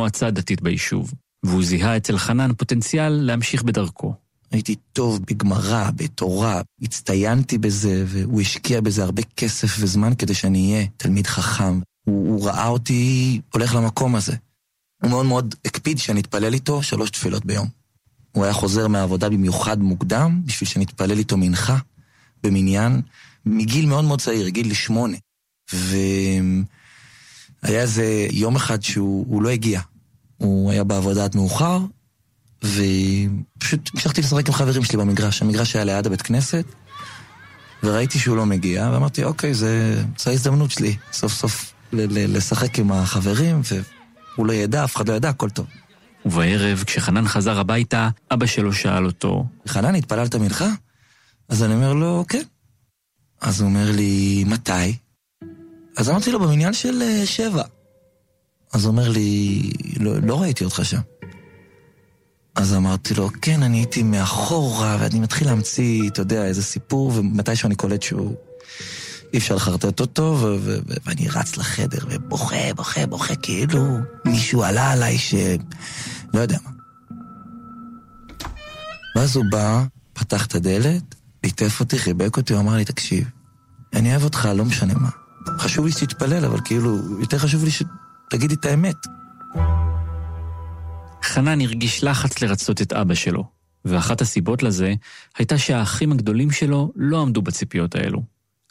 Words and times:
מועצה 0.00 0.30
דתית 0.30 0.62
ביישוב, 0.62 1.14
והוא 1.42 1.64
זיהה 1.64 1.96
אצל 1.96 2.18
חנן 2.18 2.50
פוטנציאל 2.54 3.12
להמשיך 3.12 3.62
בדרכו. 3.62 4.14
הייתי 4.50 4.74
טוב 4.92 5.20
בגמרא, 5.26 5.90
בתורה, 5.96 6.60
הצטיינתי 6.82 7.58
בזה, 7.58 8.04
והוא 8.06 8.40
השקיע 8.40 8.80
בזה 8.80 9.02
הרבה 9.04 9.22
כסף 9.36 9.76
וזמן 9.78 10.14
כדי 10.14 10.34
שאני 10.34 10.72
אהיה 10.72 10.86
תלמיד 10.96 11.26
חכם. 11.26 11.80
הוא, 12.04 12.28
הוא 12.28 12.46
ראה 12.46 12.68
אותי 12.68 13.40
הולך 13.52 13.74
למקום 13.74 14.14
הזה. 14.14 14.36
הוא 15.02 15.10
מאוד 15.10 15.26
מאוד 15.26 15.54
הקפיד 15.64 15.98
שאני 15.98 16.20
אתפלל 16.20 16.54
איתו 16.54 16.82
שלוש 16.82 17.10
תפילות 17.10 17.44
ביום. 17.44 17.68
הוא 18.32 18.44
היה 18.44 18.52
חוזר 18.52 18.88
מהעבודה 18.88 19.28
במיוחד 19.28 19.80
מוקדם, 19.80 20.42
בשביל 20.44 20.68
שאני 20.68 20.84
אתפלל 20.84 21.18
איתו 21.18 21.36
מנחה 21.36 21.78
במניין, 22.42 23.02
מגיל 23.46 23.86
מאוד 23.86 24.04
מאוד 24.04 24.20
צעיר, 24.20 24.48
גיל 24.48 24.74
שמונה. 24.74 25.16
והיה 25.72 26.62
איזה 27.82 28.26
יום 28.30 28.56
אחד 28.56 28.82
שהוא 28.82 29.42
לא 29.42 29.48
הגיע. 29.48 29.80
הוא 30.40 30.70
היה 30.70 30.84
בעבודה 30.84 31.24
עד 31.24 31.36
מאוחר, 31.36 31.78
ופשוט 32.58 33.90
המשכתי 33.94 34.20
לשחק 34.20 34.48
עם 34.48 34.54
חברים 34.54 34.84
שלי 34.84 34.98
במגרש. 34.98 35.42
המגרש 35.42 35.76
היה 35.76 35.84
ליד 35.84 36.06
הבית 36.06 36.22
כנסת, 36.22 36.64
וראיתי 37.82 38.18
שהוא 38.18 38.36
לא 38.36 38.46
מגיע, 38.46 38.90
ואמרתי, 38.92 39.24
אוקיי, 39.24 39.54
זה, 39.54 40.02
זו 40.18 40.30
ההזדמנות 40.30 40.70
שלי, 40.70 40.96
סוף 41.12 41.32
סוף 41.32 41.72
לשחק 41.92 42.78
עם 42.78 42.92
החברים, 42.92 43.60
והוא 44.34 44.46
לא 44.46 44.52
ידע, 44.52 44.84
אף 44.84 44.96
אחד 44.96 45.08
לא 45.08 45.14
ידע, 45.14 45.28
הכל 45.28 45.50
טוב. 45.50 45.66
ובערב, 46.26 46.84
כשחנן 46.86 47.28
חזר 47.28 47.58
הביתה, 47.58 48.08
אבא 48.30 48.46
שלו 48.46 48.72
שאל 48.72 49.06
אותו, 49.06 49.44
חנן, 49.68 49.94
התפללת 49.94 50.34
מנחה? 50.34 50.68
אז 51.48 51.62
אני 51.62 51.74
אומר 51.74 51.92
לו, 51.92 52.24
כן. 52.28 52.42
אז 53.40 53.60
הוא 53.60 53.68
אומר 53.68 53.90
לי, 53.92 54.44
מתי? 54.46 54.96
אז 55.96 56.10
אמרתי 56.10 56.32
לו, 56.32 56.40
במניין 56.40 56.72
של 56.72 57.02
uh, 57.02 57.26
שבע. 57.26 57.62
אז 58.72 58.84
הוא 58.84 58.90
אומר 58.90 59.08
לי, 59.08 59.62
לא, 60.00 60.18
לא 60.22 60.40
ראיתי 60.40 60.64
אותך 60.64 60.80
שם. 60.84 61.00
אז 62.54 62.74
אמרתי 62.74 63.14
לו, 63.14 63.30
כן, 63.42 63.62
אני 63.62 63.76
הייתי 63.76 64.02
מאחורה, 64.02 64.96
ואני 65.00 65.20
מתחיל 65.20 65.46
להמציא, 65.48 66.08
אתה 66.08 66.20
יודע, 66.20 66.44
איזה 66.44 66.62
סיפור, 66.62 67.12
ומתישהו 67.14 67.66
אני 67.66 67.74
קולט 67.74 68.02
שהוא... 68.02 68.36
אי 69.32 69.38
אפשר 69.38 69.54
לחרטט 69.54 70.00
אותו, 70.00 70.22
ו- 70.22 70.56
ו- 70.60 70.78
ו- 70.86 70.94
ואני 71.06 71.28
רץ 71.28 71.56
לחדר 71.56 71.98
ובוכה, 72.10 72.74
בוכה, 72.76 73.06
בוכה, 73.06 73.36
כאילו 73.36 73.98
מישהו 74.24 74.62
עלה 74.62 74.90
עליי 74.90 75.18
ש... 75.18 75.34
לא 76.34 76.40
יודע 76.40 76.58
מה. 76.64 76.70
ואז 79.16 79.36
הוא 79.36 79.44
בא, 79.50 79.84
פתח 80.12 80.46
את 80.46 80.54
הדלת, 80.54 81.14
ליטף 81.44 81.80
אותי, 81.80 81.98
חיבק 81.98 82.36
אותי, 82.36 82.52
הוא 82.52 82.60
אמר 82.60 82.76
לי, 82.76 82.84
תקשיב, 82.84 83.24
אני 83.92 84.10
אוהב 84.10 84.24
אותך, 84.24 84.48
לא 84.54 84.64
משנה 84.64 84.94
מה. 84.94 85.08
חשוב 85.58 85.86
לי 85.86 85.92
שתתפלל, 85.92 86.44
אבל 86.44 86.60
כאילו, 86.64 87.20
יותר 87.20 87.38
חשוב 87.38 87.64
לי 87.64 87.70
שתגידי 88.30 88.54
את 88.54 88.64
האמת. 88.64 88.96
חנן 91.22 91.60
הרגיש 91.60 92.04
לחץ 92.04 92.42
לרצות 92.42 92.82
את 92.82 92.92
אבא 92.92 93.14
שלו, 93.14 93.44
ואחת 93.84 94.20
הסיבות 94.20 94.62
לזה 94.62 94.94
הייתה 95.38 95.58
שהאחים 95.58 96.12
הגדולים 96.12 96.50
שלו 96.50 96.92
לא 96.96 97.22
עמדו 97.22 97.42
בציפיות 97.42 97.94
האלו. 97.94 98.22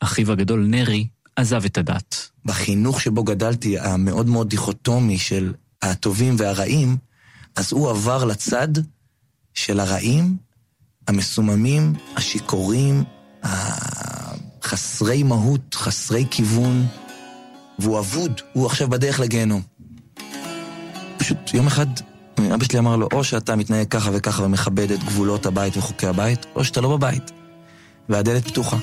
אחיו 0.01 0.31
הגדול 0.31 0.65
נרי 0.67 1.07
עזב 1.35 1.65
את 1.65 1.77
הדת. 1.77 2.29
בחינוך 2.45 3.01
שבו 3.01 3.23
גדלתי, 3.23 3.79
המאוד 3.79 4.27
מאוד 4.27 4.49
דיכוטומי 4.49 5.17
של 5.17 5.53
הטובים 5.81 6.35
והרעים, 6.37 6.97
אז 7.55 7.73
הוא 7.73 7.89
עבר 7.89 8.25
לצד 8.25 8.67
של 9.53 9.79
הרעים, 9.79 10.37
המסוממים, 11.07 11.93
השיכורים, 12.15 13.03
חסרי 14.63 15.23
מהות, 15.23 15.75
חסרי 15.75 16.25
כיוון, 16.31 16.85
והוא 17.79 17.99
אבוד, 17.99 18.41
הוא 18.53 18.65
עכשיו 18.65 18.89
בדרך 18.89 19.19
לגיהנום. 19.19 19.61
פשוט 21.17 21.53
יום 21.53 21.67
אחד 21.67 21.87
אבא 22.53 22.63
שלי 22.63 22.79
אמר 22.79 22.95
לו, 22.95 23.07
או 23.13 23.23
שאתה 23.23 23.55
מתנהג 23.55 23.87
ככה 23.87 24.09
וככה 24.13 24.43
ומכבד 24.43 24.91
את 24.91 25.03
גבולות 25.03 25.45
הבית 25.45 25.77
וחוקי 25.77 26.07
הבית, 26.07 26.45
או 26.55 26.63
שאתה 26.63 26.81
לא 26.81 26.97
בבית, 26.97 27.31
והדלת 28.09 28.47
פתוחה. 28.47 28.77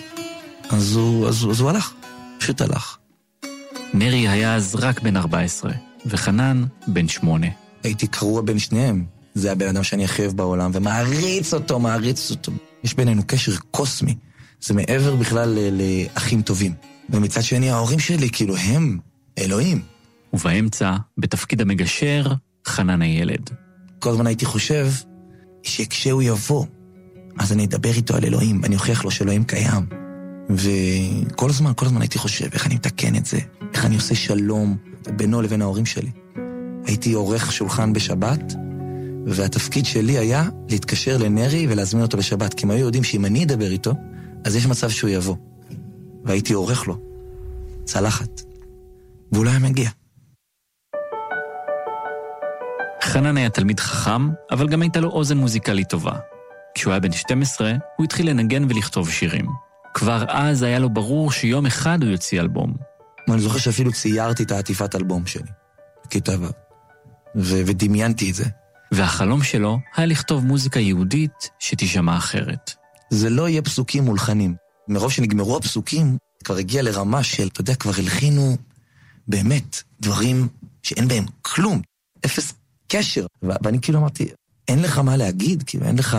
אז 0.70 0.96
הוא, 0.96 1.28
אז, 1.28 1.46
אז 1.50 1.60
הוא 1.60 1.70
הלך, 1.70 1.92
פשוט 2.38 2.60
הלך. 2.60 2.96
נרי 3.94 4.28
היה 4.28 4.54
אז 4.54 4.74
רק 4.74 5.02
בן 5.02 5.16
14, 5.16 5.72
וחנן 6.06 6.64
בן 6.86 7.08
8. 7.08 7.46
הייתי 7.82 8.06
קרוע 8.06 8.42
בין 8.42 8.58
שניהם. 8.58 9.04
זה 9.34 9.52
הבן 9.52 9.68
אדם 9.68 9.82
שאני 9.82 10.04
הכי 10.04 10.22
אוהב 10.22 10.36
בעולם, 10.36 10.70
ומעריץ 10.74 11.54
אותו, 11.54 11.78
מעריץ 11.78 12.30
אותו. 12.30 12.52
יש 12.84 12.94
בינינו 12.94 13.22
קשר 13.26 13.52
קוסמי. 13.70 14.14
זה 14.60 14.74
מעבר 14.74 15.16
בכלל 15.16 15.58
לאחים 15.72 16.42
טובים. 16.42 16.74
ומצד 17.10 17.42
שני, 17.42 17.70
ההורים 17.70 17.98
שלי, 17.98 18.30
כאילו, 18.30 18.56
הם 18.56 18.98
אלוהים. 19.38 19.82
ובאמצע, 20.32 20.96
בתפקיד 21.18 21.60
המגשר, 21.60 22.32
חנן 22.66 23.02
הילד. 23.02 23.50
כל 23.98 24.10
הזמן 24.10 24.26
הייתי 24.26 24.44
חושב 24.44 24.88
שכשהוא 25.62 26.22
יבוא, 26.22 26.66
אז 27.38 27.52
אני 27.52 27.64
אדבר 27.64 27.90
איתו 27.90 28.16
על 28.16 28.24
אלוהים, 28.24 28.64
אני 28.64 28.74
אוכיח 28.74 29.04
לו 29.04 29.10
שאלוהים 29.10 29.44
קיים. 29.44 29.86
וכל 30.50 31.50
הזמן, 31.50 31.72
כל 31.76 31.86
הזמן 31.86 32.00
הייתי 32.00 32.18
חושב 32.18 32.48
איך 32.52 32.66
אני 32.66 32.74
מתקן 32.74 33.16
את 33.16 33.26
זה, 33.26 33.38
איך 33.74 33.84
אני 33.84 33.94
עושה 33.94 34.14
שלום 34.14 34.76
בינו 35.16 35.42
לבין 35.42 35.62
ההורים 35.62 35.86
שלי. 35.86 36.10
הייתי 36.86 37.12
עורך 37.12 37.52
שולחן 37.52 37.92
בשבת, 37.92 38.54
והתפקיד 39.26 39.86
שלי 39.86 40.18
היה 40.18 40.48
להתקשר 40.68 41.16
לנרי 41.18 41.66
ולהזמין 41.70 42.02
אותו 42.02 42.16
לשבת, 42.16 42.54
כי 42.54 42.66
הם 42.66 42.70
היו 42.70 42.84
יודעים 42.84 43.04
שאם 43.04 43.24
אני 43.24 43.44
אדבר 43.44 43.70
איתו, 43.70 43.94
אז 44.44 44.56
יש 44.56 44.66
מצב 44.66 44.90
שהוא 44.90 45.10
יבוא. 45.10 45.36
והייתי 46.26 46.52
עורך 46.52 46.88
לו 46.88 46.98
צלחת, 47.84 48.42
והוא 49.32 49.44
לא 49.44 49.50
היה 49.50 49.58
מגיע. 49.58 49.90
חנן 53.02 53.36
היה 53.36 53.50
תלמיד 53.50 53.80
חכם, 53.80 54.30
אבל 54.50 54.68
גם 54.68 54.82
הייתה 54.82 55.00
לו 55.00 55.10
אוזן 55.10 55.38
מוזיקלית 55.38 55.88
טובה. 55.88 56.12
כשהוא 56.74 56.90
היה 56.90 57.00
בן 57.00 57.12
12, 57.12 57.72
הוא 57.96 58.04
התחיל 58.04 58.30
לנגן 58.30 58.64
ולכתוב 58.64 59.10
שירים. 59.10 59.46
כבר 59.94 60.24
אז 60.28 60.62
היה 60.62 60.78
לו 60.78 60.90
ברור 60.90 61.32
שיום 61.32 61.66
אחד 61.66 62.02
הוא 62.02 62.10
יוציא 62.10 62.40
אלבום. 62.40 62.74
אני 63.30 63.40
זוכר 63.40 63.58
שאפילו 63.58 63.92
ציירתי 63.92 64.42
את 64.42 64.50
העטיפת 64.50 64.94
אלבום 64.94 65.26
שלי, 65.26 65.50
בכיתה 66.06 66.32
ו', 66.40 66.46
ודמיינתי 67.34 68.30
את 68.30 68.34
זה. 68.34 68.44
והחלום 68.92 69.42
שלו 69.42 69.78
היה 69.96 70.06
לכתוב 70.06 70.44
מוזיקה 70.44 70.80
יהודית 70.80 71.50
שתישמע 71.58 72.16
אחרת. 72.16 72.74
זה 73.10 73.30
לא 73.30 73.48
יהיה 73.48 73.62
פסוקים 73.62 74.04
מולחנים. 74.04 74.65
מרוב 74.88 75.12
שנגמרו 75.12 75.56
הפסוקים, 75.56 76.16
כבר 76.44 76.56
הגיע 76.56 76.82
לרמה 76.82 77.22
של, 77.22 77.46
אתה 77.46 77.60
יודע, 77.60 77.74
כבר 77.74 77.92
הלחינו 77.98 78.56
באמת 79.28 79.82
דברים 80.00 80.48
שאין 80.82 81.08
בהם 81.08 81.24
כלום, 81.42 81.80
אפס 82.26 82.54
קשר. 82.88 83.26
ואני 83.42 83.80
כאילו 83.80 83.98
אמרתי, 83.98 84.28
אין 84.68 84.82
לך 84.82 84.98
מה 84.98 85.16
להגיד, 85.16 85.62
כאילו 85.66 85.86
אין 85.86 85.98
לך 85.98 86.18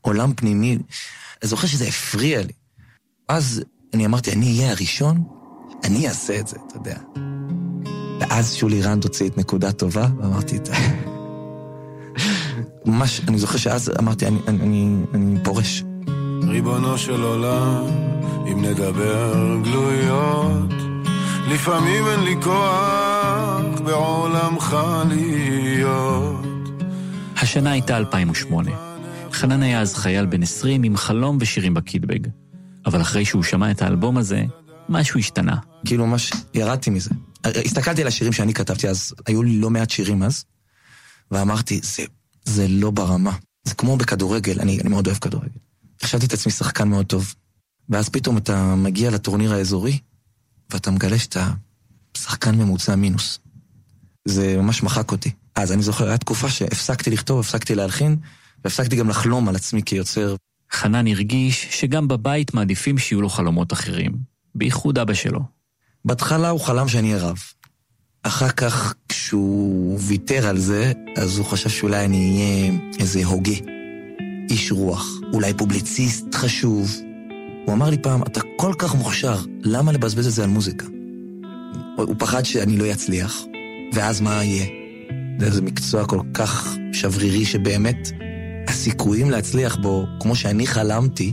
עולם 0.00 0.34
פנימי. 0.34 0.78
אני 1.42 1.48
זוכר 1.48 1.66
שזה 1.66 1.88
הפריע 1.88 2.42
לי. 2.42 2.52
אז 3.28 3.64
אני 3.94 4.06
אמרתי, 4.06 4.32
אני 4.32 4.46
אהיה 4.46 4.70
הראשון, 4.70 5.24
אני 5.84 6.08
אעשה 6.08 6.40
את 6.40 6.48
זה, 6.48 6.56
אתה 6.66 6.76
יודע. 6.76 6.98
ואז 8.20 8.54
שולי 8.54 8.82
רנד 8.82 9.04
הוציא 9.04 9.28
את 9.28 9.38
נקודה 9.38 9.72
טובה, 9.72 10.08
ואמרתי, 10.18 10.58
ממש, 12.86 13.20
אני 13.28 13.38
זוכר 13.38 13.58
שאז 13.58 13.90
אמרתי, 13.98 14.26
אני, 14.26 14.38
אני, 14.48 14.62
אני, 14.62 14.96
אני 15.14 15.44
פורש. 15.44 15.84
ריבונו 16.42 16.98
של 16.98 17.22
עולם, 17.22 17.84
אם 18.52 18.64
נדבר 18.64 19.56
גלויות, 19.64 20.72
לפעמים 21.48 22.06
אין 22.06 22.20
לי 22.20 22.42
כוח 22.42 23.80
בעולמך 23.84 24.76
להיות. 25.08 26.44
השנה 27.36 27.72
הייתה 27.72 27.96
2008. 27.96 28.70
חנן 29.32 29.62
היה 29.62 29.80
אז 29.80 29.94
חייל 29.94 30.26
בן 30.26 30.42
20 30.42 30.82
עם 30.82 30.96
חלום 30.96 31.38
ושירים 31.40 31.74
בקידבג. 31.74 32.28
אבל 32.86 33.00
אחרי 33.00 33.24
שהוא 33.24 33.42
שמע 33.42 33.70
את 33.70 33.82
האלבום 33.82 34.18
הזה, 34.18 34.44
משהו 34.88 35.20
השתנה. 35.20 35.56
כאילו 35.84 36.06
ממש 36.06 36.32
ירדתי 36.54 36.90
מזה. 36.90 37.10
הסתכלתי 37.44 38.02
על 38.02 38.08
השירים 38.08 38.32
שאני 38.32 38.54
כתבתי 38.54 38.88
אז, 38.88 39.14
היו 39.26 39.42
לי 39.42 39.58
לא 39.58 39.70
מעט 39.70 39.90
שירים 39.90 40.22
אז, 40.22 40.44
ואמרתי, 41.30 41.80
זה, 41.82 42.02
זה 42.44 42.68
לא 42.68 42.90
ברמה. 42.90 43.32
זה 43.64 43.74
כמו 43.74 43.96
בכדורגל, 43.96 44.60
אני, 44.60 44.80
אני 44.80 44.88
מאוד 44.88 45.06
אוהב 45.06 45.18
כדורגל. 45.18 45.58
חשבתי 46.02 46.26
את 46.26 46.32
עצמי 46.32 46.52
שחקן 46.52 46.88
מאוד 46.88 47.06
טוב. 47.06 47.34
ואז 47.88 48.08
פתאום 48.08 48.36
אתה 48.36 48.74
מגיע 48.74 49.10
לטורניר 49.10 49.52
האזורי, 49.52 49.98
ואתה 50.70 50.90
מגלה 50.90 51.18
שאתה 51.18 51.50
שחקן 52.16 52.54
ממוצע 52.54 52.96
מינוס. 52.96 53.38
זה 54.24 54.56
ממש 54.56 54.82
מחק 54.82 55.12
אותי. 55.12 55.30
אז 55.54 55.72
אני 55.72 55.82
זוכר, 55.82 56.04
הייתה 56.04 56.24
תקופה 56.24 56.50
שהפסקתי 56.50 57.10
לכתוב, 57.10 57.40
הפסקתי 57.40 57.74
להלחין, 57.74 58.16
והפסקתי 58.64 58.96
גם 58.96 59.08
לחלום 59.08 59.48
על 59.48 59.56
עצמי 59.56 59.82
כיוצר. 59.82 60.36
חנן 60.72 61.06
הרגיש 61.06 61.66
שגם 61.70 62.08
בבית 62.08 62.54
מעדיפים 62.54 62.98
שיהיו 62.98 63.20
לו 63.22 63.28
חלומות 63.28 63.72
אחרים, 63.72 64.12
בייחוד 64.54 64.98
אבא 64.98 65.14
שלו. 65.14 65.40
בהתחלה 66.04 66.48
הוא 66.48 66.60
חלם 66.60 66.88
שאני 66.88 67.14
אהיה 67.14 67.24
רב. 67.24 67.38
אחר 68.22 68.48
כך, 68.48 68.94
כשהוא 69.08 69.98
ויתר 70.00 70.46
על 70.46 70.58
זה, 70.58 70.92
אז 71.16 71.38
הוא 71.38 71.46
חשב 71.46 71.68
שאולי 71.68 72.04
אני 72.04 72.36
אהיה 72.36 72.72
איזה 72.98 73.24
הוגה. 73.24 73.83
איש 74.50 74.72
רוח, 74.72 75.20
אולי 75.32 75.54
פובליציסט 75.54 76.34
חשוב. 76.34 76.92
הוא 77.66 77.74
אמר 77.74 77.90
לי 77.90 77.98
פעם, 77.98 78.22
אתה 78.22 78.40
כל 78.56 78.72
כך 78.78 78.94
מוכשר, 78.94 79.38
למה 79.62 79.92
לבזבז 79.92 80.26
את 80.26 80.32
זה 80.32 80.44
על 80.44 80.50
מוזיקה? 80.50 80.86
הוא 81.96 82.14
פחד 82.18 82.44
שאני 82.44 82.76
לא 82.76 82.92
אצליח, 82.92 83.42
ואז 83.92 84.20
מה 84.20 84.44
יהיה? 84.44 84.66
זה 85.48 85.62
מקצוע 85.62 86.06
כל 86.06 86.20
כך 86.34 86.76
שברירי 86.92 87.44
שבאמת 87.44 88.10
הסיכויים 88.68 89.30
להצליח 89.30 89.76
בו, 89.76 90.06
כמו 90.20 90.36
שאני 90.36 90.66
חלמתי, 90.66 91.32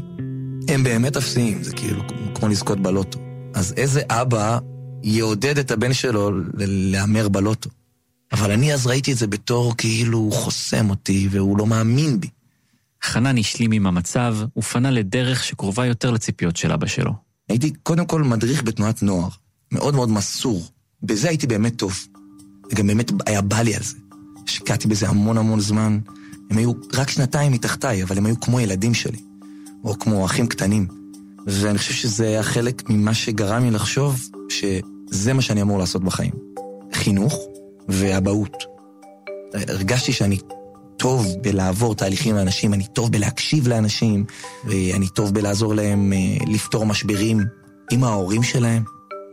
הם 0.68 0.84
באמת 0.84 1.18
אפסיים, 1.18 1.64
זה 1.64 1.74
כאילו 1.74 2.02
כמו 2.36 2.48
לזכות 2.48 2.80
בלוטו. 2.80 3.20
אז 3.54 3.74
איזה 3.78 4.02
אבא 4.10 4.60
יעודד 5.04 5.58
את 5.58 5.72
הבן 5.72 5.94
שלו 5.94 6.32
להמר 6.58 7.30
בלוטו? 7.30 7.70
אבל 8.32 8.52
אני 8.52 8.74
אז 8.74 8.88
ראיתי 8.88 9.12
את 9.12 9.18
זה 9.18 9.28
בתור 9.28 9.78
כאילו 9.78 10.18
הוא 10.18 10.34
חוסם 10.34 10.90
אותי 10.90 11.28
והוא 11.32 11.58
לא 11.58 11.66
מאמין 11.66 12.20
בי. 12.20 12.28
חנן 13.04 13.38
השלים 13.38 13.72
עם 13.72 13.88
המצב 13.88 14.38
ופנה 14.58 14.92
לדרך 14.92 15.44
שקרובה 15.44 15.86
יותר 15.86 16.12
לציפיות 16.12 16.58
של 16.58 16.72
אבא 16.72 16.88
שלו. 16.88 17.12
הייתי 17.50 17.74
קודם 17.84 18.06
כל 18.06 18.24
מדריך 18.24 18.64
בתנועת 18.64 19.04
נוער, 19.04 19.30
מאוד 19.72 19.96
מאוד 19.96 20.10
מסור. 20.10 20.64
בזה 21.04 21.30
הייתי 21.30 21.48
באמת 21.48 21.76
טוב. 21.76 22.00
וגם 22.72 22.88
באמת 22.88 23.12
היה 23.26 23.42
בא 23.42 23.62
לי 23.62 23.76
על 23.76 23.84
זה. 23.84 23.98
השקעתי 24.48 24.88
בזה 24.88 25.10
המון 25.10 25.38
המון 25.38 25.60
זמן. 25.60 26.00
הם 26.50 26.58
היו 26.58 26.72
רק 26.94 27.10
שנתיים 27.10 27.52
מתחתיי, 27.52 28.04
אבל 28.04 28.18
הם 28.18 28.26
היו 28.26 28.40
כמו 28.40 28.60
ילדים 28.60 28.94
שלי. 28.94 29.20
או 29.84 30.00
כמו 30.00 30.26
אחים 30.26 30.48
קטנים. 30.48 30.88
ואני 31.48 31.78
חושב 31.78 31.94
שזה 31.94 32.28
היה 32.28 32.44
חלק 32.44 32.90
ממה 32.90 33.14
שגרם 33.14 33.64
לי 33.64 33.72
לחשוב 33.72 34.30
שזה 34.50 35.34
מה 35.34 35.42
שאני 35.42 35.62
אמור 35.62 35.80
לעשות 35.80 36.04
בחיים. 36.04 36.32
חינוך 36.94 37.40
ואבהות. 37.90 38.64
הרגשתי 39.54 40.14
שאני 40.14 40.38
טוב 41.02 41.28
בלעבור 41.42 41.96
תהליכים 41.96 42.36
לאנשים, 42.36 42.74
אני 42.74 42.88
טוב 42.88 43.12
בלהקשיב 43.12 43.68
לאנשים, 43.68 44.26
ואני 44.66 45.08
טוב 45.08 45.34
בלעזור 45.34 45.76
להם 45.76 46.14
אה, 46.14 46.46
לפתור 46.48 46.86
משברים 46.86 47.40
עם 47.92 48.04
ההורים 48.04 48.44
שלהם. 48.44 48.84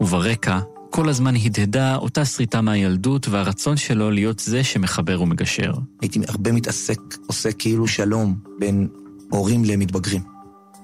וברקע, 0.01 0.59
כל 0.91 1.09
הזמן 1.09 1.35
הדהדה 1.37 1.97
אותה 1.97 2.25
שריטה 2.25 2.61
מהילדות 2.61 3.29
והרצון 3.29 3.77
שלו 3.77 4.11
להיות 4.11 4.39
זה 4.39 4.65
שמחבר 4.65 5.23
ומגשר. 5.23 5.73
הייתי 6.01 6.21
הרבה 6.29 6.53
מתעסק, 6.53 7.01
עושה 7.27 7.53
כאילו 7.53 7.89
שלום 7.89 8.39
בין 8.59 8.89
הורים 9.31 9.65
למתבגרים. 9.65 10.23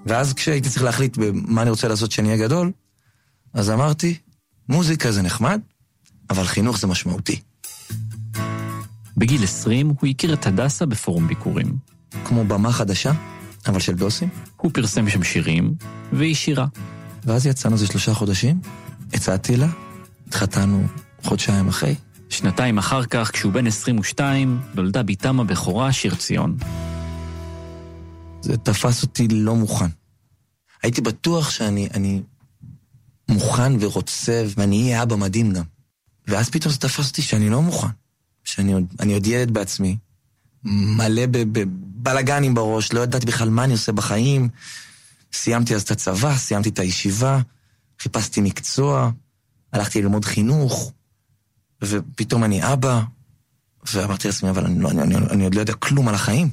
ואז 0.06 0.32
כשהייתי 0.32 0.68
צריך 0.68 0.82
להחליט 0.82 1.16
במה 1.16 1.62
אני 1.62 1.70
רוצה 1.70 1.88
לעשות 1.88 2.10
כשאני 2.10 2.28
אהיה 2.28 2.46
גדול, 2.46 2.72
אז 3.54 3.70
אמרתי, 3.70 4.14
מוזיקה 4.68 5.12
זה 5.12 5.22
נחמד, 5.22 5.60
אבל 6.30 6.44
חינוך 6.44 6.78
זה 6.78 6.86
משמעותי. 6.86 7.40
בגיל 9.16 9.44
20 9.44 9.88
הוא 9.88 10.08
הכיר 10.10 10.34
את 10.34 10.46
הדסה 10.46 10.86
בפורום 10.86 11.28
ביקורים. 11.28 11.76
כמו 12.24 12.44
במה 12.44 12.72
חדשה, 12.72 13.12
אבל 13.66 13.80
של 13.80 13.94
דוסים. 13.94 14.28
הוא 14.56 14.70
פרסם 14.74 15.10
שם 15.10 15.22
שירים, 15.22 15.74
והיא 16.12 16.34
שירה. 16.34 16.66
ואז 17.24 17.46
יצאנו 17.46 17.74
איזה 17.74 17.86
שלושה 17.86 18.14
חודשים, 18.14 18.60
הצעתי 19.12 19.56
לה, 19.56 19.68
התחתנו 20.28 20.86
חודשיים 21.22 21.68
אחרי. 21.68 21.94
שנתיים 22.28 22.78
אחר 22.78 23.04
כך, 23.04 23.30
כשהוא 23.32 23.52
בן 23.52 23.66
22, 23.66 24.60
נולדה 24.74 25.02
בתם 25.02 25.40
הבכורה 25.40 25.92
שיר 25.92 26.14
ציון. 26.14 26.56
זה 28.40 28.56
תפס 28.56 29.02
אותי 29.02 29.28
לא 29.28 29.56
מוכן. 29.56 29.88
הייתי 30.82 31.00
בטוח 31.00 31.50
שאני 31.50 31.88
אני 31.94 32.22
מוכן 33.28 33.72
ורוצה, 33.80 34.44
ואני 34.56 34.82
אהיה 34.82 35.02
אבא 35.02 35.16
מדהים 35.16 35.52
גם. 35.52 35.64
ואז 36.28 36.50
פתאום 36.50 36.72
זה 36.72 36.78
תפס 36.78 37.08
אותי 37.08 37.22
שאני 37.22 37.50
לא 37.50 37.62
מוכן. 37.62 37.88
שאני 38.44 38.72
עוד, 38.72 38.84
עוד 39.12 39.26
ילד 39.26 39.50
בעצמי, 39.50 39.96
מלא 40.64 41.22
בבלאגנים 41.26 42.54
בראש, 42.54 42.92
לא 42.92 43.00
ידעתי 43.00 43.26
בכלל 43.26 43.48
מה 43.48 43.64
אני 43.64 43.72
עושה 43.72 43.92
בחיים. 43.92 44.48
סיימתי 45.32 45.74
אז 45.74 45.82
את 45.82 45.90
הצבא, 45.90 46.36
סיימתי 46.36 46.68
את 46.68 46.78
הישיבה, 46.78 47.40
חיפשתי 48.00 48.40
מקצוע, 48.40 49.10
הלכתי 49.72 50.02
ללמוד 50.02 50.24
חינוך, 50.24 50.92
ופתאום 51.82 52.44
אני 52.44 52.72
אבא, 52.72 53.02
ואמרתי 53.92 54.28
לעצמי, 54.28 54.50
אבל 54.50 54.64
אני, 54.64 54.80
לא, 54.80 54.90
אני, 54.90 55.02
אני, 55.02 55.16
אני 55.16 55.44
עוד 55.44 55.54
לא 55.54 55.60
יודע 55.60 55.74
כלום 55.74 56.08
על 56.08 56.14
החיים. 56.14 56.50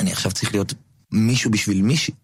אני 0.00 0.12
עכשיו 0.12 0.32
צריך 0.32 0.52
להיות 0.52 0.74
מישהו 1.12 1.50
בשביל 1.50 1.82
מישהי. 1.82 2.14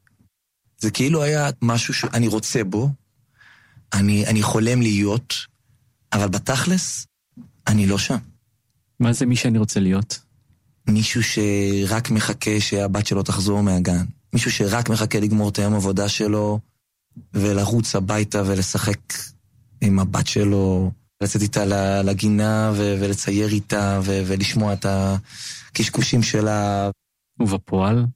זה 0.79 0.91
כאילו 0.91 1.23
היה 1.23 1.51
משהו 1.63 1.95
שאני 1.95 2.29
רוצה 2.29 2.65
בו, 2.65 2.91
אני, 3.93 4.27
אני 4.27 4.43
חולם 4.43 4.83
להיות, 4.83 5.35
אבל 6.13 6.29
בתכלס, 6.29 7.07
אני 7.67 7.87
לא 7.87 7.99
שם. 7.99 8.17
מה 9.03 9.13
זה 9.13 9.27
מי 9.27 9.37
שאני 9.37 9.59
רוצה 9.59 9.81
להיות? 9.81 10.19
מישהו 10.89 11.23
שרק 11.23 12.11
מחכה 12.11 12.61
שהבת 12.61 13.07
שלו 13.07 13.23
תחזור 13.23 13.63
מהגן. 13.63 14.05
מישהו 14.33 14.51
שרק 14.51 14.89
מחכה 14.89 15.21
לגמור 15.21 15.49
את 15.49 15.59
היום 15.59 15.75
עבודה 15.75 16.09
שלו 16.09 16.61
ולרוץ 17.35 17.97
הביתה 17.97 18.43
ולשחק 18.47 18.99
עם 19.81 19.99
הבת 19.99 20.27
שלו, 20.27 20.91
לצאת 21.23 21.43
איתה 21.43 21.65
לגינה 22.03 22.73
ולצייר 22.77 23.49
איתה 23.49 24.01
ולשמוע 24.05 24.73
את 24.73 24.87
הקשקושים 24.89 26.23
שלה. 26.23 26.91
ובפועל? 27.41 28.07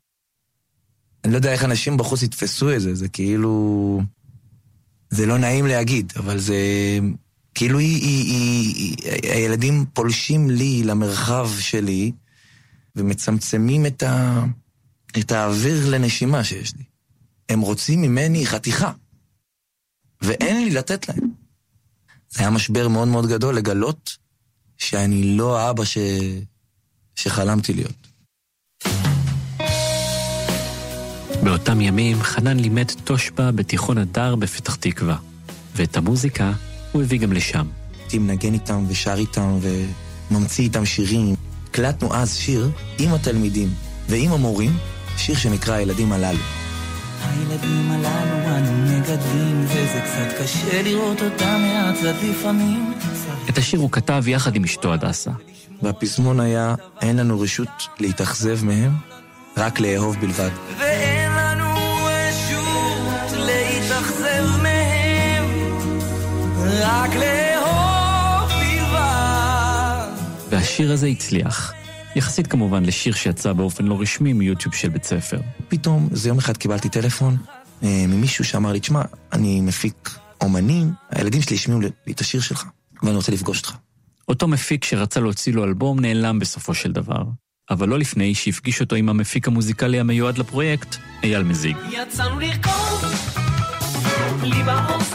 אני 1.24 1.32
לא 1.32 1.38
יודע 1.38 1.52
איך 1.52 1.64
אנשים 1.64 1.96
בחוץ 1.96 2.22
יתפסו 2.22 2.74
את 2.74 2.80
זה, 2.80 2.94
זה 2.94 3.08
כאילו... 3.08 4.02
זה 5.10 5.26
לא 5.26 5.38
נעים 5.38 5.66
להגיד, 5.66 6.12
אבל 6.16 6.38
זה... 6.38 6.56
כאילו 7.56 7.78
היא, 7.78 8.02
היא, 8.02 8.24
היא, 8.24 8.96
היא, 9.02 9.32
הילדים 9.32 9.84
פולשים 9.92 10.50
לי 10.50 10.82
למרחב 10.84 11.50
שלי 11.60 12.12
ומצמצמים 12.96 13.86
את, 13.86 14.02
ה, 14.02 14.44
את 15.18 15.32
האוויר 15.32 15.90
לנשימה 15.90 16.44
שיש 16.44 16.74
לי. 16.76 16.84
הם 17.48 17.60
רוצים 17.60 18.02
ממני 18.02 18.46
חתיכה, 18.46 18.92
ואין 20.22 20.64
לי 20.64 20.70
לתת 20.70 21.08
להם. 21.08 21.30
זה 22.30 22.40
היה 22.40 22.50
משבר 22.50 22.88
מאוד 22.88 23.08
מאוד 23.08 23.26
גדול 23.26 23.54
לגלות 23.54 24.16
שאני 24.78 25.36
לא 25.36 25.58
האבא 25.58 25.84
ש... 25.84 25.98
שחלמתי 27.14 27.72
להיות. 27.72 28.08
באותם 31.44 31.80
ימים 31.80 32.22
חנן 32.22 32.56
לימד 32.56 32.90
תושבע 33.04 33.50
בתיכון 33.50 33.98
הדר 33.98 34.36
בפתח 34.36 34.74
תקווה, 34.74 35.16
ואת 35.74 35.96
המוזיקה 35.96 36.52
הוא 36.96 37.02
הביא 37.02 37.18
גם 37.18 37.32
לשם. 37.32 37.66
הייתי 37.98 38.18
מנגן 38.18 38.54
איתם 38.54 38.84
ושר 38.88 39.14
איתם 39.14 39.58
וממציא 40.30 40.64
איתם 40.64 40.84
שירים. 40.84 41.34
הקלטנו 41.70 42.14
אז 42.14 42.36
שיר 42.36 42.70
עם 42.98 43.14
התלמידים 43.14 43.68
ועם 44.08 44.32
המורים, 44.32 44.76
שיר 45.16 45.36
שנקרא 45.36 45.74
הילדים 45.74 46.12
הללו. 46.12 46.38
הילדים 47.22 47.90
הללו 47.90 48.56
אנו 48.56 48.72
מגדלים, 48.72 49.64
וזה 49.64 50.00
קצת 50.04 50.42
קשה 50.42 50.82
לראות 50.82 51.22
אותם 51.22 51.60
מהצד 51.60 52.14
לפעמים. 52.22 52.92
את 53.48 53.58
השיר 53.58 53.80
הוא 53.80 53.90
כתב 53.90 54.24
יחד 54.28 54.56
עם 54.56 54.64
אשתו 54.64 54.92
הדסה. 54.92 55.30
והפזמון 55.82 56.40
היה, 56.40 56.74
אין 57.02 57.16
לנו 57.16 57.40
רשות 57.40 57.88
להתאכזב 58.00 58.64
מהם, 58.64 58.92
רק 59.56 59.80
לאהוב 59.80 60.16
בלבד. 60.20 60.50
ואין 60.78 61.15
רק 66.80 67.10
לאהוב 67.14 68.50
בלבד. 68.50 70.08
והשיר 70.50 70.92
הזה 70.92 71.06
הצליח. 71.06 71.72
יחסית 72.16 72.46
כמובן 72.46 72.84
לשיר 72.84 73.14
שיצא 73.14 73.52
באופן 73.52 73.84
לא 73.84 74.00
רשמי 74.00 74.32
מיוטיוב 74.32 74.74
של 74.74 74.88
בית 74.88 75.04
ספר. 75.04 75.40
פתאום, 75.68 76.08
איזה 76.12 76.28
יום 76.28 76.38
אחד 76.38 76.56
קיבלתי 76.56 76.88
טלפון 76.88 77.36
אה, 77.82 78.04
ממישהו 78.08 78.44
שאמר 78.44 78.72
לי, 78.72 78.80
תשמע, 78.80 79.02
אני 79.32 79.60
מפיק 79.60 80.10
אומנים, 80.40 80.90
הילדים 81.10 81.42
שלי 81.42 81.56
השמיעו 81.56 81.80
לי 81.80 81.90
את 82.10 82.20
השיר 82.20 82.40
שלך, 82.40 82.64
ואני 83.02 83.16
רוצה 83.16 83.32
לפגוש 83.32 83.58
אותך. 83.58 83.76
אותו 84.28 84.48
מפיק 84.48 84.84
שרצה 84.84 85.20
להוציא 85.20 85.52
לו 85.52 85.64
אלבום 85.64 86.00
נעלם 86.00 86.38
בסופו 86.38 86.74
של 86.74 86.92
דבר. 86.92 87.22
אבל 87.70 87.88
לא 87.88 87.98
לפני 87.98 88.34
שהפגיש 88.34 88.80
אותו 88.80 88.96
עם 88.96 89.08
המפיק 89.08 89.48
המוזיקלי 89.48 90.00
המיועד 90.00 90.38
לפרויקט, 90.38 90.96
אייל 91.22 91.42
מזיג. 91.42 91.76
יצאנו 91.90 92.40
לרקוד, 92.40 93.10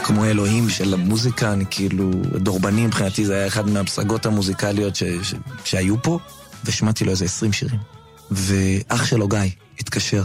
כמו 0.04 0.24
אלוהים 0.24 0.68
של 0.68 0.94
המוזיקה, 0.94 1.52
אני 1.52 1.64
כאילו, 1.70 2.10
דורבני 2.38 2.86
מבחינתי 2.86 3.26
זה 3.26 3.34
היה 3.34 3.46
אחד 3.46 3.68
מהפסגות 3.68 4.26
המוזיקליות 4.26 4.96
ש, 4.96 5.02
ש, 5.02 5.34
שהיו 5.64 6.02
פה, 6.02 6.18
ושמעתי 6.64 7.04
לו 7.04 7.10
איזה 7.10 7.24
עשרים 7.24 7.52
שירים. 7.52 7.80
ואח 8.30 9.04
שלו 9.04 9.28
גיא 9.28 9.38
התקשר, 9.80 10.22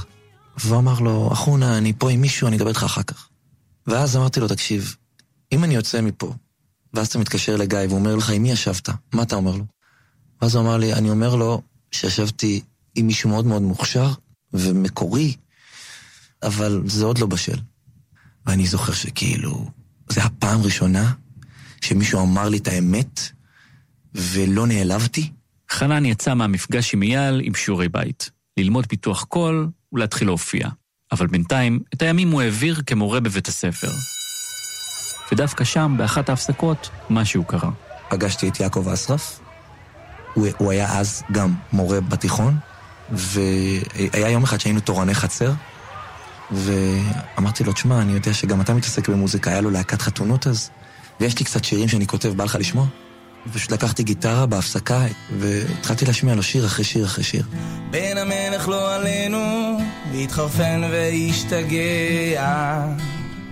והוא 0.58 0.78
אמר 0.78 1.00
לו, 1.00 1.30
אחונה, 1.34 1.78
אני 1.78 1.94
פה 1.98 2.12
עם 2.12 2.22
מישהו, 2.22 2.48
אני 2.48 2.58
אדבר 2.58 2.70
איתך 2.70 2.84
אחר 2.84 3.04
כך. 3.04 3.30
ואז 3.88 4.18
אמרתי 4.18 4.40
לו, 4.40 4.48
תקשיב, 4.48 4.96
אם 5.52 5.64
אני 5.64 5.76
יוצא 5.76 6.02
מפה, 6.02 6.34
ואז 6.94 7.08
אתה 7.08 7.20
מתקשר 7.20 7.56
לגיא 7.56 7.80
והוא 7.88 8.00
אומר 8.00 8.16
לך, 8.16 8.30
עם 8.30 8.44
מי 8.44 8.52
ישבת? 8.52 8.90
מה 9.14 9.24
אתה 9.24 9.36
אומר 9.36 9.56
לו? 9.56 9.66
ואז 10.42 10.56
הוא 10.56 10.64
אמר 10.64 10.78
לי, 10.78 10.94
אני 10.94 11.10
אומר 11.10 11.36
לו 11.36 11.62
שישבתי 11.92 12.62
עם 12.96 13.08
מישהו 13.08 13.30
מאוד 13.30 13.46
מאוד 13.46 13.62
מוכשר 13.62 14.12
ומקורי, 14.54 15.36
אבל 16.44 16.82
זה 16.86 17.06
עוד 17.06 17.18
לא 17.18 17.28
בשל. 17.28 17.58
ואני 18.48 18.68
זוכר 18.68 18.94
שכאילו, 18.94 19.70
זו 20.10 20.22
הפעם 20.22 20.62
ראשונה 20.62 21.12
שמישהו 21.82 22.24
אמר 22.24 22.50
לי 22.50 22.58
את 22.58 22.68
האמת 22.68 23.20
ולא 24.16 24.68
נעלבתי. 24.68 25.32
חנן 25.72 26.06
יצא 26.06 26.34
מהמפגש 26.34 26.94
עם 26.94 27.02
אייל 27.02 27.42
עם 27.44 27.56
שיעורי 27.56 27.90
בית, 27.90 28.30
ללמוד 28.58 28.86
פיתוח 28.86 29.24
קול 29.24 29.70
ולהתחיל 29.94 30.28
להופיע. 30.28 30.70
אבל 31.12 31.28
בינתיים, 31.28 31.80
את 31.94 32.02
הימים 32.02 32.32
הוא 32.32 32.42
העביר 32.42 32.82
כמורה 32.86 33.20
בבית 33.20 33.48
הספר. 33.48 33.92
ודווקא 35.32 35.64
שם, 35.64 35.96
באחת 35.98 36.30
ההפסקות, 36.30 36.90
משהו 37.10 37.44
קרה. 37.44 37.72
פגשתי 38.10 38.50
את 38.50 38.60
יעקב 38.60 38.88
אסרף, 38.88 39.40
הוא, 40.34 40.48
הוא 40.58 40.72
היה 40.72 41.00
אז 41.00 41.24
גם 41.32 41.54
מורה 41.74 42.02
בתיכון, 42.02 42.58
והיה 43.10 44.30
יום 44.30 44.44
אחד 44.44 44.60
שהיינו 44.60 44.80
תורני 44.80 45.14
חצר, 45.14 45.52
ואמרתי 46.52 47.64
לו, 47.64 47.74
תשמע, 47.74 48.02
אני 48.02 48.14
יודע 48.14 48.34
שגם 48.34 48.62
אתה 48.62 48.74
מתעסק 48.74 49.10
במוזיקה, 49.10 49.52
היה 49.52 49.62
לו 49.62 49.70
להקת 49.70 50.02
חתונות 50.02 50.48
אז, 50.48 50.70
ויש 51.20 51.40
לי 51.40 51.46
קצת 51.46 51.64
שירים 51.64 51.88
שאני 51.88 52.08
כותב, 52.08 52.30
בא 52.30 52.44
לך 52.44 52.56
לשמוע? 52.60 52.86
פשוט 53.54 53.72
לקחתי 53.72 54.04
גיטרה 54.04 54.46
בהפסקה, 54.46 55.06
והתחלתי 55.40 56.06
להשמיע 56.06 56.36
לו 56.36 56.44
שיר 56.44 56.66
אחרי 56.66 56.86
שיר 56.86 57.06
אחרי 57.06 57.24
שיר. 57.24 57.44
בן 57.92 58.18
המלך 58.18 58.68
לא 58.68 58.96
עלינו, 58.96 59.78
להתחרפן 60.12 60.82
והשתגע. 60.92 62.86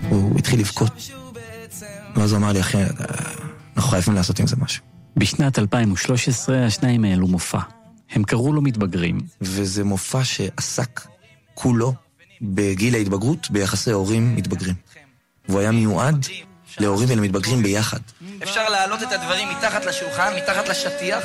הוא 0.08 0.38
התחיל 0.38 0.60
לבכות. 0.60 1.10
ואז 2.16 2.32
הוא 2.32 2.38
אמר 2.38 2.52
לי, 2.52 2.60
אחי, 2.60 2.78
אנחנו 3.76 3.90
חייבים 3.90 4.14
לעשות 4.14 4.38
עם 4.40 4.46
זה 4.46 4.56
משהו. 4.58 4.82
בשנת 5.16 5.58
2013 5.58 6.66
השניים 6.66 7.04
העלו 7.04 7.26
מופע. 7.26 7.60
הם 8.10 8.24
קראו 8.24 8.52
לו 8.52 8.62
מתבגרים. 8.62 9.18
וזה 9.40 9.84
מופע 9.84 10.24
שעסק 10.24 11.00
כולו 11.54 11.94
בגיל 12.42 12.94
ההתבגרות 12.94 13.50
ביחסי 13.50 13.90
הורים 13.90 14.36
מתבגרים. 14.36 14.74
והוא 15.48 15.60
היה 15.60 15.72
מיועד 15.72 16.26
להורים 16.80 17.08
ולמתבגרים 17.10 17.62
ביחד. 17.62 18.00
אפשר 18.42 18.68
להעלות 18.68 19.02
את 19.02 19.12
הדברים 19.12 19.48
מתחת 19.48 19.84
לשולחן, 19.84 20.32
מתחת 20.36 20.68
לשטיח, 20.68 21.24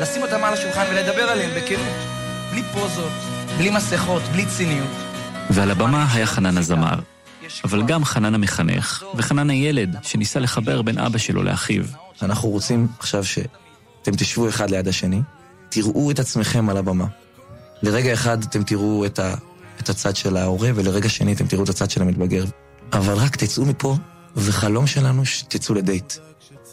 לשים 0.00 0.22
אותם 0.22 0.44
על 0.44 0.54
השולחן 0.54 0.84
ולדבר 0.90 1.22
עליהם 1.22 1.50
בכנות. 1.56 1.94
בלי 2.50 2.62
פוזות, 2.72 3.12
בלי 3.58 3.70
מסכות, 3.70 4.22
בלי 4.22 4.46
ציניות. 4.46 4.90
ועל 5.50 5.70
הבמה 5.70 6.12
היה 6.12 6.26
חנן 6.26 6.58
הזמר. 6.58 6.98
אבל 7.64 7.82
גם 7.82 8.04
חנן 8.04 8.34
המחנך, 8.34 9.04
וחנן 9.16 9.50
הילד, 9.50 9.96
שניסה 10.02 10.40
לחבר 10.40 10.82
בין 10.82 10.98
אבא 10.98 11.18
שלו 11.18 11.42
לאחיו. 11.42 11.84
אנחנו 12.22 12.48
רוצים 12.48 12.88
עכשיו 12.98 13.24
שאתם 13.24 14.16
תשבו 14.16 14.48
אחד 14.48 14.70
ליד 14.70 14.88
השני, 14.88 15.20
תראו 15.68 16.10
את 16.10 16.18
עצמכם 16.18 16.68
על 16.68 16.76
הבמה. 16.76 17.06
לרגע 17.82 18.12
אחד 18.12 18.42
אתם 18.42 18.62
תראו 18.62 19.06
את, 19.06 19.18
ה, 19.18 19.34
את 19.80 19.88
הצד 19.88 20.16
של 20.16 20.36
ההורה, 20.36 20.70
ולרגע 20.74 21.08
שני 21.08 21.32
אתם 21.32 21.46
תראו 21.46 21.64
את 21.64 21.68
הצד 21.68 21.90
של 21.90 22.02
המתבגר. 22.02 22.44
אבל 22.92 23.14
רק 23.14 23.36
תצאו 23.36 23.64
מפה, 23.64 23.96
וחלום 24.36 24.86
שלנו 24.86 25.26
שתצאו 25.26 25.74
לדייט, 25.74 26.12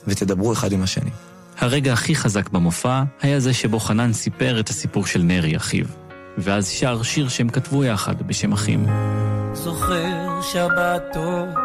ותדברו 0.07 0.53
אחד 0.53 0.71
עם 0.71 0.83
השני. 0.83 1.09
הרגע 1.57 1.93
הכי 1.93 2.15
חזק 2.15 2.50
במופע 2.50 3.03
היה 3.21 3.39
זה 3.39 3.53
שבו 3.53 3.79
חנן 3.79 4.13
סיפר 4.13 4.59
את 4.59 4.69
הסיפור 4.69 5.05
של 5.05 5.21
נרי, 5.21 5.57
אחיו. 5.57 5.85
ואז 6.38 6.69
שר 6.69 7.03
שיר 7.03 7.29
שהם 7.29 7.50
כתבו 7.50 7.83
יחד 7.83 8.21
בשם 8.21 8.53
אחים. 8.53 8.85
זוכר 9.53 10.41
שבתות, 10.41 11.55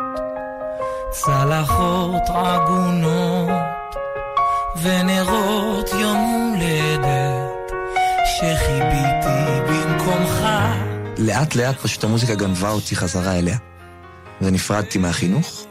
צלחות 1.11 2.23
עגונות, 2.28 3.50
ונרות 4.82 5.90
יום 6.00 6.54
הולדת, 6.54 7.73
שחיביתי 8.38 9.61
במקומך. 9.68 10.47
לאט 11.20 11.54
לאט 11.54 11.78
פשוט 11.78 12.04
המוזיקה 12.04 12.34
גנבה 12.34 12.70
אותי 12.70 12.96
חזרה 12.96 13.38
אליה. 13.38 13.58
ונפרדתי 14.42 14.98
מהחינוך, 14.98 15.66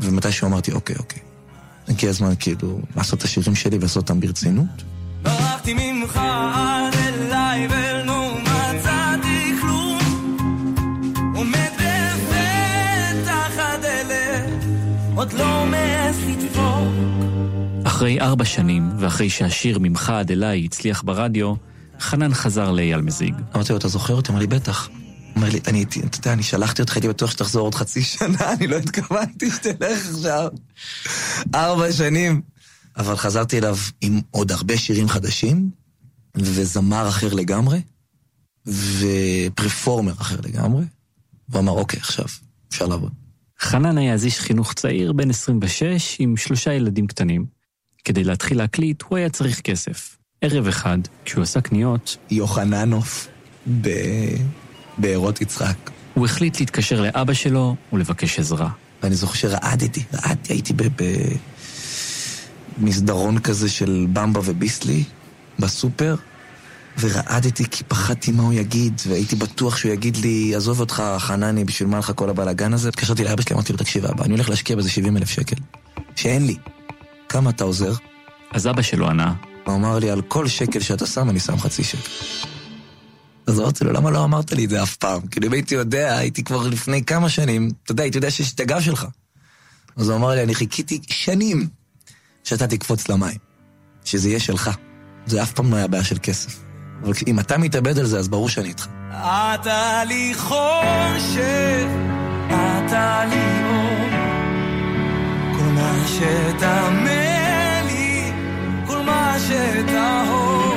ומתישהו 0.00 0.48
אמרתי, 0.48 0.72
אוקיי, 0.72 0.96
אוקיי. 0.96 1.20
הגיע 1.88 2.10
הזמן 2.10 2.32
כאילו 2.38 2.80
לעשות 2.96 3.18
את 3.18 3.24
השירים 3.24 3.54
שלי 3.54 3.78
ולעשות 3.78 3.96
אותם 3.96 4.20
ברצינות. 4.20 4.82
ברחתי 5.22 5.74
ממך 5.74 6.16
עד 6.54 6.94
אליי 6.94 7.68
ולא 7.70 8.38
מצאתי 8.42 9.52
כלום 9.60 9.98
עומד 11.34 11.70
בפתח 11.74 13.52
הדלת 13.58 14.64
עוד 15.14 15.32
לא 15.32 15.66
מעז 15.66 16.16
לדפוק 16.28 17.06
אחרי 17.84 18.20
ארבע 18.20 18.44
שנים, 18.44 18.90
ואחרי 18.98 19.30
שהשיר 19.30 19.78
ממך 19.78 20.10
עד 20.10 20.30
אליי 20.30 20.64
הצליח 20.64 21.02
ברדיו, 21.02 21.54
חנן 22.00 22.34
חזר 22.34 22.70
לאייל 22.70 23.00
מזיג. 23.00 23.34
אמרתי 23.54 23.72
לו, 23.72 23.78
אתה 23.78 23.88
זוכר 23.88 24.14
אותי? 24.14 24.32
אמר 24.32 24.40
לי, 24.40 24.46
בטח. 24.46 24.88
אומר 25.36 25.48
לי, 25.50 25.60
אני, 25.66 25.84
אתה 25.84 26.18
יודע, 26.18 26.32
אני 26.32 26.42
שלחתי 26.42 26.82
אותך, 26.82 26.94
הייתי 26.94 27.08
בטוח 27.08 27.30
שתחזור 27.30 27.62
עוד 27.62 27.74
חצי 27.74 28.02
שנה, 28.02 28.52
אני 28.52 28.66
לא 28.66 28.76
התכוונתי 28.76 29.50
שתלך 29.50 30.10
עכשיו. 30.10 30.48
ארבע 31.54 31.92
שנים. 31.92 32.42
אבל 32.96 33.16
חזרתי 33.16 33.58
אליו 33.58 33.76
עם 34.00 34.20
עוד 34.30 34.52
הרבה 34.52 34.78
שירים 34.78 35.08
חדשים, 35.08 35.70
וזמר 36.36 37.08
אחר 37.08 37.34
לגמרי, 37.34 37.82
ופרפורמר 38.66 40.12
אחר 40.12 40.36
לגמרי. 40.44 40.84
והוא 41.48 41.60
אמר, 41.60 41.72
אוקיי, 41.72 42.00
עכשיו, 42.00 42.24
אפשר 42.68 42.86
לעבוד. 42.86 43.12
חנן 43.60 43.98
היה 43.98 44.14
אז 44.14 44.24
איש 44.24 44.40
חינוך 44.40 44.72
צעיר, 44.72 45.12
בן 45.12 45.30
26, 45.30 46.16
עם 46.18 46.36
שלושה 46.36 46.72
ילדים 46.72 47.06
קטנים. 47.06 47.46
כדי 48.04 48.24
להתחיל 48.24 48.58
להקליט, 48.58 49.02
הוא 49.02 49.18
היה 49.18 49.30
צריך 49.30 49.60
כסף. 49.60 50.15
ערב 50.40 50.66
אחד, 50.66 50.98
כשהוא 51.24 51.42
עשה 51.42 51.60
קניות, 51.60 52.16
יוחננוף, 52.30 53.28
ב... 53.80 53.88
בארות 54.98 55.40
יצחק. 55.40 55.90
הוא 56.14 56.24
החליט 56.24 56.60
להתקשר 56.60 57.00
לאבא 57.00 57.32
שלו 57.32 57.76
ולבקש 57.92 58.38
עזרה. 58.38 58.68
ואני 59.02 59.14
זוכר 59.14 59.34
שרעדתי, 59.34 60.02
רעדתי, 60.14 60.52
הייתי 60.52 60.74
במסדרון 62.78 63.38
כזה 63.38 63.68
של 63.68 64.06
במבה 64.12 64.40
וביסלי, 64.44 65.04
בסופר, 65.58 66.16
ורעדתי 67.00 67.64
כי 67.70 67.84
פחדתי 67.84 68.32
מה 68.32 68.42
הוא 68.42 68.52
יגיד, 68.52 69.00
והייתי 69.08 69.36
בטוח 69.36 69.76
שהוא 69.76 69.92
יגיד 69.92 70.16
לי, 70.16 70.54
עזוב 70.56 70.80
אותך, 70.80 71.02
חנני, 71.18 71.64
בשביל 71.64 71.88
מה 71.88 71.98
לך 71.98 72.12
כל 72.14 72.30
הבלאגן 72.30 72.72
הזה? 72.72 72.88
התקשרתי 72.88 73.24
לאבא 73.24 73.42
שלי, 73.42 73.54
אמרתי 73.54 73.72
לו, 73.72 73.78
תקשיב 73.78 74.04
אבא, 74.06 74.24
אני 74.24 74.32
הולך 74.32 74.50
להשקיע 74.50 74.76
בזה 74.76 74.90
70 74.90 75.16
אלף 75.16 75.30
שקל, 75.30 75.56
שאין 76.16 76.46
לי. 76.46 76.56
כמה 77.28 77.50
אתה 77.50 77.64
עוזר? 77.64 77.92
אז 78.52 78.66
אבא 78.66 78.82
שלו 78.82 79.06
ענה, 79.06 79.34
הוא 79.66 79.74
אמר 79.74 79.98
לי, 79.98 80.10
על 80.10 80.22
כל 80.22 80.48
שקל 80.48 80.80
שאתה 80.80 81.06
שם, 81.06 81.30
אני 81.30 81.40
שם 81.40 81.58
חצי 81.58 81.84
שקל. 81.84 82.10
אז 83.46 83.60
אמרתי 83.60 83.84
לו, 83.84 83.92
למה 83.92 84.10
לא 84.10 84.24
אמרת 84.24 84.52
לי 84.52 84.64
את 84.64 84.70
זה 84.70 84.82
אף 84.82 84.96
פעם? 84.96 85.26
כאילו, 85.26 85.46
אם 85.46 85.52
הייתי 85.52 85.74
יודע, 85.74 86.16
הייתי 86.16 86.44
כבר 86.44 86.68
לפני 86.68 87.04
כמה 87.04 87.28
שנים, 87.28 87.70
אתה 87.84 87.92
יודע, 87.92 88.02
הייתי 88.02 88.18
יודע 88.18 88.30
שיש 88.30 88.52
את 88.52 88.60
הגב 88.60 88.80
שלך. 88.80 89.06
אז 89.96 90.08
הוא 90.08 90.16
אמר 90.16 90.28
לי, 90.28 90.42
אני 90.42 90.54
חיכיתי 90.54 91.00
שנים 91.10 91.68
שאתה 92.44 92.66
תקפוץ 92.66 93.08
למים, 93.08 93.38
שזה 94.04 94.28
יהיה 94.28 94.40
שלך. 94.40 94.70
זה 95.26 95.42
אף 95.42 95.52
פעם 95.52 95.70
לא 95.70 95.76
היה 95.76 95.86
בעיה 95.86 96.04
של 96.04 96.18
כסף. 96.22 96.58
אבל 97.02 97.12
אם 97.26 97.40
אתה 97.40 97.58
מתאבד 97.58 97.98
על 97.98 98.06
זה, 98.06 98.18
אז 98.18 98.28
ברור 98.28 98.48
שאני 98.48 98.68
איתך. 98.68 98.86
אתה 99.10 100.04
לי 100.08 100.32
חושך, 100.34 101.86
אתה 102.46 103.24
לי 103.30 103.64
אור, 103.64 104.08
כל 105.58 105.64
מה 105.64 105.92
לי, 107.04 107.25
כל 108.86 109.02
מה 109.02 109.36
שטהור. 109.38 110.74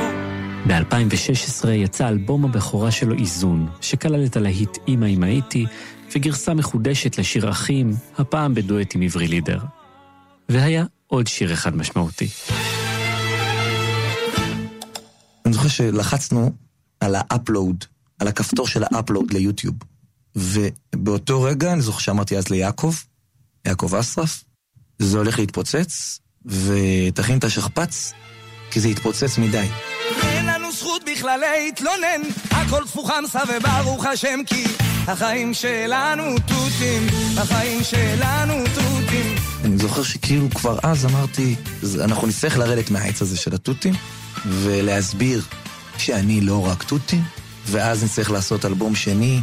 ב-2016 0.67 1.69
יצא 1.69 2.07
אלבום 2.07 2.45
הבכורה 2.45 2.91
שלו 2.91 3.15
איזון, 3.15 3.69
שכלל 3.81 4.25
את 4.25 4.35
הלהיט 4.35 4.77
"אמא 4.87 5.05
אם 5.05 5.23
הייתי", 5.23 5.65
וגרסה 6.15 6.53
מחודשת 6.53 7.17
לשיר 7.17 7.49
אחים, 7.49 7.93
הפעם 8.17 8.53
בדואט 8.53 8.95
עם 8.95 9.01
עברי 9.01 9.27
לידר. 9.27 9.59
והיה 10.49 10.85
עוד 11.07 11.27
שיר 11.27 11.53
אחד 11.53 11.75
משמעותי. 11.75 12.27
אני 15.45 15.53
זוכר 15.53 15.67
שלחצנו 15.67 16.51
על 16.99 17.15
ה 17.17 17.26
upload, 17.26 17.85
על 18.19 18.27
הכפתור 18.27 18.67
של 18.67 18.83
ה 18.83 18.90
upload 18.90 19.33
ליוטיוב. 19.33 19.75
ובאותו 20.35 21.41
רגע, 21.41 21.73
אני 21.73 21.81
זוכר 21.81 21.99
שאמרתי 21.99 22.37
אז 22.37 22.49
ליעקב, 22.49 22.93
יעקב 23.67 23.95
אסרף, 23.95 24.43
זה 24.99 25.17
הולך 25.17 25.39
להתפוצץ, 25.39 26.19
ותכין 26.45 27.37
את 27.37 27.43
השכפ"ץ, 27.43 28.13
כי 28.71 28.79
זה 28.79 28.89
יתפוצץ 28.89 29.37
מדי. 29.37 29.67
אין 30.23 30.45
לנו 30.45 30.71
זכות 30.71 31.01
בכלל 31.11 31.39
להתלונן, 31.39 32.21
הכל 32.51 32.83
טפו 32.85 33.09
חמסה 33.09 33.39
וברוך 33.47 34.05
השם 34.05 34.39
כי 34.45 34.63
החיים 35.07 35.53
שלנו 35.53 36.23
תותים, 36.39 37.07
החיים 37.37 37.83
שלנו 37.83 38.53
תותים. 38.75 39.35
אני 39.65 39.77
זוכר 39.77 40.03
שכאילו 40.03 40.49
כבר 40.49 40.79
אז 40.83 41.05
אמרתי, 41.05 41.55
"אז 41.83 41.99
אנחנו 42.01 42.27
נצטרך 42.27 42.57
לרדת 42.57 42.91
מהעץ 42.91 43.21
הזה 43.21 43.37
של 43.37 43.55
התותים, 43.55 43.93
ולהסביר 44.45 45.41
שאני 45.97 46.41
לא 46.41 46.65
רק 46.67 46.83
תותים, 46.83 47.23
ואז 47.65 48.03
נצטרך 48.03 48.31
לעשות 48.31 48.65
אלבום 48.65 48.95
שני, 48.95 49.39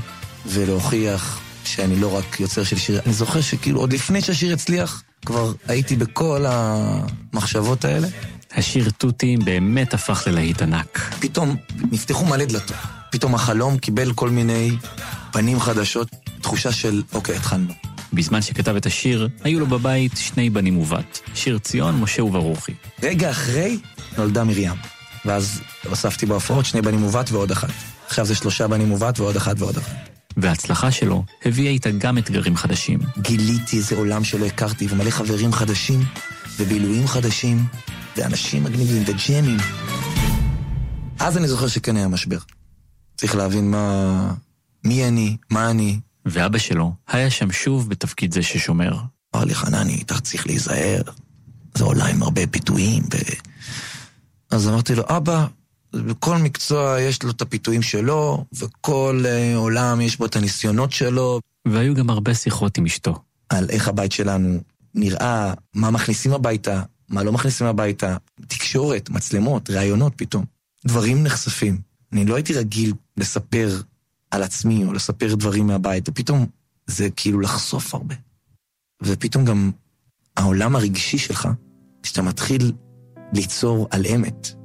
ולהוכיח 0.46 1.40
שאני 1.64 1.96
לא 1.96 2.16
רק 2.16 2.40
יוצר 2.40 2.64
של 2.64 2.78
שיר. 2.78 3.00
אני 3.06 3.12
זוכר 3.12 3.40
שכאילו 3.40 3.80
עוד 3.80 3.92
לפני 3.92 4.20
שהשיר 4.20 4.52
הצליח, 4.52 5.02
כבר 5.26 5.52
הייתי 5.68 5.96
בכל 5.96 6.44
המחשבות 6.48 7.84
האלה. 7.84 8.08
השיר 8.52 8.90
תותים 8.90 9.38
באמת 9.44 9.94
הפך 9.94 10.24
ללהיט 10.26 10.62
ענק. 10.62 11.14
פתאום 11.20 11.56
נפתחו 11.92 12.24
מלא 12.24 12.44
דלתות. 12.44 12.76
פתאום 13.12 13.34
החלום 13.34 13.78
קיבל 13.78 14.12
כל 14.12 14.30
מיני 14.30 14.70
פנים 15.32 15.60
חדשות, 15.60 16.08
תחושה 16.40 16.72
של, 16.72 17.02
אוקיי, 17.12 17.36
התחלנו. 17.36 17.72
בזמן 18.12 18.42
שכתב 18.42 18.76
את 18.76 18.86
השיר, 18.86 19.28
היו 19.44 19.60
לו 19.60 19.66
בבית 19.66 20.12
שני 20.16 20.50
בנים 20.50 20.78
ובת, 20.78 21.20
שיר 21.34 21.58
ציון, 21.58 22.00
משה 22.00 22.24
וברוכי. 22.24 22.74
רגע 23.02 23.30
אחרי 23.30 23.78
נולדה 24.18 24.44
מרים. 24.44 24.74
ואז 25.24 25.60
הוספתי 25.88 26.26
בהופעות 26.26 26.64
שני 26.64 26.82
בנים 26.82 27.04
ובת 27.04 27.30
ועוד 27.30 27.50
אחת. 27.50 27.70
עכשיו 28.06 28.26
זה 28.26 28.34
שלושה 28.34 28.68
בנים 28.68 28.92
ובת 28.92 29.20
ועוד 29.20 29.36
אחת 29.36 29.56
ועוד 29.58 29.76
אחת. 29.76 30.15
וההצלחה 30.36 30.90
שלו 30.90 31.24
הביאה 31.44 31.70
איתה 31.70 31.90
גם 31.90 32.18
אתגרים 32.18 32.56
חדשים. 32.56 32.98
גיליתי 33.18 33.76
איזה 33.76 33.96
עולם 33.96 34.24
שלא 34.24 34.46
הכרתי, 34.46 34.86
ומלא 34.90 35.10
חברים 35.10 35.52
חדשים, 35.52 36.00
ובילויים 36.58 37.06
חדשים, 37.06 37.64
ואנשים 38.16 38.64
מגניבים, 38.64 39.02
וג'מים. 39.06 39.58
אז 41.18 41.36
אני 41.36 41.48
זוכר 41.48 41.66
שכן 41.66 41.96
היה 41.96 42.08
משבר. 42.08 42.38
צריך 43.16 43.34
להבין 43.34 43.70
מה... 43.70 44.32
מי 44.84 45.08
אני, 45.08 45.36
מה 45.50 45.70
אני. 45.70 46.00
ואבא 46.26 46.58
שלו 46.58 46.92
היה 47.08 47.30
שם 47.30 47.52
שוב 47.52 47.88
בתפקיד 47.90 48.34
זה 48.34 48.42
ששומר. 48.42 48.96
אמר 49.36 49.44
לי, 49.44 49.54
חנני, 49.54 50.02
אתה 50.02 50.20
צריך 50.20 50.46
להיזהר. 50.46 51.00
זה 51.74 51.84
עולם 51.84 52.06
עם 52.06 52.22
הרבה 52.22 52.46
פיתויים. 52.46 53.02
ו... 53.02 53.16
אז 54.50 54.68
אמרתי 54.68 54.94
לו, 54.94 55.02
אבא, 55.08 55.46
בכל 55.92 56.36
מקצוע 56.36 57.00
יש 57.00 57.22
לו 57.22 57.30
את 57.30 57.42
הפיתויים 57.42 57.82
שלו, 57.82 58.44
וכל 58.52 59.24
uh, 59.24 59.56
עולם 59.56 60.00
יש 60.00 60.18
בו 60.18 60.26
את 60.26 60.36
הניסיונות 60.36 60.92
שלו. 60.92 61.40
והיו 61.68 61.94
גם 61.94 62.10
הרבה 62.10 62.34
שיחות 62.34 62.78
עם 62.78 62.86
אשתו. 62.86 63.18
על 63.48 63.66
איך 63.70 63.88
הבית 63.88 64.12
שלנו 64.12 64.60
נראה, 64.94 65.54
מה 65.74 65.90
מכניסים 65.90 66.32
הביתה, 66.32 66.82
מה 67.08 67.22
לא 67.22 67.32
מכניסים 67.32 67.66
הביתה, 67.66 68.16
תקשורת, 68.48 69.10
מצלמות, 69.10 69.70
ראיונות 69.70 70.12
פתאום. 70.16 70.44
דברים 70.86 71.22
נחשפים. 71.22 71.80
אני 72.12 72.24
לא 72.24 72.34
הייתי 72.34 72.52
רגיל 72.52 72.92
לספר 73.16 73.80
על 74.30 74.42
עצמי 74.42 74.84
או 74.84 74.92
לספר 74.92 75.34
דברים 75.34 75.66
מהבית, 75.66 76.08
ופתאום 76.08 76.46
זה 76.86 77.08
כאילו 77.16 77.40
לחשוף 77.40 77.94
הרבה. 77.94 78.14
ופתאום 79.02 79.44
גם 79.44 79.70
העולם 80.36 80.76
הרגשי 80.76 81.18
שלך, 81.18 81.48
כשאתה 82.02 82.22
מתחיל 82.22 82.72
ליצור 83.32 83.88
על 83.90 84.06
אמת, 84.06 84.55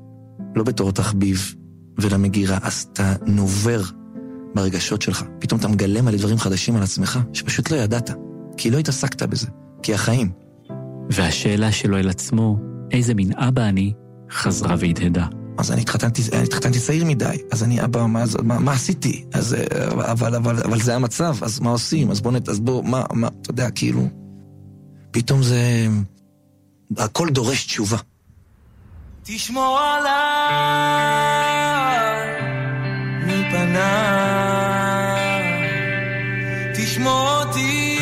לא 0.55 0.63
בתור 0.63 0.91
תחביב 0.91 1.55
ולמגירה, 1.97 2.57
אז 2.61 2.87
אתה 2.93 3.13
נובר 3.25 3.81
ברגשות 4.55 5.01
שלך. 5.01 5.23
פתאום 5.39 5.59
אתה 5.59 5.67
מגלה 5.67 6.01
מלא 6.01 6.17
דברים 6.17 6.37
חדשים 6.37 6.75
על 6.75 6.83
עצמך, 6.83 7.19
שפשוט 7.33 7.71
לא 7.71 7.77
ידעת, 7.77 8.09
כי 8.57 8.71
לא 8.71 8.77
התעסקת 8.77 9.23
בזה, 9.23 9.47
כי 9.83 9.93
החיים. 9.93 10.31
והשאלה 11.09 11.71
שלו 11.71 11.97
אל 11.97 12.09
עצמו, 12.09 12.59
איזה 12.91 13.13
מין 13.13 13.31
אבא 13.37 13.61
אני, 13.61 13.93
חזרה 14.31 14.75
והדהדה. 14.79 15.27
אז 15.57 15.71
אני 15.71 15.81
התחתנתי, 15.81 16.21
אני 16.33 16.43
התחתנתי 16.43 16.79
צעיר 16.79 17.05
מדי, 17.05 17.37
אז 17.51 17.63
אני 17.63 17.83
אבא, 17.83 18.05
מה, 18.05 18.23
מה, 18.43 18.59
מה 18.59 18.71
עשיתי? 18.71 19.25
אז, 19.33 19.55
אבל, 19.97 20.35
אבל, 20.35 20.59
אבל 20.59 20.81
זה 20.81 20.95
המצב, 20.95 21.35
אז 21.41 21.59
מה 21.59 21.69
עושים? 21.69 22.11
אז 22.11 22.21
בוא, 22.21 22.31
נת, 22.31 22.49
אז 22.49 22.59
בוא, 22.59 22.83
מה, 22.83 23.03
מה, 23.13 23.27
אתה 23.41 23.51
יודע, 23.51 23.69
כאילו... 23.69 24.07
פתאום 25.11 25.43
זה... 25.43 25.87
הכל 26.97 27.29
דורש 27.29 27.65
תשובה. 27.65 27.97
תשמור 29.33 29.79
עליי 29.79 30.11
מפניי, 33.23 34.51
תשמור 36.75 37.29
אותי 37.29 37.97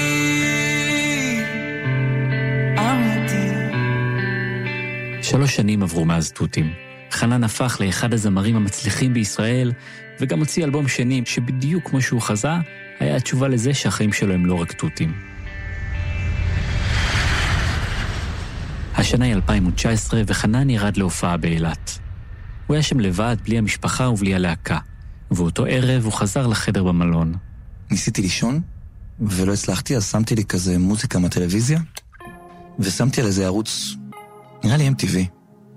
אמיתי. 2.78 3.50
שלוש 5.24 5.56
שנים 5.56 5.84
עברו 5.84 6.06
מאז 6.06 6.32
תותים. 6.32 6.74
חנן 7.12 7.44
הפך 7.44 7.78
לאחד 7.80 8.14
הזמרים 8.14 8.56
המצליחים 8.56 9.14
בישראל, 9.14 9.72
וגם 10.20 10.40
הוציא 10.40 10.64
אלבום 10.66 10.88
שני 10.88 11.22
שבדיוק 11.26 11.90
כמו 11.90 12.02
שהוא 12.02 12.22
חזה, 12.22 12.52
היה 13.00 13.16
התשובה 13.16 13.48
לזה 13.48 13.74
שהחיים 13.74 14.14
שלו 14.14 14.34
הם 14.34 14.46
לא 14.46 14.54
רק 14.54 14.72
תותים. 14.72 15.29
השנה 19.10 19.26
היא 19.26 19.34
2019 19.34 20.22
וחנן 20.28 20.70
ירד 20.70 20.98
להופעה 20.98 21.38
באילת. 21.38 22.00
הוא 22.68 22.74
היה 22.74 22.84
שם 22.84 23.00
לבד, 23.00 23.38
בלי 23.44 23.58
המשפחה 23.58 24.10
ובלי 24.10 24.36
הלהקה, 24.36 24.78
ובאותו 25.32 25.66
ערב 25.66 26.04
הוא 26.04 26.14
חזר 26.14 26.48
לחדר 26.48 26.84
במלון. 26.84 27.36
ניסיתי 27.92 28.22
לישון, 28.22 28.62
ולא 29.20 29.54
הצלחתי, 29.54 29.96
אז 29.96 30.12
שמתי 30.12 30.36
לי 30.36 30.46
כזה 30.46 30.78
מוזיקה 30.78 31.20
מהטלוויזיה, 31.20 31.80
ושמתי 32.80 33.22
על 33.22 33.28
איזה 33.28 33.46
ערוץ, 33.46 33.96
נראה 34.64 34.78
לי 34.78 34.90
MTV, 34.90 35.18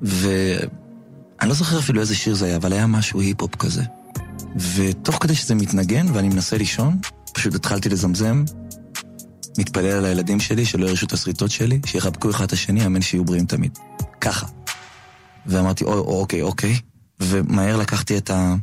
ואני 0.02 1.48
לא 1.48 1.54
זוכר 1.54 1.78
אפילו 1.78 2.00
איזה 2.00 2.14
שיר 2.14 2.34
זה 2.34 2.46
היה, 2.46 2.56
אבל 2.56 2.72
היה 2.72 2.86
משהו 2.86 3.20
היפ-הופ 3.20 3.56
כזה. 3.56 3.82
ותוך 4.76 5.22
כדי 5.22 5.34
שזה 5.34 5.54
מתנגן 5.54 6.06
ואני 6.12 6.28
מנסה 6.28 6.59
לישון, 6.59 6.98
פשוט 7.35 7.54
התחלתי 7.54 7.88
לזמזם, 7.88 8.44
מתפלל 9.58 9.86
על 9.86 10.04
הילדים 10.04 10.40
שלי, 10.40 10.64
שלא 10.64 10.86
ירשו 10.86 11.06
את 11.06 11.12
השריטות 11.12 11.50
שלי, 11.50 11.80
שיחבקו 11.86 12.30
אחד 12.30 12.44
את 12.44 12.52
השני, 12.52 12.86
אמן 12.86 13.02
שיהיו 13.02 13.24
בריאים 13.24 13.46
תמיד. 13.46 13.78
ככה. 14.20 14.46
ואמרתי, 15.46 15.84
או, 15.84 15.92
או, 15.92 16.20
אוקיי, 16.20 16.42
אוקיי. 16.42 16.76
ומהר 17.20 17.76
לקחתי 17.76 18.18
את 18.18 18.30
ה... 18.30 18.54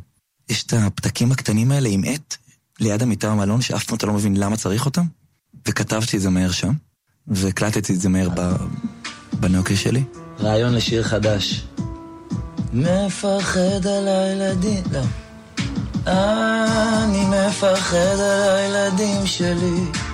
יש 0.48 0.62
את 0.62 0.72
הפתקים 0.72 1.32
הקטנים 1.32 1.72
האלה 1.72 1.88
עם 1.88 2.02
עט, 2.06 2.36
ליד 2.80 3.02
המיטה 3.02 3.30
במלון, 3.30 3.60
שאף 3.60 3.84
פעם 3.84 3.96
אתה 3.96 4.06
לא 4.06 4.12
מבין 4.12 4.36
למה 4.36 4.56
צריך 4.56 4.86
אותם, 4.86 5.04
וכתבתי 5.68 6.16
את 6.16 6.22
זה 6.22 6.30
מהר 6.30 6.50
שם, 6.50 6.72
והקלטתי 7.26 7.94
את 7.94 8.00
זה 8.00 8.08
מהר 8.08 8.28
ב... 8.28 8.52
בנוקר 9.40 9.74
שלי. 9.74 10.02
רעיון 10.40 10.74
לשיר 10.74 11.02
חדש. 11.02 11.66
מפחד 12.72 13.86
על 13.86 14.08
הילדים, 14.08 14.84
לא. 14.92 15.02
אני 16.06 17.24
מפחד 17.24 17.96
על 17.96 18.56
הילדים 18.56 19.26
שלי. 19.26 20.09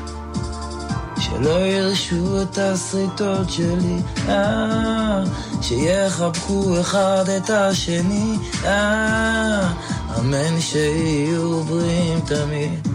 שלא 1.26 1.66
ירשו 1.66 2.42
את 2.42 2.58
השריטות 2.58 3.50
שלי, 3.50 3.98
אה, 4.28 5.24
שיחבקו 5.62 6.80
אחד 6.80 7.24
את 7.36 7.50
השני, 7.50 8.36
אה, 8.64 9.72
אמן 10.18 10.60
שיהיו 10.60 11.64
בריאים 11.64 12.20
תמיד. 12.20 12.88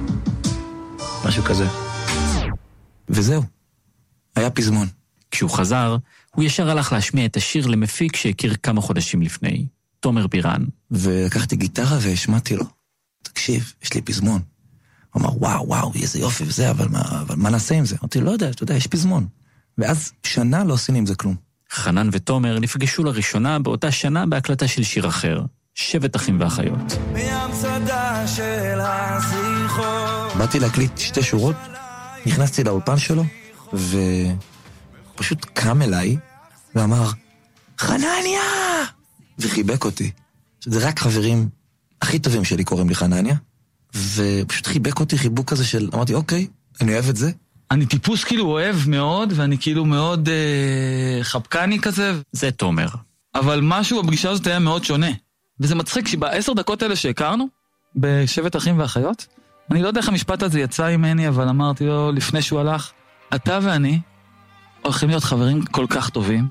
משהו 1.25 1.43
כזה. 1.43 1.65
וזהו, 3.09 3.43
היה 4.35 4.49
פזמון. 4.49 4.87
כשהוא 5.31 5.49
חזר, 5.49 5.97
הוא 6.35 6.43
ישר 6.43 6.69
הלך 6.69 6.93
להשמיע 6.93 7.25
את 7.25 7.37
השיר 7.37 7.67
למפיק 7.67 8.15
שהכיר 8.15 8.55
כמה 8.63 8.81
חודשים 8.81 9.21
לפני, 9.21 9.65
תומר 9.99 10.27
בירן. 10.27 10.65
ולקחתי 10.91 11.55
גיטרה 11.55 11.97
והשמעתי 12.01 12.55
לו, 12.55 12.65
תקשיב, 13.23 13.73
יש 13.83 13.93
לי 13.93 14.01
פזמון. 14.01 14.41
הוא 15.13 15.21
אמר, 15.21 15.38
וואו, 15.38 15.67
וואו, 15.67 15.91
איזה 15.95 16.19
יופי 16.19 16.43
וזה, 16.47 16.71
אבל 16.71 16.88
מה, 16.88 17.02
אבל 17.21 17.36
מה 17.36 17.50
נעשה 17.50 17.76
עם 17.76 17.86
זה? 17.86 17.95
אמרתי, 18.02 18.21
לא 18.21 18.32
יודע, 18.32 18.50
אתה 18.50 18.63
יודע, 18.63 18.76
יש 18.76 18.88
פזמון. 18.88 19.28
ואז 19.78 20.12
שנה 20.24 20.63
לא 20.63 20.74
עשינו 20.74 20.97
עם 20.97 21.06
זה 21.06 21.15
כלום. 21.15 21.36
חנן 21.71 22.10
ותומר 22.12 22.60
נפגשו 22.60 23.04
לראשונה 23.04 23.60
באותה 23.60 23.91
שנה 23.91 24.26
בהקלטה 24.26 24.67
של 24.67 24.84
שיר 24.84 25.08
אחר, 25.08 25.41
שבט 25.76 26.15
אחים 26.15 26.38
ואחיות. 26.41 26.97
מהמצדה 27.13 28.28
של 28.28 28.80
הזיכרון. 28.80 30.38
באתי 30.38 30.60
להקליט 30.60 30.97
שתי 30.97 31.24
שורות, 31.24 31.56
נכנסתי 32.26 32.63
לאולפן 32.63 32.97
שלו, 32.97 33.24
ופשוט 35.15 35.45
קם 35.54 35.82
אליי 35.82 36.17
ואמר, 36.76 37.10
חנניה! 37.80 38.41
וחיבק 39.39 39.86
אותי. 39.86 40.12
זה 40.65 40.88
רק 40.88 41.00
חברים 41.00 41.50
הכי 42.02 42.19
טובים 42.19 42.43
שלי 42.43 42.63
קוראים 42.63 42.89
לי 42.89 42.95
חנניה, 42.95 43.36
ופשוט 43.95 44.67
חיבק 44.67 44.99
אותי 44.99 45.17
חיבוק 45.17 45.49
כזה 45.49 45.65
של, 45.65 45.89
אמרתי, 45.93 46.13
אוקיי, 46.13 46.47
אני 46.82 46.93
אוהב 46.93 47.10
את 47.10 47.15
זה. 47.15 47.32
אני 47.71 47.86
טיפוס 47.86 48.23
כאילו 48.23 48.45
אוהב 48.45 48.75
מאוד, 48.88 49.34
ואני 49.36 49.58
כאילו 49.58 49.86
מאוד 49.86 50.30
אה, 50.30 51.23
חפקני 51.23 51.80
כזה, 51.80 52.13
זה 52.32 52.51
תומר. 52.51 52.88
אבל 53.36 53.60
משהו 53.63 54.04
בפגישה 54.04 54.30
הזאת 54.30 54.47
היה 54.47 54.60
מאוד 54.60 54.84
שונה. 54.84 55.12
וזה 55.60 55.75
מצחיק 55.75 56.08
שבעשר 56.08 56.54
דקות 56.54 56.82
האלה 56.82 56.95
שהכרנו, 56.95 57.47
בשבט 57.95 58.56
אחים 58.56 58.80
ואחיות, 58.80 59.27
אני 59.71 59.82
לא 59.82 59.88
יודע 59.88 59.99
איך 59.99 60.10
המשפט 60.10 60.43
הזה 60.43 60.60
יצא 60.60 60.97
ממני, 60.97 61.27
אבל 61.27 61.49
אמרתי 61.49 61.86
לו 61.86 62.12
לפני 62.12 62.41
שהוא 62.41 62.60
הלך, 62.60 62.91
אתה 63.36 63.60
ואני 63.62 63.99
הולכים 64.82 65.10
להיות 65.10 65.23
חברים 65.23 65.65
כל 65.65 65.86
כך 65.89 66.10
טובים. 66.10 66.47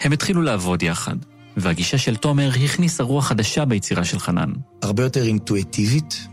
הם 0.00 0.12
התחילו 0.12 0.42
לעבוד 0.42 0.82
יחד, 0.82 1.16
והגישה 1.56 1.98
של 1.98 2.16
תומר 2.16 2.50
הכניסה 2.64 3.02
רוח 3.02 3.26
חדשה 3.26 3.64
ביצירה 3.64 4.04
של 4.04 4.18
חנן. 4.18 4.52
הרבה 4.82 5.02
יותר 5.02 5.22
אינטואיטיבית, 5.22 6.28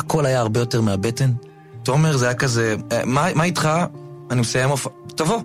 הכל 0.00 0.26
היה 0.26 0.40
הרבה 0.40 0.60
יותר 0.60 0.80
מהבטן. 0.80 1.30
תומר 1.82 2.16
זה 2.16 2.24
היה 2.24 2.34
כזה, 2.34 2.76
"אה, 2.92 3.02
מה, 3.04 3.26
מה 3.34 3.44
איתך? 3.44 3.68
אני 4.30 4.40
מסיים 4.40 4.68
הופעה. 4.70 4.92
תבוא. 5.16 5.40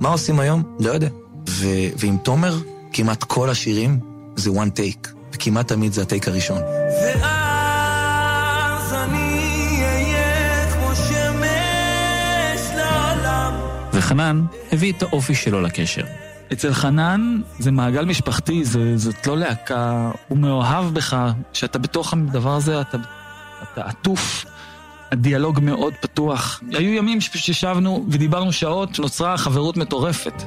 מה 0.00 0.08
עושים 0.08 0.40
היום? 0.40 0.62
לא 0.80 0.90
יודע. 0.90 1.08
ו, 1.48 1.66
ועם 1.98 2.16
תומר, 2.22 2.54
כמעט 2.92 3.24
כל 3.24 3.50
השירים 3.50 4.00
זה 4.36 4.50
one 4.50 4.70
take, 4.78 5.08
וכמעט 5.32 5.68
תמיד 5.68 5.92
זה 5.92 6.02
הטייק 6.02 6.28
הראשון. 6.28 6.58
ואז 7.04 8.92
אני 8.92 9.78
אהיה 9.84 10.70
כמו 10.72 10.94
שמש 10.94 12.70
לעולם. 12.76 13.54
וחנן 13.92 14.44
הביא 14.72 14.92
את 14.92 15.02
האופי 15.02 15.34
שלו 15.34 15.60
לקשר. 15.60 16.02
אצל 16.52 16.74
חנן 16.74 17.40
זה 17.58 17.70
מעגל 17.70 18.04
משפחתי, 18.04 18.64
זה, 18.64 18.96
זאת 18.96 19.26
לא 19.26 19.36
להקה, 19.36 20.10
הוא 20.28 20.38
מאוהב 20.38 20.94
בך, 20.94 21.16
שאתה 21.52 21.78
בתוך 21.78 22.12
הדבר 22.12 22.54
הזה, 22.56 22.80
אתה, 22.80 22.98
אתה 23.62 23.82
עטוף, 23.84 24.44
הדיאלוג 25.12 25.60
מאוד 25.62 25.94
פתוח. 26.00 26.60
היו 26.72 26.94
ימים 26.94 27.20
שפשוט 27.20 27.48
ישבנו 27.48 28.06
ודיברנו 28.10 28.52
שעות, 28.52 28.98
נוצרה 28.98 29.38
חברות 29.38 29.76
מטורפת. 29.76 30.42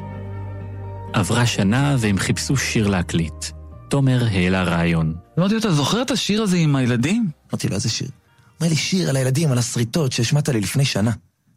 עברה 1.13 1.45
שנה 1.45 1.95
והם 1.99 2.17
חיפשו 2.17 2.57
שיר 2.57 2.87
להקליט. 2.87 3.45
תומר 3.89 4.23
העלה 4.31 4.63
רעיון. 4.63 5.15
אמרתי 5.39 5.53
לו, 5.53 5.59
אתה 5.59 5.71
זוכר 5.71 6.01
את 6.01 6.11
השיר 6.11 6.41
הזה 6.43 6.57
עם 6.57 6.75
הילדים? 6.75 7.29
אמרתי 7.51 7.67
לו, 7.67 7.75
איזה 7.75 7.89
שיר? 7.89 8.07
הוא 8.07 8.13
אומר 8.59 8.69
לי, 8.69 8.75
שיר 8.75 9.09
על 9.09 9.15
הילדים, 9.15 9.51
על 9.51 9.57
השריטות 9.57 10.11
שהשמעת 10.11 10.49
לי 10.49 10.61
לפני 10.61 10.85
שנה, 10.85 11.11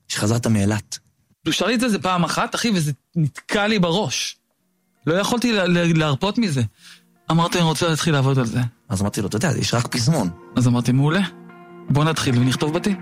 שחזרת 0.09 0.47
מאילת. 0.47 0.99
הוא 1.47 1.53
שר 1.53 1.67
לי 1.67 1.75
את 1.75 1.81
זה 1.81 1.99
פעם 1.99 2.25
אחת, 2.25 2.55
אחי, 2.55 2.71
וזה 2.75 2.93
נתקע 3.17 3.67
לי 3.67 3.79
בראש. 3.79 4.37
לא 5.07 5.15
יכולתי 5.15 5.53
לה- 5.53 5.67
לה- 5.67 5.93
להרפות 5.95 6.39
מזה. 6.39 6.63
אמרתי, 7.31 7.59
אני 7.59 7.67
רוצה 7.67 7.89
להתחיל 7.89 8.13
לעבוד 8.13 8.39
על 8.39 8.47
זה. 8.47 8.61
אז 8.89 9.01
אמרתי 9.03 9.21
לו, 9.21 9.27
אתה 9.29 9.37
יודע, 9.37 9.51
יש 9.59 9.75
רק 9.75 9.87
פזמון. 9.87 10.31
אז 10.57 10.67
אמרתי, 10.69 10.93
מעולה. 10.93 11.21
בוא 11.91 12.05
נתחיל 12.05 12.39
ונכתוב 12.39 12.75
בתים. 12.75 12.97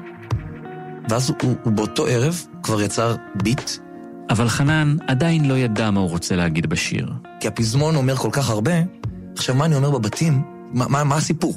ואז 1.08 1.30
הוא, 1.30 1.54
הוא 1.64 1.72
באותו 1.72 2.06
ערב 2.06 2.46
כבר 2.62 2.82
יצר 2.82 3.16
ביט, 3.42 3.70
אבל 4.30 4.48
חנן 4.48 4.96
עדיין 5.06 5.48
לא 5.48 5.58
ידע 5.58 5.90
מה 5.90 6.00
הוא 6.00 6.08
רוצה 6.08 6.36
להגיד 6.36 6.66
בשיר. 6.66 7.12
כי 7.40 7.48
הפזמון 7.48 7.96
אומר 7.96 8.16
כל 8.16 8.28
כך 8.32 8.50
הרבה, 8.50 8.72
עכשיו 9.36 9.54
מה 9.54 9.64
אני 9.64 9.76
אומר 9.76 9.90
בבתים? 9.90 10.42
מה, 10.72 10.88
מה, 10.88 11.04
מה 11.04 11.16
הסיפור? 11.16 11.54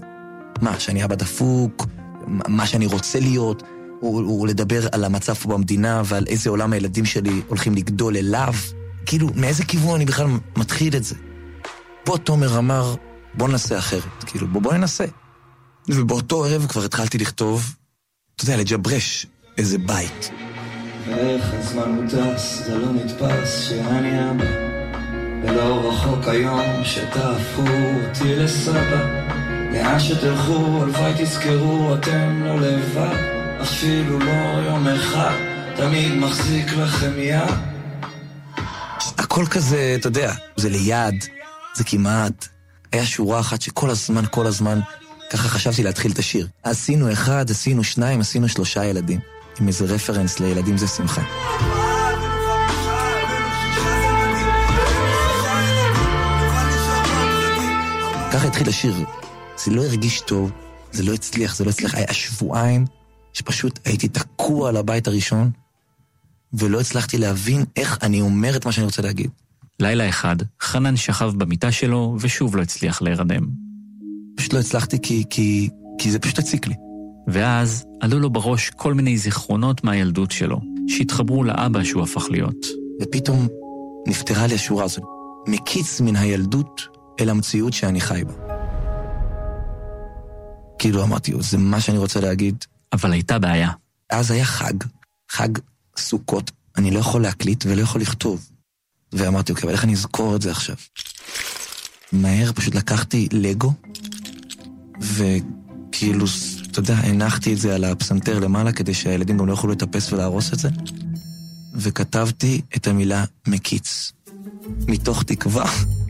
מה, 0.62 0.80
שאני 0.80 1.04
אבא 1.04 1.16
דפוק? 1.16 1.86
מה 2.28 2.66
שאני 2.66 2.86
רוצה 2.86 3.20
להיות? 3.20 3.64
הוא, 4.00 4.22
הוא 4.22 4.48
לדבר 4.48 4.88
על 4.92 5.04
המצב 5.04 5.34
פה 5.34 5.50
במדינה 5.50 6.02
ועל 6.06 6.24
איזה 6.28 6.50
עולם 6.50 6.74
הילדים 6.74 7.06
שלי 7.06 7.42
הולכים 7.48 7.76
לגדול 7.76 8.18
אליו? 8.18 8.54
כאילו, 9.06 9.30
מאיזה 9.36 9.66
כיוון 9.66 9.96
אני 9.96 10.06
בכלל 10.06 10.28
מתחיל 10.58 10.96
את 10.96 11.04
זה? 11.04 11.16
פה 12.04 12.18
תומר 12.18 12.58
אמר, 12.58 12.96
בוא 13.34 13.48
ננסה 13.48 13.78
אחרת, 13.78 14.24
כאילו, 14.26 14.48
בוא, 14.48 14.62
בוא 14.62 14.74
ננסה. 14.74 15.06
ובאותו 15.90 16.46
ערב 16.46 16.66
כבר 16.68 16.86
התחלתי 16.86 17.18
לכתוב, 17.18 17.76
אתה 18.36 18.44
יודע, 18.44 18.58
לג'ברש 18.58 19.26
איזה 19.58 19.78
בית. 19.78 20.32
ואיך 21.08 21.46
הזמן 21.54 21.96
הוא 21.96 22.06
טס, 22.08 22.64
זה 22.66 22.78
לא 22.78 22.92
נתפס 22.92 23.70
שאני 23.70 24.32
אבא 24.32 24.46
ולא 25.44 25.90
רחוק 25.90 26.28
היום 26.28 26.84
שתהפכו 26.84 27.62
אותי 27.62 28.36
לסבא 28.36 29.24
לאן 29.74 30.00
שתלכו, 30.00 30.82
הלוואי 30.82 31.14
תזכרו, 31.18 31.96
אתם 31.96 32.44
לא 32.44 32.60
לבד 32.60 33.18
אפילו 33.62 34.20
לא 34.20 34.62
יום 34.66 34.88
אחד, 34.88 35.38
תמיד 35.76 36.14
מחזיק 36.14 36.74
לכם 36.74 37.12
יד 37.18 37.74
הכל 39.18 39.46
כזה, 39.46 39.96
אתה 40.00 40.08
יודע, 40.08 40.34
זה 40.56 40.70
ליד, 40.70 41.26
זה 41.76 41.84
כמעט. 41.84 42.48
היה 42.92 43.06
שורה 43.06 43.40
אחת 43.40 43.62
שכל 43.62 43.90
הזמן, 43.90 44.24
כל 44.32 44.48
הזמן, 44.48 44.80
ככה 45.34 45.50
חשבתי 45.50 45.84
להתחיל 45.84 46.12
את 46.12 46.20
השיר. 46.20 46.48
עשינו 46.64 47.12
אחד, 47.12 47.52
עשינו 47.52 47.84
שניים, 47.84 48.20
עשינו 48.20 48.50
שלושה 48.50 48.86
ילדים. 48.86 49.20
עם 49.60 49.68
איזה 49.68 49.86
רפרנס 49.86 50.40
לילדים 50.40 50.78
זה 50.78 50.88
שמחה. 50.88 51.22
ככה 58.34 58.48
התחיל 58.48 58.70
השיר. 58.70 58.96
זה 59.66 59.72
לא 59.72 59.86
הרגיש 59.86 60.22
טוב, 60.22 60.52
זה 60.92 61.04
לא 61.04 61.14
הצליח, 61.14 61.56
זה 61.56 61.66
לא 61.66 61.70
הצליח. 61.70 61.96
היה 61.96 62.14
שבועיים 62.14 62.86
שפשוט 63.34 63.80
הייתי 63.86 64.08
תקוע 64.08 64.70
על 64.70 64.78
הבית 64.78 65.08
הראשון, 65.08 65.52
ולא 66.54 66.80
הצלחתי 66.80 67.18
להבין 67.18 67.66
איך 67.76 67.98
אני 68.02 68.22
אומר 68.22 68.56
את 68.56 68.66
מה 68.66 68.72
שאני 68.72 68.86
רוצה 68.86 69.02
להגיד. 69.02 69.30
לילה 69.80 70.10
אחד, 70.10 70.36
חנן 70.62 70.96
שכב 70.96 71.32
במיטה 71.38 71.72
שלו 71.72 72.18
ושוב 72.20 72.56
לא 72.56 72.62
הצליח 72.62 73.02
להירדם. 73.02 73.63
פשוט 74.36 74.54
לא 74.54 74.60
הצלחתי 74.60 74.98
כי, 75.02 75.24
כי, 75.30 75.70
כי 75.98 76.12
זה 76.12 76.20
פשוט 76.20 76.40
הציק 76.40 76.68
לי. 76.68 76.74
ואז 77.28 77.86
עלו 78.02 78.20
לו 78.20 78.30
בראש 78.30 78.70
כל 78.70 78.94
מיני 78.94 79.18
זיכרונות 79.18 79.84
מהילדות 79.84 80.32
שלו, 80.32 80.60
שהתחברו 80.88 81.44
לאבא 81.44 81.84
שהוא 81.84 82.04
הפך 82.04 82.26
להיות. 82.30 82.66
ופתאום 83.02 83.48
נפתרה 84.08 84.48
לי 84.48 84.56
השורה 84.56 84.84
הזאת. 84.84 85.04
מקיץ 85.48 86.02
מן 86.02 86.16
הילדות 86.16 86.82
אל 87.20 87.30
המציאות 87.30 87.74
שאני 87.74 88.02
חי 88.02 88.22
בה. 88.28 88.34
כאילו 90.80 91.04
אמרתי, 91.04 91.34
זה 91.40 91.58
מה 91.58 91.82
שאני 91.82 91.98
רוצה 91.98 92.22
להגיד. 92.22 92.66
אבל 92.94 93.12
הייתה 93.12 93.40
בעיה. 93.40 93.72
אז 94.10 94.32
היה 94.32 94.46
חג, 94.46 94.74
חג 95.32 95.50
סוכות. 95.98 96.52
אני 96.78 96.92
לא 96.92 97.00
יכול 97.00 97.22
להקליט 97.22 97.66
ולא 97.66 97.82
יכול 97.82 98.02
לכתוב. 98.02 98.50
ואמרתי, 99.14 99.52
אוקיי, 99.52 99.64
אבל 99.64 99.74
איך 99.74 99.84
אני 99.84 99.94
אזכור 99.94 100.36
את 100.36 100.42
זה 100.42 100.52
עכשיו? 100.52 100.76
מהר 102.12 102.52
פשוט 102.54 102.76
לקחתי 102.76 103.28
לגו, 103.32 103.74
וכאילו, 105.02 106.26
אתה 106.72 106.80
יודע, 106.80 106.96
הנחתי 106.96 107.54
את 107.54 107.58
זה 107.58 107.76
על 107.76 107.84
הפסנתר 107.84 108.40
למעלה 108.40 108.72
כדי 108.72 108.94
שהילדים 108.94 109.38
גם 109.38 109.48
לא 109.48 109.52
יוכלו 109.52 109.72
לטפס 109.72 110.14
ולהרוס 110.14 110.54
את 110.54 110.60
זה, 110.60 110.70
וכתבתי 111.76 112.62
את 112.76 112.88
המילה 112.88 113.26
מקיץ. 113.48 114.12
מתוך 114.88 115.24
תקווה 115.24 115.66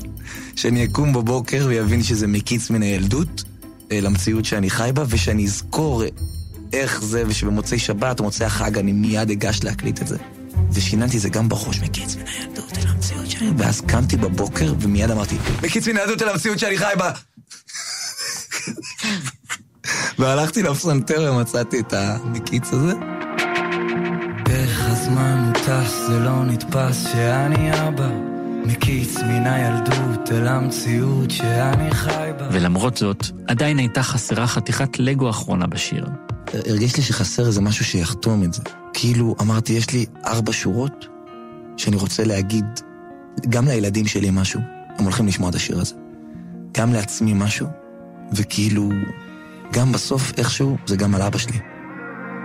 שאני 0.55 0.85
אקום 0.85 1.13
בבוקר 1.13 1.65
ויבין 1.69 2.03
שזה 2.03 2.27
מקיץ 2.27 2.69
מן 2.69 2.81
הילדות 2.81 3.43
למציאות 3.91 4.45
שאני 4.45 4.69
חי 4.69 4.89
בה, 4.93 5.03
ושאני 5.09 5.45
אזכור 5.45 6.03
איך 6.73 7.03
זה, 7.03 7.23
ושבמוצאי 7.27 7.79
שבת 7.79 8.19
או 8.19 8.25
מוצאי 8.25 8.45
החג 8.45 8.77
אני 8.77 8.91
מיד 8.91 9.31
אגש 9.31 9.63
להקליט 9.63 10.01
את 10.01 10.07
זה. 10.07 10.17
ושיננתי 10.71 11.19
זה 11.19 11.29
גם 11.29 11.49
בראש, 11.49 11.79
מקיץ 11.79 12.15
מן 12.15 12.23
הילדות 12.27 12.77
אל 12.77 12.87
המציאות 12.87 13.29
שאני... 13.29 13.51
ואז 13.57 13.81
קמתי 13.81 14.17
בבוקר 14.17 14.73
ומיד 14.79 15.11
אמרתי, 15.11 15.35
מקיץ 15.63 15.87
מן 15.87 15.97
הילדות 15.97 16.21
אל 16.21 16.29
המציאות 16.29 16.59
שאני 16.59 16.77
חי 16.77 16.93
בה. 16.97 17.11
והלכתי 20.19 20.63
לפסנתר 20.63 21.33
ומצאתי 21.33 21.79
את 21.79 21.93
המקיץ 21.93 22.73
הזה. 22.73 22.93
איך 24.49 24.81
הזמן 24.85 25.43
הוא 25.45 25.63
טס, 25.63 26.07
זה 26.07 26.19
לא 26.19 26.45
נתפס 26.45 27.07
שאני 27.11 27.87
אבא 27.87 28.09
מקיץ 28.65 29.17
מן 29.17 29.47
הילדות 29.47 30.31
אל 30.31 30.47
המציאות 30.47 31.31
שאני 31.31 31.91
חי 31.91 32.29
בה 32.39 32.49
ולמרות 32.51 32.97
זאת, 32.97 33.25
עדיין 33.47 33.77
הייתה 33.77 34.03
חסרה 34.03 34.47
חתיכת 34.47 34.99
לגו 34.99 35.29
אחרונה 35.29 35.67
בשיר. 35.67 36.05
הרגיש 36.53 36.97
לי 36.97 37.03
שחסר 37.03 37.47
איזה 37.47 37.61
משהו 37.61 37.85
שיחתום 37.85 38.43
את 38.43 38.53
זה. 38.53 38.61
כאילו, 38.93 39.35
אמרתי, 39.41 39.73
יש 39.73 39.93
לי 39.93 40.05
ארבע 40.25 40.51
שורות 40.53 41.07
שאני 41.77 41.95
רוצה 41.95 42.23
להגיד 42.23 42.65
גם 43.49 43.67
לילדים 43.67 44.07
שלי 44.07 44.29
משהו, 44.31 44.59
הם 44.97 45.03
הולכים 45.03 45.27
לשמוע 45.27 45.49
את 45.49 45.55
השיר 45.55 45.79
הזה. 45.79 45.95
גם 46.71 46.93
לעצמי 46.93 47.33
משהו, 47.33 47.67
וכאילו, 48.35 48.89
גם 49.73 49.91
בסוף 49.91 50.31
איכשהו 50.37 50.77
זה 50.85 50.95
גם 50.95 51.15
על 51.15 51.21
אבא 51.21 51.37
שלי. 51.37 51.59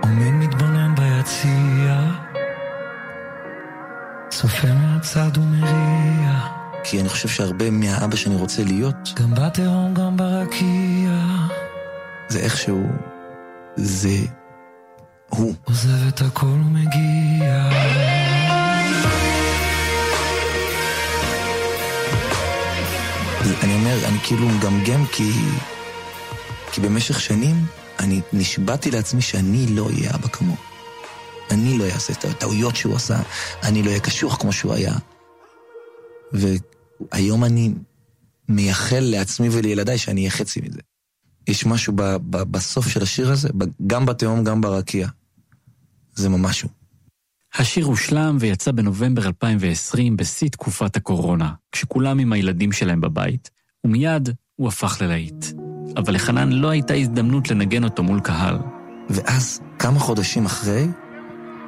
עומד 0.03 0.31
מתבונן 0.31 0.95
ביציע 0.95 2.11
צופה 4.29 4.67
מהצד 4.73 5.37
ומריע 5.37 6.39
כי 6.83 7.01
אני 7.01 7.09
חושב 7.09 7.27
שהרבה 7.27 7.71
מהאבא 7.71 8.15
שאני 8.15 8.35
רוצה 8.35 8.63
להיות, 8.63 9.13
גם 9.15 9.35
בתהום 9.35 9.93
גם 9.93 10.17
ברקיע 10.17 11.11
זה 12.29 12.39
איכשהו, 12.39 12.83
זה 13.75 14.17
הוא. 15.29 15.53
עוזב 15.63 16.07
את 16.07 16.21
הכל 16.21 16.45
ומגיע 16.45 17.69
אני 23.63 23.73
אומר, 23.73 23.97
אני 24.05 24.17
כאילו 24.23 24.49
מגמגם 24.49 25.05
כי... 25.05 25.31
כי 26.71 26.81
במשך 26.81 27.19
שנים 27.19 27.55
אני 27.99 28.21
נשבעתי 28.33 28.91
לעצמי 28.91 29.21
שאני 29.21 29.65
לא 29.75 29.85
אהיה 29.85 30.15
אבא 30.15 30.27
כמוהו. 30.27 30.57
אני 31.51 31.77
לא 31.77 31.85
אעשה 31.85 32.13
את 32.13 32.25
הטעויות 32.25 32.75
שהוא 32.75 32.95
עשה, 32.95 33.19
אני 33.63 33.83
לא 33.83 33.87
אהיה 33.87 33.99
קשוח 33.99 34.35
כמו 34.35 34.51
שהוא 34.51 34.73
היה. 34.73 34.93
והיום 36.33 37.43
אני 37.43 37.73
מייחל 38.49 38.99
לעצמי 38.99 39.49
ולילדיי 39.51 39.97
שאני 39.97 40.21
אהיה 40.21 40.31
חצי 40.31 40.61
מזה. 40.61 40.79
יש 41.47 41.65
משהו 41.65 41.93
ב- 41.95 42.17
ב- 42.29 42.51
בסוף 42.51 42.87
של 42.87 43.03
השיר 43.03 43.31
הזה, 43.31 43.49
גם 43.87 44.05
בתהום, 44.05 44.43
גם 44.43 44.61
ברקיע. 44.61 45.07
זה 46.15 46.29
ממש 46.29 46.61
הוא. 46.61 46.71
השיר 47.55 47.85
הושלם 47.85 48.37
ויצא 48.39 48.71
בנובמבר 48.71 49.27
2020 49.27 50.17
בשיא 50.17 50.49
תקופת 50.49 50.95
הקורונה, 50.95 51.53
כשכולם 51.71 52.19
עם 52.19 52.33
הילדים 52.33 52.71
שלהם 52.71 53.01
בבית, 53.01 53.49
ומיד 53.83 54.29
הוא 54.55 54.67
הפך 54.67 55.01
ללהיט. 55.01 55.45
אבל 55.99 56.15
לחנן 56.15 56.51
לא 56.51 56.69
הייתה 56.69 56.93
הזדמנות 56.93 57.51
לנגן 57.51 57.83
אותו 57.83 58.03
מול 58.03 58.19
קהל. 58.19 58.57
ואז, 59.09 59.59
כמה 59.79 59.99
חודשים 59.99 60.45
אחרי, 60.45 60.87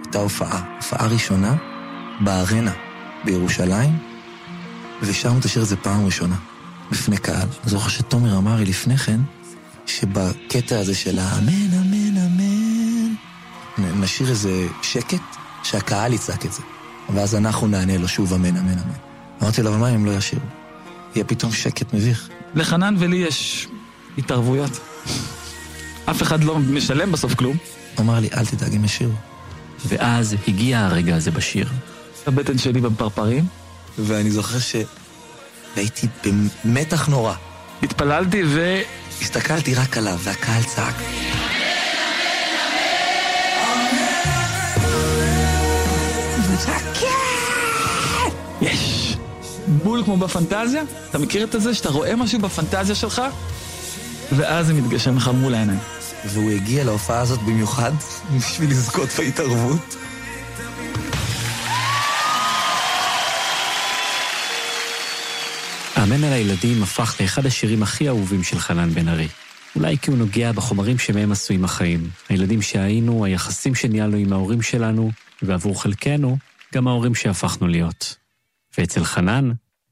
הייתה 0.03 0.19
הופעה, 0.19 0.75
הופעה 0.75 1.07
ראשונה, 1.07 1.55
בארנה 2.19 2.71
בירושלים, 3.25 3.97
ושרנו 5.01 5.39
את 5.39 5.45
השיר 5.45 5.61
הזה 5.61 5.75
פעם 5.75 6.05
ראשונה, 6.05 6.35
בפני 6.91 7.17
קהל. 7.17 7.47
אני 7.63 7.71
זוכר 7.71 7.89
שתומר 7.89 8.37
אמר 8.37 8.55
לי 8.55 8.65
לפני 8.65 8.97
כן, 8.97 9.19
שבקטע 9.85 10.79
הזה 10.79 10.95
של 10.95 11.19
האמן, 11.19 11.73
אמן, 11.73 12.17
אמן, 12.17 14.01
נשאיר 14.01 14.29
איזה 14.29 14.67
שקט, 14.81 15.21
שהקהל 15.63 16.13
יצעק 16.13 16.45
את 16.45 16.53
זה. 16.53 16.61
ואז 17.09 17.35
אנחנו 17.35 17.67
נענה 17.67 17.97
לו 17.97 18.07
שוב 18.07 18.33
אמן, 18.33 18.57
אמן, 18.57 18.71
אמן. 18.71 18.99
אמרתי 19.41 19.63
לו, 19.63 19.69
אבל 19.69 19.77
מה 19.79 19.89
אם 19.89 19.95
הם 19.95 20.05
לא 20.05 20.11
ישירו? 20.11 20.45
יהיה 21.15 21.25
פתאום 21.25 21.51
שקט 21.51 21.93
מביך. 21.93 22.29
לחנן 22.55 22.95
ולי 22.99 23.17
יש 23.17 23.67
התערבויות. 24.17 24.79
אף 26.05 26.21
אחד 26.21 26.43
לא 26.43 26.59
משלם 26.59 27.11
בסוף 27.11 27.35
כלום. 27.35 27.57
הוא 27.95 28.03
אמר 28.05 28.19
לי, 28.19 28.29
אל 28.37 28.45
תדאג, 28.45 28.75
הם 28.75 28.85
ישירו. 28.85 29.13
ואז 29.85 30.35
הגיע 30.47 30.79
הרגע 30.79 31.15
הזה 31.15 31.31
בשיר. 31.31 31.67
הבטן 32.27 32.57
שלי 32.57 32.81
בפרפרים. 32.81 33.45
ואני 33.97 34.31
זוכר 34.31 34.59
ש... 34.59 34.75
והייתי 35.75 36.07
במתח 36.65 37.07
נורא. 37.07 37.33
התפללתי 37.83 38.43
ו... 38.45 38.81
הסתכלתי 39.21 39.75
רק 39.75 39.97
עליו, 39.97 40.19
והקהל 40.23 40.63
צעק. 40.63 40.95
יש. 48.61 49.17
בול 49.67 50.03
כמו 50.03 50.17
בפנטזיה? 50.17 50.83
אתה 51.09 51.17
מכיר 51.19 51.43
את 51.43 51.55
זה 51.57 51.73
שאתה 51.73 51.89
רואה 51.89 52.15
משהו 52.15 52.39
בפנטזיה 52.39 52.95
שלך, 52.95 53.21
ואז 54.37 54.67
זה 54.67 54.73
מתגשם 54.73 55.17
לך 55.17 55.27
מול 55.27 55.53
העיניים. 55.53 55.79
והוא 56.25 56.51
הגיע 56.51 56.83
להופעה 56.83 57.19
הזאת 57.19 57.39
במיוחד 57.39 57.91
בשביל 58.35 58.69
לזכות 58.69 59.09
בהתערבות. 59.17 59.95
האמן 65.95 66.23
על 66.23 66.33
הילדים 66.33 66.83
הפך 66.83 67.15
לאחד 67.21 67.45
השירים 67.45 67.83
הכי 67.83 68.07
אהובים 68.07 68.43
של 68.43 68.59
חנן 68.59 68.89
בן 68.89 69.07
ארי. 69.07 69.27
אולי 69.75 69.97
כי 69.97 70.11
הוא 70.11 70.17
נוגע 70.17 70.51
בחומרים 70.51 70.97
שמהם 70.97 71.31
עשויים 71.31 71.63
החיים. 71.63 72.09
הילדים 72.29 72.61
שהיינו, 72.61 73.25
היחסים 73.25 73.75
שניהלנו 73.75 74.17
עם 74.17 74.33
ההורים 74.33 74.61
שלנו, 74.61 75.11
ועבור 75.41 75.81
חלקנו, 75.81 76.37
גם 76.73 76.87
ההורים 76.87 77.15
שהפכנו 77.15 77.67
להיות. 77.67 78.15
ואצל 78.77 79.03
חנן, 79.03 79.51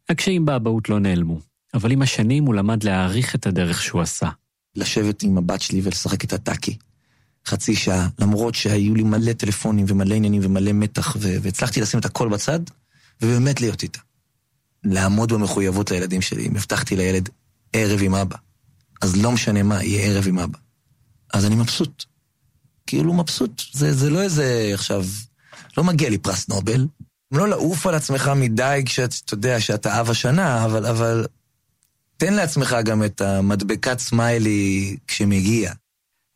הקשיים 0.09 0.45
באבהות 0.45 0.89
לא 0.89 0.99
נעלמו, 0.99 1.39
אבל 1.73 1.91
עם 1.91 2.01
השנים 2.01 2.45
הוא 2.45 2.55
למד 2.55 2.83
להעריך 2.83 3.35
את 3.35 3.47
הדרך 3.47 3.81
שהוא 3.81 4.01
עשה. 4.01 4.29
לשבת 4.75 5.23
עם 5.23 5.37
הבת 5.37 5.61
שלי 5.61 5.81
ולשחק 5.83 6.23
את 6.23 6.33
הטאקי. 6.33 6.77
חצי 7.45 7.75
שעה, 7.75 8.07
למרות 8.19 8.55
שהיו 8.55 8.95
לי 8.95 9.03
מלא 9.03 9.33
טלפונים 9.33 9.85
ומלא 9.87 10.15
עניינים 10.15 10.41
ומלא 10.45 10.71
מתח, 10.71 11.15
ו- 11.19 11.41
והצלחתי 11.41 11.81
לשים 11.81 11.99
את 11.99 12.05
הכל 12.05 12.29
בצד, 12.29 12.59
ובאמת 13.21 13.61
להיות 13.61 13.83
איתה. 13.83 13.99
לעמוד 14.83 15.33
במחויבות 15.33 15.91
לילדים 15.91 16.21
שלי. 16.21 16.47
אם 16.47 16.55
הבטחתי 16.55 16.95
לילד 16.95 17.29
ערב 17.73 17.99
עם 18.03 18.15
אבא, 18.15 18.37
אז 19.01 19.15
לא 19.15 19.31
משנה 19.31 19.63
מה, 19.63 19.83
יהיה 19.83 20.05
ערב 20.05 20.27
עם 20.27 20.39
אבא. 20.39 20.57
אז 21.33 21.45
אני 21.45 21.55
מבסוט. 21.55 22.05
כאילו 22.87 23.13
מבסוט. 23.13 23.61
זה, 23.73 23.93
זה 23.93 24.09
לא 24.09 24.21
איזה, 24.21 24.71
עכשיו, 24.73 25.05
לא 25.77 25.83
מגיע 25.83 26.09
לי 26.09 26.17
פרס 26.17 26.49
נובל. 26.49 26.87
לא 27.31 27.49
לעוף 27.49 27.87
על 27.87 27.95
עצמך 27.95 28.31
מדי 28.35 28.81
כשאתה 28.85 29.33
יודע 29.33 29.59
שאתה 29.59 29.99
אב 29.99 30.09
השנה, 30.09 30.65
אבל, 30.65 30.85
אבל 30.85 31.25
תן 32.19 32.33
לעצמך 32.33 32.75
גם 32.85 33.03
את 33.03 33.21
המדבקת 33.21 33.99
סמיילי 33.99 34.97
כשמגיע. 35.07 35.71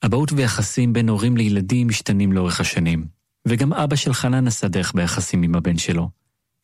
אבהות 0.06 0.32
ויחסים 0.32 0.94
בין 0.94 1.10
הורים 1.10 1.38
לילדים 1.38 1.88
משתנים 1.88 2.32
לאורך 2.32 2.60
השנים. 2.60 3.06
וגם 3.48 3.74
אבא 3.74 3.96
של 3.96 4.14
חנן 4.14 4.48
עשה 4.48 4.68
דרך 4.68 4.94
ביחסים 4.96 5.44
עם 5.44 5.56
הבן 5.56 5.78
שלו. 5.78 6.10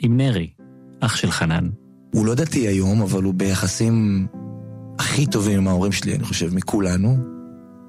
עם 0.01 0.17
נרי, 0.17 0.49
אח 0.99 1.15
של 1.15 1.31
חנן. 1.31 1.69
הוא 2.13 2.25
לא 2.25 2.35
דתי 2.35 2.67
היום, 2.67 3.01
אבל 3.01 3.23
הוא 3.23 3.33
ביחסים 3.33 4.27
הכי 4.99 5.25
טובים 5.25 5.57
עם 5.57 5.67
ההורים 5.67 5.91
שלי, 5.91 6.15
אני 6.15 6.23
חושב, 6.23 6.55
מכולנו. 6.55 7.17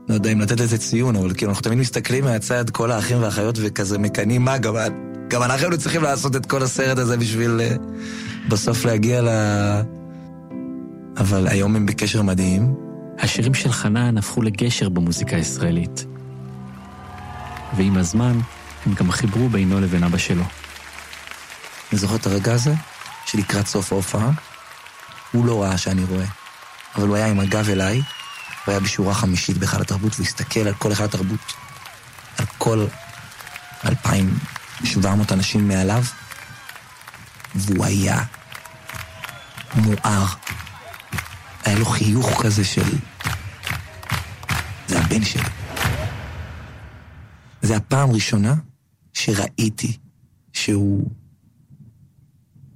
לא 0.08 0.14
יודע 0.14 0.32
אם 0.32 0.40
לתת 0.40 0.60
לזה 0.60 0.78
ציון, 0.78 1.16
אבל 1.16 1.34
כאילו, 1.34 1.50
אנחנו 1.50 1.62
תמיד 1.62 1.78
מסתכלים 1.78 2.24
מהצד, 2.24 2.70
כל 2.70 2.90
האחים 2.90 3.22
והאחיות, 3.22 3.58
וכזה 3.62 3.98
מקנאים 3.98 4.42
מה, 4.42 4.58
גם, 4.58 4.74
גם 5.28 5.42
אנחנו 5.42 5.78
צריכים 5.78 6.02
לעשות 6.02 6.36
את 6.36 6.46
כל 6.46 6.62
הסרט 6.62 6.98
הזה 6.98 7.16
בשביל 7.16 7.60
uh, 7.60 7.80
בסוף 8.48 8.84
להגיע 8.84 9.22
ל... 9.22 9.28
אבל 11.16 11.48
היום 11.48 11.76
הם 11.76 11.86
בקשר 11.86 12.22
מדהים. 12.22 12.74
השירים 13.18 13.54
של 13.54 13.72
חנן 13.72 14.18
הפכו 14.18 14.42
לגשר 14.42 14.88
במוזיקה 14.88 15.36
הישראלית. 15.36 16.04
ועם 17.76 17.96
הזמן, 17.96 18.38
הם 18.86 18.94
גם 18.94 19.12
חיברו 19.12 19.48
בינו 19.48 19.80
לבין 19.80 20.04
אבא 20.04 20.18
שלו. 20.18 20.44
אני 21.92 21.98
זוכר 21.98 22.16
את 22.16 22.26
הרגע 22.26 22.52
הזה, 22.52 22.74
שלקראת 23.26 23.66
סוף 23.66 23.92
ההופעה, 23.92 24.30
הוא 25.32 25.46
לא 25.46 25.62
ראה 25.62 25.78
שאני 25.78 26.04
רואה, 26.04 26.24
אבל 26.96 27.08
הוא 27.08 27.16
היה 27.16 27.26
עם 27.26 27.40
הגב 27.40 27.70
אליי, 27.70 27.96
הוא 27.96 28.72
היה 28.72 28.80
בשורה 28.80 29.14
חמישית 29.14 29.58
בהיכל 29.58 29.80
התרבות, 29.80 30.12
והסתכל 30.18 30.60
על 30.60 30.74
כל 30.74 30.90
היכל 30.90 31.04
התרבות, 31.04 31.52
על 32.38 32.46
כל 32.58 32.86
2,700 33.84 35.32
אנשים 35.32 35.68
מעליו, 35.68 36.04
והוא 37.54 37.84
היה 37.84 38.22
מואר. 39.74 40.26
היה 41.70 41.78
לו 41.78 41.84
חיוך 41.84 42.42
כזה 42.42 42.64
של... 42.64 42.82
זה 44.86 45.00
הבן 45.00 45.24
שלי. 45.24 45.42
זה 47.62 47.76
הפעם 47.76 48.10
ראשונה 48.10 48.54
שראיתי 49.12 49.96
שהוא... 50.52 51.10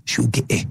שהוא 0.07 0.29
גאה. 0.31 0.63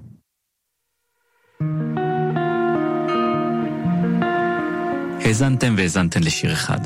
האזנתם 5.25 5.73
והאזנתן 5.77 6.23
לשיר 6.23 6.53
אחד. 6.53 6.79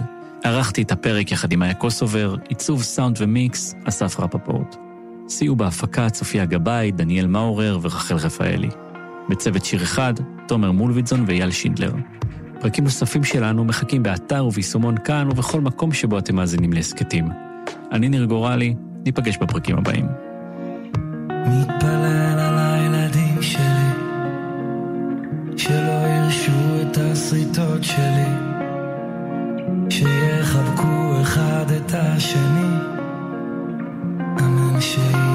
ערכתי 0.43 0.81
את 0.81 0.91
הפרק 0.91 1.31
יחד 1.31 1.51
עם 1.51 1.63
איה 1.63 1.73
קוסובר, 1.73 2.35
עיצוב 2.49 2.83
סאונד 2.83 3.15
ומיקס, 3.19 3.75
אסף 3.85 4.19
רפפורט. 4.19 4.75
סייעו 5.29 5.55
בהפקה 5.55 6.09
צופיה 6.09 6.45
גבאי, 6.45 6.91
דניאל 6.91 7.27
מאורר 7.27 7.79
ורחל 7.81 8.15
רפאלי. 8.15 8.69
בצוות 9.29 9.65
שיר 9.65 9.83
אחד, 9.83 10.13
תומר 10.47 10.71
מולביטזון 10.71 11.23
ואייל 11.27 11.51
שינדלר. 11.51 11.91
פרקים 12.59 12.83
נוספים 12.83 13.23
שלנו 13.23 13.65
מחכים 13.65 14.03
באתר 14.03 14.45
וביישומון 14.45 14.95
כאן 14.97 15.27
ובכל 15.31 15.61
מקום 15.61 15.93
שבו 15.93 16.17
אתם 16.17 16.35
מאזינים 16.35 16.73
להסכתים. 16.73 17.29
אני 17.91 18.09
ניר 18.09 18.25
גורלי, 18.25 18.75
ניפגש 19.05 19.37
בפרקים 19.37 19.77
הבאים. 19.77 20.05
מתפלל 21.29 22.39
על 22.39 22.57
הילדים 22.57 23.41
שלי, 23.41 23.89
שלא 25.57 26.07
ירשו 26.07 26.81
את 26.81 26.97
השריטות 26.97 27.83
שלי, 27.83 28.31
שיחבקו 29.89 31.21
אחד 31.21 31.65
את 31.77 31.91
השני, 31.93 32.77
אמן 34.39 34.81
שיהיו 34.81 35.26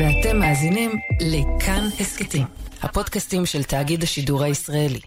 ואתם 0.00 0.38
מאזינים 0.38 0.90
לכאן 1.20 1.88
הסכתים, 2.00 2.42
הפודקאסטים 2.82 3.46
של 3.46 3.62
תאגיד 3.62 4.02
השידור 4.02 4.42
הישראלי. 4.42 5.00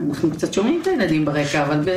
אנחנו 0.00 0.30
קצת 0.30 0.54
שומעים 0.54 0.82
את 0.82 0.86
הילדים 0.86 1.24
ברקע, 1.24 1.66
אבל 1.66 1.80
ב... 1.84 1.88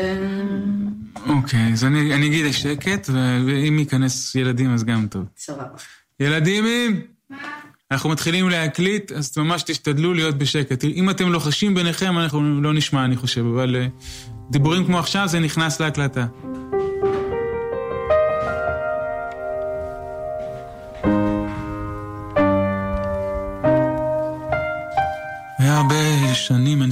אוקיי, 1.29 1.73
אז 1.73 1.83
אני, 1.83 2.13
אני 2.15 2.27
אגיד 2.27 2.45
לשקט, 2.45 3.09
ו- 3.09 3.37
ואם 3.47 3.79
ייכנס 3.79 4.35
ילדים 4.35 4.73
אז 4.73 4.83
גם 4.83 5.07
טוב. 5.07 5.23
סבבה. 5.37 5.63
ילדים, 6.19 6.65
אנחנו 7.91 8.09
מתחילים 8.09 8.49
להקליט, 8.49 9.11
אז 9.11 9.37
ממש 9.37 9.63
תשתדלו 9.63 10.13
להיות 10.13 10.37
בשקט. 10.37 10.83
אם 10.83 11.09
אתם 11.09 11.29
לוחשים 11.29 11.75
ביניכם, 11.75 12.17
אנחנו 12.17 12.61
לא 12.61 12.73
נשמע, 12.73 13.05
אני 13.05 13.15
חושב, 13.15 13.45
אבל 13.45 13.75
אה, 13.75 13.87
דיבורים 14.51 14.85
כמו 14.85 14.99
עכשיו, 14.99 15.27
זה 15.27 15.39
נכנס 15.39 15.79
להקלטה. 15.79 16.25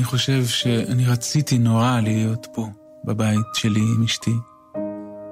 חושב, 0.07 0.45
שאני 0.45 1.05
רציתי 1.05 1.57
נורא 1.57 1.99
להיות 1.99 2.47
פה, 2.53 2.67
בבית 3.05 3.45
שלי 3.53 3.79
עם 3.79 4.03
אשתי. 4.03 4.33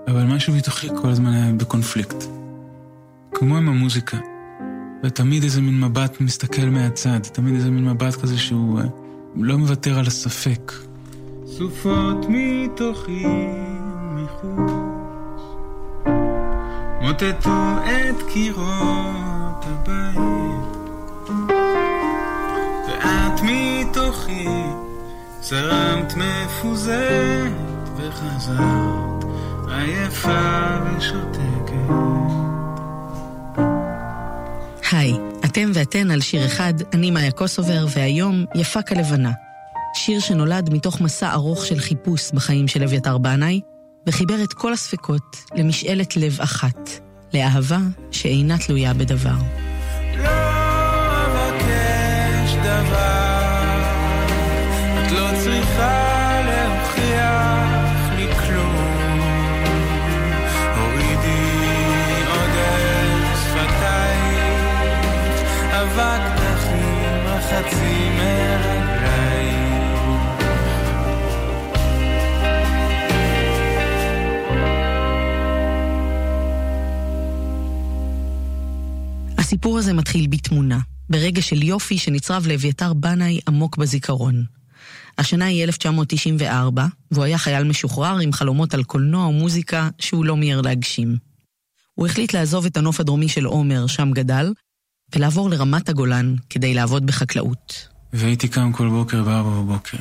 אבל 0.08 0.24
משהו 0.24 0.54
בתוכי 0.54 0.88
כל 1.02 1.10
הזמן 1.10 1.34
היה 1.34 1.54
בקונפליקט. 1.54 2.24
כמו 3.34 3.58
עם 3.58 3.70
המוזיקה. 3.70 4.18
ותמיד 5.04 5.44
איזה 5.44 5.62
מין 5.62 5.80
מבט 5.80 6.22
מסתכל 6.22 6.66
מהצד, 6.66 7.20
תמיד 7.20 7.56
איזה 7.56 7.72
מין 7.72 7.86
מבט 7.86 8.16
כזה 8.16 8.38
שהוא 8.38 8.80
אה, 8.80 8.86
לא 9.36 9.58
מוותר 9.58 10.00
על 10.00 10.08
הספק. 10.08 10.72
סופות 11.46 12.26
מתוכי 12.30 13.26
מחוץ, 14.16 14.72
מוטטו 17.02 17.78
את 17.86 18.24
קירות 18.34 19.66
הבית, 19.66 20.78
ואת 22.88 23.42
מתוכי 23.44 24.65
זרמת 25.50 26.14
מפוזרת 26.18 27.52
וחזרת 27.98 29.24
עייפה 29.68 30.78
ושותקת. 30.98 31.94
היי, 34.92 35.14
אתם 35.46 35.72
ואתן 35.74 36.12
על 36.12 36.22
שיר 36.22 36.46
אחד, 36.46 36.74
אני 36.94 37.12
מאיה 37.12 37.32
קוסובר, 37.32 37.86
והיום 37.90 38.46
יפה 38.56 38.82
כלבנה. 38.82 39.32
שיר 39.94 40.20
שנולד 40.20 40.74
מתוך 40.74 41.02
מסע 41.02 41.34
ארוך 41.34 41.66
של 41.66 41.80
חיפוש 41.80 42.32
בחיים 42.32 42.68
של 42.68 42.84
אביתר 42.84 43.18
בנאי, 43.18 43.62
וחיבר 44.08 44.44
את 44.44 44.54
כל 44.54 44.74
הספקות 44.74 45.38
למשאלת 45.56 46.18
לב 46.18 46.42
אחת, 46.42 46.90
לאהבה 47.34 47.80
שאינה 48.12 48.58
תלויה 48.58 48.94
בדבר. 48.94 49.65
הסיפור 79.66 79.78
הזה 79.78 79.94
מתחיל 79.94 80.28
בתמונה, 80.28 80.80
ברגע 81.10 81.42
של 81.42 81.64
יופי 81.64 81.98
שנצרב 81.98 82.48
לאביתר 82.48 82.94
בנאי 82.94 83.40
עמוק 83.48 83.78
בזיכרון. 83.78 84.46
השנה 85.18 85.46
היא 85.46 85.64
1994, 85.64 86.86
והוא 87.12 87.24
היה 87.24 87.38
חייל 87.38 87.64
משוחרר 87.64 88.18
עם 88.18 88.34
חלומות 88.34 88.74
על 88.74 88.84
קולנוע 88.84 89.28
ומוזיקה 89.28 89.90
שהוא 90.00 90.26
לא 90.26 90.38
מיהר 90.38 90.62
להגשים. 90.62 91.18
הוא 91.94 92.08
החליט 92.08 92.34
לעזוב 92.34 92.66
את 92.66 92.78
הנוף 92.78 93.00
הדרומי 93.00 93.30
של 93.30 93.46
עומר, 93.46 93.88
שם 93.88 94.12
גדל, 94.12 94.54
ולעבור 95.16 95.50
לרמת 95.50 95.90
הגולן 95.90 96.36
כדי 96.50 96.74
לעבוד 96.74 97.06
בחקלאות. 97.06 97.88
והייתי 98.14 98.48
קם 98.48 98.72
כל 98.72 98.90
בוקר 98.90 99.24
בארבע 99.24 99.50
בבוקר. 99.50 99.98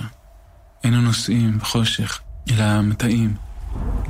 היינו 0.82 1.00
נוסעים 1.00 1.58
בחושך 1.58 2.20
אל 2.50 2.60
המטעים, 2.60 3.34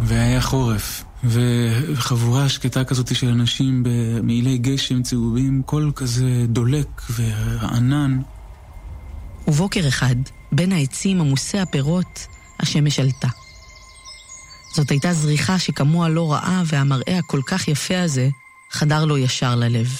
והיה 0.03 0.41
חורף, 0.41 1.05
וחבורה 1.25 2.49
שקטה 2.49 2.85
כזאת 2.85 3.17
של 3.17 3.29
אנשים 3.29 3.83
במעילי 3.87 4.59
גשם 4.59 5.03
צהובים, 5.03 5.63
קול 5.67 5.93
כזה 5.95 6.45
דולק 6.49 7.03
ורענן. 7.15 8.21
ובוקר 9.49 9.89
אחד, 9.89 10.17
בין 10.55 10.73
העצים 10.73 11.21
עמוסי 11.21 11.59
הפירות, 11.59 12.27
השמש 12.61 12.99
עלתה. 12.99 13.29
זאת 14.75 14.91
הייתה 14.91 15.13
זריחה 15.13 15.59
שכמוה 15.59 16.09
לא 16.09 16.33
ראה, 16.33 16.63
והמראה 16.67 17.19
הכל 17.19 17.41
כך 17.47 17.69
יפה 17.69 18.01
הזה 18.01 18.29
חדר 18.71 19.05
לו 19.05 19.19
ישר 19.19 19.55
ללב. 19.55 19.99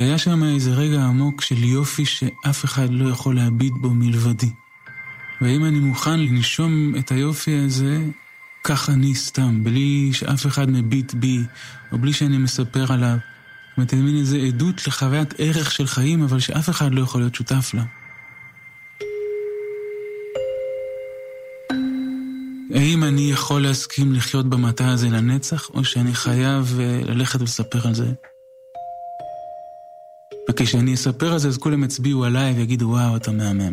היה 0.00 0.18
שם 0.18 0.44
איזה 0.44 0.70
רגע 0.70 1.02
עמוק 1.04 1.40
של 1.40 1.64
יופי 1.64 2.04
שאף 2.04 2.64
אחד 2.64 2.86
לא 2.90 3.10
יכול 3.10 3.36
להביט 3.36 3.72
בו 3.80 3.90
מלבדי. 3.90 4.50
ואם 5.40 5.64
אני 5.64 5.78
מוכן 5.78 6.20
לנשום 6.20 6.94
את 6.98 7.12
היופי 7.12 7.58
הזה, 7.58 7.98
כך 8.64 8.90
אני 8.90 9.14
סתם, 9.14 9.64
בלי 9.64 10.10
שאף 10.12 10.46
אחד 10.46 10.70
מביט 10.70 11.14
בי, 11.14 11.40
או 11.92 11.98
בלי 11.98 12.12
שאני 12.12 12.38
מספר 12.38 12.92
עליו. 12.92 13.16
זאת 13.16 13.76
אומרת, 13.76 13.94
אני 13.94 14.02
מין 14.02 14.16
איזה 14.16 14.36
עדות 14.36 14.86
לחוויית 14.86 15.34
ערך 15.38 15.72
של 15.72 15.86
חיים, 15.86 16.22
אבל 16.22 16.40
שאף 16.40 16.70
אחד 16.70 16.94
לא 16.94 17.02
יכול 17.02 17.20
להיות 17.20 17.34
שותף 17.34 17.70
לה. 17.74 17.84
האם 22.74 23.04
אני 23.04 23.30
יכול 23.30 23.62
להסכים 23.62 24.12
לחיות 24.12 24.46
במטע 24.46 24.88
הזה 24.88 25.08
לנצח, 25.10 25.70
או 25.74 25.84
שאני 25.84 26.14
חייב 26.14 26.78
uh, 26.78 27.08
ללכת 27.08 27.40
ולספר 27.40 27.88
על 27.88 27.94
זה? 27.94 28.12
וכשאני 30.50 30.94
אספר 30.94 31.32
על 31.32 31.38
זה, 31.38 31.48
אז 31.48 31.58
כולם 31.58 31.84
יצביעו 31.84 32.24
עליי 32.24 32.52
ויגידו, 32.52 32.86
וואו, 32.88 33.16
אתה 33.16 33.30
מהמם. 33.30 33.72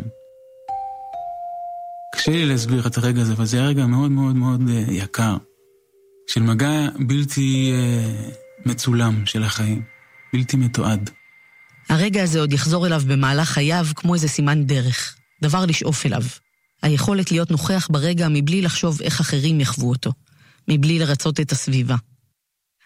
קשה 2.14 2.30
לי 2.30 2.46
להסביר 2.46 2.86
את 2.86 2.98
הרגע 2.98 3.22
הזה, 3.22 3.32
אבל 3.32 3.44
זה 3.44 3.56
היה 3.56 3.66
רגע 3.66 3.86
מאוד 3.86 4.10
מאוד 4.10 4.36
מאוד 4.36 4.60
uh, 4.60 4.92
יקר. 4.92 5.36
של 6.26 6.42
מגע 6.42 6.88
בלתי 7.06 7.72
uh, 7.72 8.68
מצולם 8.68 9.26
של 9.26 9.42
החיים, 9.42 9.82
בלתי 10.32 10.56
מתועד. 10.56 11.10
הרגע 11.88 12.22
הזה 12.22 12.40
עוד 12.40 12.52
יחזור 12.52 12.86
אליו 12.86 13.02
במהלך 13.06 13.48
חייו 13.48 13.86
כמו 13.96 14.14
איזה 14.14 14.28
סימן 14.28 14.64
דרך, 14.64 15.16
דבר 15.42 15.66
לשאוף 15.66 16.06
אליו. 16.06 16.22
היכולת 16.82 17.30
להיות 17.30 17.50
נוכח 17.50 17.88
ברגע 17.90 18.28
מבלי 18.30 18.62
לחשוב 18.62 19.02
איך 19.02 19.20
אחרים 19.20 19.60
יחוו 19.60 19.88
אותו, 19.88 20.12
מבלי 20.68 20.98
לרצות 20.98 21.40
את 21.40 21.52
הסביבה. 21.52 21.96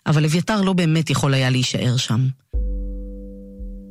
אבל 0.07 0.25
אביתר 0.25 0.61
לא 0.63 0.73
באמת 0.73 1.11
יכול 1.11 1.35
היה 1.35 1.51
להישאר 1.51 1.97
שם. 1.97 2.27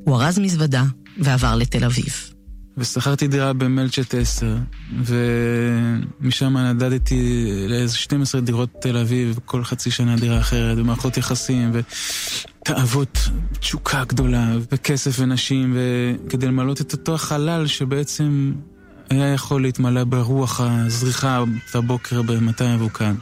הוא 0.05 0.21
ארז 0.21 0.39
מזוודה 0.39 0.83
ועבר 1.17 1.55
לתל 1.55 1.83
אביב. 1.85 2.33
ושכרתי 2.77 3.27
דירה 3.27 3.53
במלצ'ט 3.53 4.15
10, 4.15 4.57
ומשם 5.05 6.57
נדדתי 6.57 7.45
לאיזה 7.69 7.97
12 7.97 8.41
דירות 8.41 8.69
תל 8.81 8.97
אביב, 8.97 9.39
כל 9.45 9.63
חצי 9.63 9.91
שנה 9.91 10.15
דירה 10.15 10.39
אחרת, 10.39 10.77
ומערכות 10.77 11.17
יחסים, 11.17 11.71
ותאוות 11.73 13.29
תשוקה 13.59 14.03
גדולה, 14.03 14.55
וכסף 14.71 15.19
ונשים, 15.19 15.77
וכדי 15.77 16.47
למלות 16.47 16.81
את 16.81 16.93
אותו 16.93 17.15
החלל 17.15 17.67
שבעצם 17.67 18.53
היה 19.21 19.33
יכול 19.33 19.61
להתמלא 19.61 20.03
ברוח 20.03 20.61
הזריחה 20.63 21.43
את 21.69 21.75
הבוקר 21.75 22.21
במטע 22.21 22.75
מבוקן. 22.75 23.15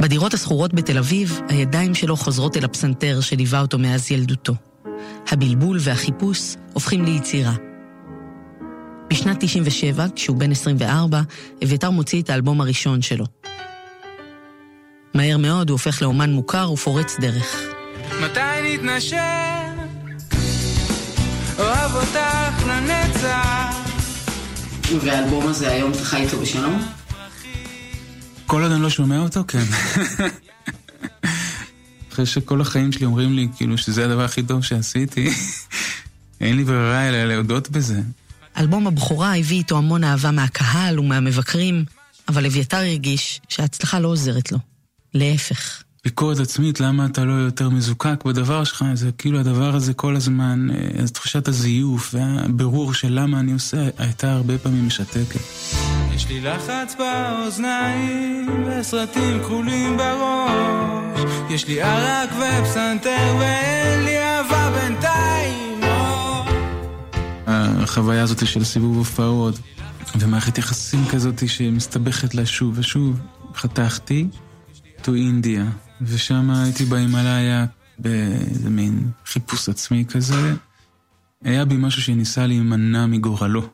בדירות 0.00 0.34
השכורות 0.34 0.74
בתל 0.74 0.98
אביב, 0.98 1.40
הידיים 1.48 1.94
שלו 1.94 2.16
חוזרות 2.16 2.56
אל 2.56 2.64
הפסנתר 2.64 3.20
שליווה 3.20 3.60
אותו 3.60 3.78
מאז 3.78 4.10
ילדותו. 4.10 4.54
הבלבול 5.28 5.78
והחיפוש 5.80 6.56
הופכים 6.72 7.04
ליצירה. 7.04 7.54
בשנת 9.10 9.36
97, 9.40 10.06
כשהוא 10.16 10.36
בן 10.36 10.50
24, 10.50 11.20
אביתר 11.64 11.90
מוציא 11.90 12.22
את 12.22 12.30
האלבום 12.30 12.60
הראשון 12.60 13.02
שלו. 13.02 13.24
מהר 15.14 15.36
מאוד 15.36 15.70
הוא 15.70 15.74
הופך 15.74 16.02
לאומן 16.02 16.30
מוכר 16.30 16.72
ופורץ 16.72 17.16
דרך. 17.20 17.60
מתי 18.22 18.40
נתנשק? 18.74 19.67
אוהב 21.58 21.94
אותך 21.94 22.66
לנצח. 22.66 23.76
והאלבום 25.04 25.46
הזה 25.46 25.70
היום 25.70 25.92
אתה 25.92 26.04
חי 26.04 26.16
איתו 26.16 26.40
בשלום? 26.40 26.88
כל 28.46 28.62
עוד 28.62 28.72
אני 28.72 28.82
לא 28.82 28.90
שומע 28.90 29.18
אותו, 29.18 29.44
כן. 29.48 29.64
אחרי 32.12 32.26
שכל 32.26 32.60
החיים 32.60 32.92
שלי 32.92 33.06
אומרים 33.06 33.32
לי, 33.32 33.48
כאילו, 33.56 33.78
שזה 33.78 34.04
הדבר 34.04 34.24
הכי 34.24 34.42
טוב 34.42 34.64
שעשיתי, 34.64 35.30
אין 36.40 36.56
לי 36.56 36.64
ברירה 36.64 37.08
אלא 37.08 37.24
להודות 37.24 37.70
בזה. 37.70 38.00
אלבום 38.56 38.86
הבכורה 38.86 39.36
הביא 39.36 39.58
איתו 39.58 39.78
המון 39.78 40.04
אהבה 40.04 40.30
מהקהל 40.30 41.00
ומהמבקרים, 41.00 41.84
אבל 42.28 42.46
אביתר 42.46 42.76
הרגיש 42.76 43.40
שההצלחה 43.48 44.00
לא 44.00 44.08
עוזרת 44.08 44.52
לו. 44.52 44.58
להפך. 45.14 45.82
ביקורת 46.08 46.38
עצמית, 46.38 46.80
למה 46.80 47.06
אתה 47.06 47.24
לא 47.24 47.32
יותר 47.32 47.68
מזוקק 47.68 48.24
בדבר 48.24 48.64
שלך, 48.64 48.84
זה 48.94 49.10
כאילו 49.18 49.40
הדבר 49.40 49.74
הזה 49.74 49.94
כל 49.94 50.16
הזמן, 50.16 50.68
אה, 50.70 51.02
אז 51.02 51.12
תחושת 51.12 51.48
הזיוף 51.48 52.14
והבירור 52.14 52.94
של 52.94 53.08
למה 53.20 53.40
אני 53.40 53.52
עושה, 53.52 53.88
הייתה 53.98 54.32
הרבה 54.32 54.58
פעמים 54.58 54.86
משתקת. 54.86 55.40
יש 56.14 56.28
לי 56.28 56.40
לחץ 56.40 56.96
באוזניים 56.98 58.64
וסרטים 58.66 59.40
כחולים 59.42 59.96
בראש. 59.96 61.20
יש 61.50 61.68
לי 61.68 61.82
ערק 61.82 62.30
ופסנתר 62.32 63.36
ואין 63.40 64.04
לי 64.04 64.18
אהבה 64.18 64.70
בינתיים. 64.70 65.80
החוויה 67.46 68.22
הזאת 68.22 68.46
של 68.46 68.64
סיבוב 68.64 68.96
הופעות 68.96 69.58
ומערכת 70.18 70.58
יחסים 70.58 71.04
כזאת 71.10 71.48
שמסתבכת 71.48 72.34
לה 72.34 72.46
שוב 72.46 72.74
ושוב. 72.78 73.20
חתכתי 73.54 74.26
to 75.02 75.10
India 75.10 75.87
ושם 76.02 76.50
הייתי 76.50 76.84
בהימאליה 76.84 77.66
באיזה 77.98 78.70
מין 78.70 79.10
חיפוש 79.26 79.68
עצמי 79.68 80.04
כזה 80.08 80.54
היה 81.44 81.64
בי 81.64 81.76
משהו 81.78 82.02
שניסה 82.02 82.46
להימנע 82.46 83.06
מגורלו 83.06 83.68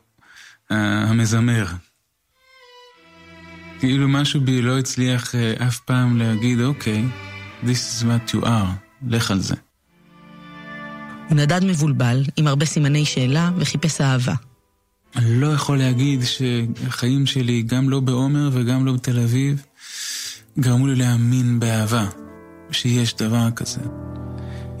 המזמר 0.69 1.65
כאילו 3.79 4.07
משהו 4.07 4.41
בי 4.41 4.61
לא 4.61 4.79
הצליח 4.79 5.31
uh, 5.31 5.63
אף 5.63 5.79
פעם 5.79 6.17
להגיד, 6.17 6.59
אוקיי, 6.61 7.05
this 7.63 7.67
is 7.67 8.03
what 8.03 8.35
you 8.35 8.45
are, 8.45 9.07
לך 9.07 9.31
על 9.31 9.39
זה. 9.39 9.55
הוא 11.29 11.37
נדד 11.37 11.63
מבולבל, 11.63 12.23
עם 12.37 12.47
הרבה 12.47 12.65
סימני 12.65 13.05
שאלה, 13.05 13.51
וחיפש 13.57 14.01
אהבה. 14.01 14.33
אני 15.15 15.41
לא 15.41 15.47
יכול 15.47 15.77
להגיד 15.77 16.21
שהחיים 16.23 17.25
שלי, 17.25 17.61
גם 17.61 17.89
לא 17.89 17.99
בעומר 17.99 18.49
וגם 18.53 18.85
לא 18.85 18.93
בתל 18.93 19.19
אביב, 19.19 19.65
גרמו 20.59 20.87
לי 20.87 20.95
להאמין 20.95 21.59
באהבה, 21.59 22.05
שיש 22.71 23.15
דבר 23.15 23.51
כזה. 23.55 23.81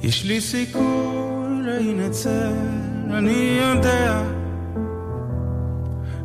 יש 0.03 0.25
לי 0.25 0.41
סיכוי 0.41 1.61
להינצל, 1.65 2.53
אני 3.09 3.59
יודע. 3.61 4.23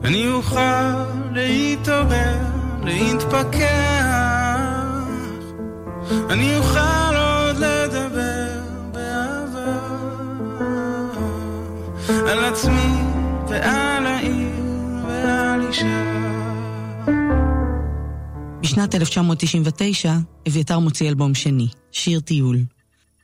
אני 0.04 0.28
אוכל 0.28 0.94
להתעורר, 1.32 2.38
להתפכח. 2.84 4.10
אני 6.30 6.56
אוכל 6.56 7.16
עוד 7.16 7.56
לדבר 7.56 8.60
באהבה 8.92 9.78
על 12.32 12.44
עצמי 12.44 12.92
ועל 13.48 13.99
בשנת 18.70 18.94
1999, 18.94 20.14
אביתר 20.48 20.78
מוציא 20.78 21.08
אלבום 21.08 21.34
שני, 21.34 21.68
שיר 21.92 22.20
טיול. 22.20 22.58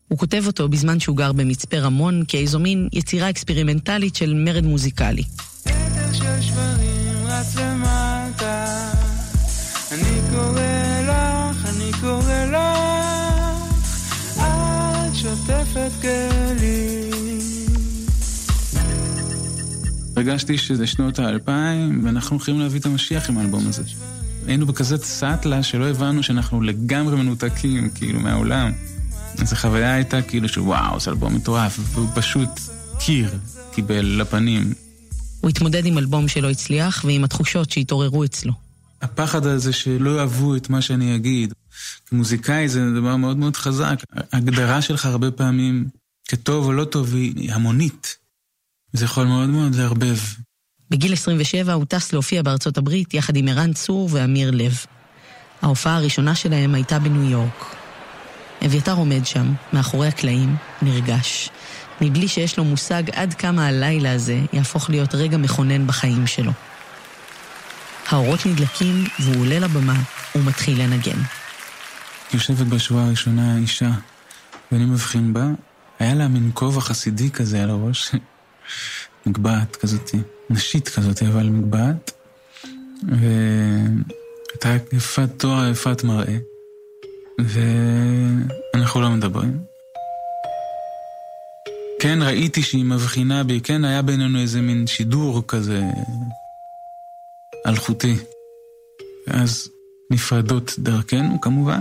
הוא 0.08 0.18
כותב 0.18 0.42
אותו 0.46 0.68
בזמן 0.68 1.00
שהוא 1.00 1.16
גר 1.16 1.32
במצפה 1.32 1.78
רמון 1.78 2.22
כאיזו 2.28 2.58
מין 2.58 2.88
יצירה 2.92 3.30
אקספרימנטלית 3.30 4.16
של 4.16 4.34
מרד 4.34 4.64
מוזיקלי. 4.64 5.22
כתר 5.64 6.12
של 6.12 6.42
שברים 6.42 7.26
רץ 7.26 7.56
למטה 7.56 8.92
אני 9.92 10.20
קורא 10.30 10.60
לך, 11.02 11.66
אני 11.66 11.90
קורא 12.00 12.44
לך 12.44 14.40
את 14.40 15.14
שוטפת 15.14 15.90
כלים 16.00 17.46
הרגשתי 20.16 20.58
שזה 20.58 20.86
שנות 20.86 21.18
האלפיים 21.18 22.04
ואנחנו 22.04 22.36
הולכים 22.36 22.60
להביא 22.60 22.80
את 22.80 22.86
המשיח 22.86 23.30
עם 23.30 23.38
האלבום 23.38 23.66
הזה. 23.68 23.82
היינו 24.46 24.66
בכזה 24.66 24.96
סאטלה 24.96 25.62
שלא 25.62 25.88
הבנו 25.88 26.22
שאנחנו 26.22 26.60
לגמרי 26.60 27.16
מנותקים 27.16 27.90
כאילו 27.90 28.20
מהעולם. 28.20 28.72
אז 29.38 29.52
החוויה 29.52 29.94
הייתה 29.94 30.22
כאילו 30.22 30.48
שוואו, 30.48 31.00
זה 31.00 31.10
אלבום 31.10 31.34
מטורף, 31.34 31.78
והוא 31.78 32.08
פשוט 32.14 32.48
קיר 32.98 33.34
קיבל 33.72 34.06
לפנים. 34.06 34.72
הוא 35.40 35.50
התמודד 35.50 35.86
עם 35.86 35.98
אלבום 35.98 36.28
שלא 36.28 36.50
הצליח 36.50 37.04
ועם 37.04 37.24
התחושות 37.24 37.70
שהתעוררו 37.70 38.24
אצלו. 38.24 38.52
הפחד 39.02 39.46
הזה 39.46 39.72
שלא 39.72 40.18
יאהבו 40.18 40.56
את 40.56 40.70
מה 40.70 40.82
שאני 40.82 41.16
אגיד. 41.16 41.54
כמוזיקאי 42.06 42.68
זה 42.68 42.80
דבר 43.00 43.16
מאוד 43.16 43.36
מאוד 43.36 43.56
חזק. 43.56 44.02
ההגדרה 44.32 44.82
שלך 44.82 45.06
הרבה 45.06 45.30
פעמים 45.30 45.88
כטוב 46.28 46.64
או 46.64 46.72
לא 46.72 46.84
טוב 46.84 47.14
היא 47.14 47.52
המונית. 47.52 48.16
זה 48.92 49.04
יכול 49.04 49.26
מאוד 49.26 49.48
מאוד 49.48 49.74
לערבב. 49.74 50.18
בגיל 50.90 51.12
27 51.12 51.72
הוא 51.72 51.84
טס 51.88 52.12
להופיע 52.12 52.42
בארצות 52.42 52.78
הברית 52.78 53.14
יחד 53.14 53.36
עם 53.36 53.48
ערן 53.48 53.72
צור 53.72 54.08
ואמיר 54.12 54.50
לב. 54.50 54.84
ההופעה 55.62 55.96
הראשונה 55.96 56.34
שלהם 56.34 56.74
הייתה 56.74 56.98
בניו 56.98 57.30
יורק. 57.30 57.76
אביתר 58.66 58.92
עומד 58.92 59.26
שם, 59.26 59.52
מאחורי 59.72 60.08
הקלעים, 60.08 60.56
נרגש, 60.82 61.50
מבלי 62.00 62.28
שיש 62.28 62.58
לו 62.58 62.64
מושג 62.64 63.02
עד 63.12 63.34
כמה 63.34 63.66
הלילה 63.66 64.12
הזה 64.12 64.40
יהפוך 64.52 64.90
להיות 64.90 65.14
רגע 65.14 65.36
מכונן 65.36 65.86
בחיים 65.86 66.26
שלו. 66.26 66.52
האורות 68.08 68.46
נדלקים 68.46 69.04
והוא 69.20 69.40
עולה 69.40 69.58
לבמה 69.58 70.02
ומתחיל 70.34 70.82
לנגן. 70.82 71.18
יושבת 72.34 72.66
בשורה 72.66 73.04
הראשונה 73.04 73.56
אישה, 73.56 73.90
ואני 74.72 74.84
מבחין 74.84 75.32
בה, 75.32 75.46
היה 75.98 76.14
לה 76.14 76.28
מין 76.28 76.50
כובע 76.54 76.80
חסידי 76.80 77.30
כזה 77.30 77.62
על 77.62 77.70
הראש, 77.70 78.10
מגבעת 79.26 79.76
כזאתי, 79.76 80.18
נשית 80.50 80.88
כזאתי, 80.88 81.26
אבל 81.26 81.48
מגבעת, 81.48 82.12
והייתה 83.02 84.84
יפת 84.92 85.28
תואר, 85.36 85.70
יפת 85.70 86.04
מראה, 86.04 86.36
ואנחנו 87.38 89.00
לא 89.00 89.10
מדברים. 89.10 89.58
כן, 92.00 92.18
ראיתי 92.22 92.62
שהיא 92.62 92.84
מבחינה 92.84 93.44
בי, 93.44 93.60
כן, 93.60 93.84
היה 93.84 94.02
בינינו 94.02 94.38
איזה 94.38 94.60
מין 94.60 94.86
שידור 94.86 95.42
כזה 95.48 95.82
אלחוטי. 97.66 98.16
ואז 99.26 99.68
נפרדות 100.10 100.74
דרכנו, 100.78 101.40
כמובן. 101.40 101.80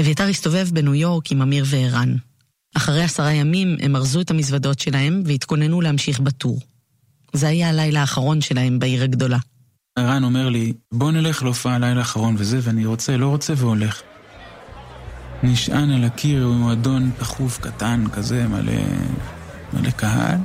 אביתר 0.00 0.24
הסתובב 0.24 0.68
בניו 0.72 0.94
יורק 0.94 1.32
עם 1.32 1.42
אמיר 1.42 1.64
וערן. 1.68 2.16
אחרי 2.76 3.02
עשרה 3.02 3.32
ימים 3.32 3.76
הם 3.80 3.96
ארזו 3.96 4.20
את 4.20 4.30
המזוודות 4.30 4.78
שלהם 4.78 5.22
והתכוננו 5.26 5.80
להמשיך 5.80 6.20
בטור. 6.20 6.60
זה 7.32 7.48
היה 7.48 7.68
הלילה 7.68 8.00
האחרון 8.00 8.40
שלהם 8.40 8.78
בעיר 8.78 9.02
הגדולה. 9.02 9.38
ערן 9.96 10.24
אומר 10.24 10.48
לי, 10.48 10.72
בוא 10.92 11.12
נלך 11.12 11.42
להופעה 11.42 11.78
לילה 11.78 12.00
האחרון 12.00 12.34
וזה, 12.38 12.58
ואני 12.62 12.86
רוצה, 12.86 13.16
לא 13.16 13.28
רוצה 13.28 13.52
והולך. 13.56 14.02
נשען 15.42 15.90
על 15.90 16.04
הקיר 16.04 16.46
עם 16.46 16.58
מועדון 16.58 17.10
דחוף 17.20 17.58
קטן 17.58 18.04
כזה, 18.12 18.48
מלא, 18.48 18.72
מלא 19.72 19.90
קהל. 19.90 20.38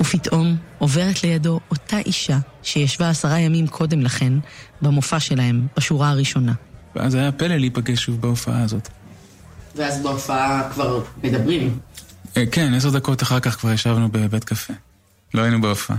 ופתאום 0.00 0.56
עוברת 0.78 1.22
לידו 1.22 1.60
אותה 1.70 1.98
אישה 1.98 2.38
שישבה 2.62 3.10
עשרה 3.10 3.38
ימים 3.38 3.66
קודם 3.66 4.00
לכן 4.00 4.32
במופע 4.82 5.20
שלהם, 5.20 5.66
בשורה 5.76 6.10
הראשונה. 6.10 6.52
ואז 6.96 7.14
היה 7.14 7.32
פלא 7.32 7.56
להיפגש 7.56 8.04
שוב 8.04 8.20
בהופעה 8.20 8.62
הזאת. 8.62 8.88
ואז 9.76 10.02
בהופעה 10.02 10.68
כבר 10.72 11.02
מדברים. 11.24 11.78
אה, 12.36 12.44
כן, 12.52 12.74
עשר 12.74 12.90
דקות 12.90 13.22
אחר 13.22 13.40
כך 13.40 13.60
כבר 13.60 13.72
ישבנו 13.72 14.08
בבית 14.08 14.44
קפה. 14.44 14.72
לא 15.34 15.42
היינו 15.42 15.60
בהופעה. 15.60 15.96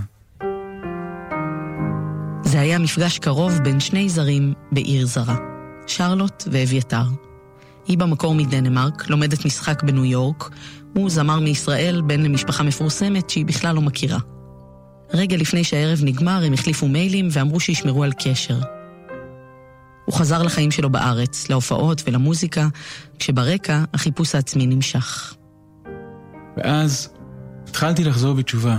זה 2.44 2.60
היה 2.60 2.78
מפגש 2.78 3.18
קרוב 3.18 3.52
בין 3.52 3.80
שני 3.80 4.08
זרים 4.08 4.54
בעיר 4.72 5.06
זרה, 5.06 5.36
שרלוט 5.86 6.44
ואביתר. 6.52 7.04
היא 7.86 7.98
במקור 7.98 8.34
מדנמרק, 8.34 9.08
לומדת 9.08 9.44
משחק 9.44 9.82
בניו 9.82 10.04
יורק, 10.04 10.50
הוא 10.94 11.10
זמר 11.10 11.40
מישראל, 11.40 12.02
בן 12.06 12.22
למשפחה 12.22 12.62
מפורסמת 12.62 13.30
שהיא 13.30 13.46
בכלל 13.46 13.74
לא 13.74 13.80
מכירה. 13.80 14.18
רגע 15.14 15.36
לפני 15.36 15.64
שהערב 15.64 15.98
נגמר 16.02 16.44
הם 16.44 16.52
החליפו 16.52 16.88
מיילים 16.88 17.28
ואמרו 17.32 17.60
שישמרו 17.60 18.04
על 18.04 18.12
קשר. 18.12 18.58
הוא 20.08 20.14
חזר 20.14 20.42
לחיים 20.42 20.70
שלו 20.70 20.90
בארץ, 20.90 21.48
להופעות 21.48 22.02
ולמוזיקה, 22.06 22.68
כשברקע 23.18 23.84
החיפוש 23.94 24.34
העצמי 24.34 24.66
נמשך. 24.66 25.34
ואז 26.56 27.08
התחלתי 27.68 28.04
לחזור 28.04 28.34
בתשובה. 28.34 28.78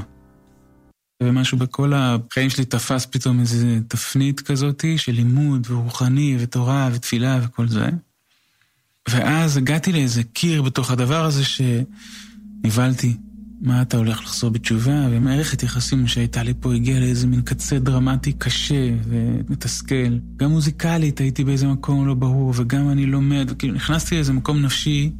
ומשהו 1.23 1.57
בכל 1.57 1.93
החיים 1.95 2.49
שלי 2.49 2.65
תפס 2.65 3.05
פתאום 3.05 3.39
איזו 3.39 3.67
תפנית 3.87 4.41
כזאתי 4.41 4.97
של 4.97 5.11
לימוד 5.11 5.67
ורוחני 5.69 6.37
ותורה 6.39 6.89
ותפילה 6.93 7.39
וכל 7.43 7.67
זה. 7.67 7.89
ואז 9.09 9.57
הגעתי 9.57 9.91
לאיזה 9.91 10.23
קיר 10.23 10.61
בתוך 10.61 10.91
הדבר 10.91 11.25
הזה 11.25 11.43
שנבהלתי. 11.45 13.17
מה 13.61 13.81
אתה 13.81 13.97
הולך 13.97 14.21
לחזור 14.23 14.49
בתשובה? 14.49 15.07
ומערכת 15.11 15.63
יחסים 15.63 16.07
שהייתה 16.07 16.43
לי 16.43 16.53
פה 16.59 16.73
הגיעה 16.73 16.99
לאיזה 16.99 17.27
מין 17.27 17.41
קצה 17.41 17.79
דרמטי 17.79 18.31
קשה 18.31 18.89
ומתסכל. 19.03 20.19
גם 20.37 20.51
מוזיקלית 20.51 21.19
הייתי 21.19 21.43
באיזה 21.43 21.67
מקום 21.67 22.07
לא 22.07 22.13
ברור, 22.13 22.53
וגם 22.55 22.89
אני 22.89 23.05
לומד, 23.05 23.47
וכאילו 23.49 23.73
נכנסתי 23.73 24.15
לאיזה 24.15 24.33
מקום 24.33 24.61
נפשי, 24.61 25.11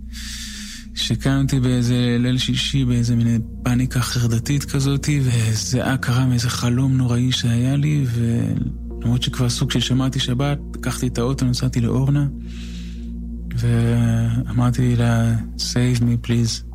שקמתי 0.96 1.60
באיזה 1.60 2.18
ליל 2.20 2.38
שישי 2.38 2.86
באיזה 2.86 3.16
מין 3.16 3.42
פאניקה 3.64 4.02
חרדתית 4.02 4.64
כזאת, 4.66 5.10
וזה 5.22 5.82
קרה 6.02 6.26
מאיזה 6.26 6.50
חלום 6.50 6.98
נוראי 6.98 7.32
שהיה 7.32 7.76
לי, 7.76 8.06
ולמרות 8.14 9.24
שכבר 9.24 9.50
סוג 9.50 9.72
של 9.72 9.80
שמעתי 9.80 10.20
שבת, 10.20 10.60
לקחתי 10.76 11.08
את 11.08 11.18
האוטו, 11.18 11.46
נסעתי 11.46 11.82
לאורנה. 11.82 12.28
ואמרתי 13.56 14.96
לה, 14.96 15.36
save 15.58 16.00
me 16.00 16.28
please. 16.28 16.69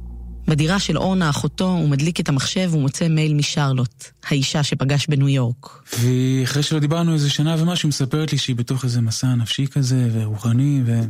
בדירה 0.49 0.79
של 0.79 0.99
אורנה 0.99 1.31
אחותו 1.31 1.65
הוא 1.65 1.89
מדליק 1.89 2.21
את 2.21 2.29
המחשב 2.29 2.71
ומוצא 2.75 3.09
מייל 3.09 3.35
משרלוט, 3.35 4.05
האישה 4.29 4.63
שפגש 4.63 5.07
בניו 5.07 5.29
יורק. 5.29 5.83
ואחרי 6.01 6.63
שלא 6.63 6.79
דיברנו 6.79 7.15
איזה 7.15 7.31
שנה 7.31 7.57
ומשהו, 7.59 7.87
היא 7.87 7.89
מספרת 7.89 8.33
לי 8.33 8.39
שהיא 8.39 8.57
בתוך 8.57 8.85
איזה 8.85 9.01
מסע 9.01 9.35
נפשי 9.35 9.67
כזה 9.67 10.09
ורוחני, 10.13 10.83
ו... 10.87 11.01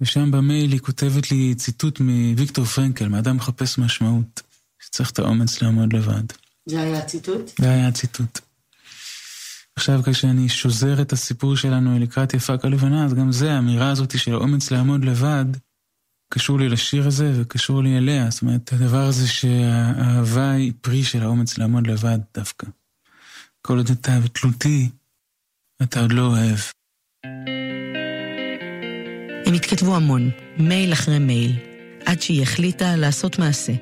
ושם 0.00 0.30
במייל 0.30 0.72
היא 0.72 0.80
כותבת 0.80 1.30
לי 1.30 1.54
ציטוט 1.54 2.00
מוויקטור 2.00 2.64
פרנקל, 2.64 3.08
מאדם 3.08 3.36
מחפש 3.36 3.78
משמעות, 3.78 4.42
שצריך 4.84 5.10
את 5.10 5.18
האומץ 5.18 5.62
לעמוד 5.62 5.92
לבד. 5.92 6.22
זה 6.66 6.80
היה 6.80 6.98
הציטוט? 6.98 7.50
זה 7.58 7.70
היה 7.70 7.88
הציטוט. 7.88 8.38
עכשיו 9.76 10.00
כשאני 10.04 10.48
שוזר 10.48 11.02
את 11.02 11.12
הסיפור 11.12 11.56
שלנו 11.56 11.98
לקראת 11.98 12.34
יפה 12.34 12.58
כלבנה, 12.58 13.04
אז 13.04 13.14
גם 13.14 13.32
זה, 13.32 13.52
האמירה 13.52 13.90
הזאת 13.90 14.18
של 14.18 14.32
האומץ 14.32 14.70
לעמוד 14.70 15.04
לבד, 15.04 15.44
קשור 16.28 16.58
לי 16.58 16.68
לשיר 16.68 17.06
הזה 17.06 17.32
וקשור 17.36 17.82
לי 17.82 17.98
אליה. 17.98 18.30
זאת 18.30 18.42
אומרת, 18.42 18.72
הדבר 18.72 19.04
הזה 19.04 19.28
שהאהבה 19.28 20.50
היא 20.50 20.72
פרי 20.80 21.04
של 21.04 21.22
האומץ 21.22 21.58
לעמוד 21.58 21.86
לבד 21.86 22.18
דווקא. 22.34 22.66
כל 23.62 23.76
עוד 23.76 23.90
אתה 23.90 24.18
תלותי, 24.32 24.88
אתה 25.82 26.00
עוד 26.00 26.12
לא 26.12 26.22
אוהב. 26.22 26.58
הם 29.46 29.54
התכתבו 29.54 29.96
המון, 29.96 30.30
מייל 30.58 30.92
אחרי 30.92 31.18
מייל, 31.18 31.52
עד 32.06 32.20
שהיא 32.20 32.42
החליטה 32.42 32.96
לעשות 32.96 33.38
מעשה, 33.38 33.72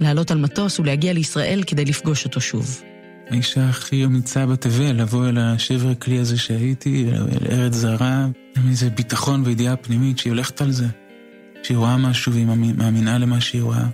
לעלות 0.00 0.30
על 0.30 0.38
מטוס 0.38 0.78
ולהגיע 0.78 1.12
לישראל 1.12 1.62
כדי 1.66 1.84
לפגוש 1.84 2.24
אותו 2.24 2.40
שוב. 2.40 2.82
האישה 3.30 3.68
הכי 3.68 4.04
אמיצה 4.04 4.46
בתבל, 4.46 4.92
לבוא 4.92 5.28
אל 5.28 5.38
השבר 5.38 5.90
הכלי 5.90 6.18
הזה 6.18 6.38
שהייתי, 6.38 7.10
אל 7.12 7.46
ארץ 7.50 7.74
זרה, 7.74 8.26
עם 8.56 8.68
איזה 8.70 8.90
ביטחון 8.90 9.42
וידיעה 9.44 9.76
פנימית 9.76 10.18
שהיא 10.18 10.30
הולכת 10.30 10.60
על 10.60 10.72
זה. 10.72 10.86
שהיא 11.62 11.76
רואה 11.76 11.96
משהו 11.96 12.32
והיא 12.32 12.46
מאמינה 12.76 13.18
למה 13.18 13.40
שהיא 13.40 13.62
רואה. 13.62 13.86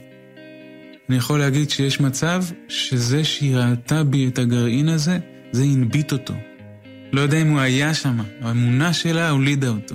אני 1.08 1.16
יכול 1.16 1.38
להגיד 1.38 1.70
שיש 1.70 2.00
מצב 2.00 2.44
שזה 2.68 3.24
שהיא 3.24 3.56
ראתה 3.56 4.04
בי 4.04 4.28
את 4.28 4.38
הגרעין 4.38 4.88
הזה, 4.88 5.18
זה 5.52 5.62
הנביט 5.62 6.12
אותו. 6.12 6.34
לא 7.12 7.20
יודע 7.20 7.42
אם 7.42 7.50
הוא 7.50 7.60
היה 7.60 7.94
שם, 7.94 8.18
האמונה 8.40 8.92
שלה 8.92 9.30
הולידה 9.30 9.68
אותו. 9.68 9.94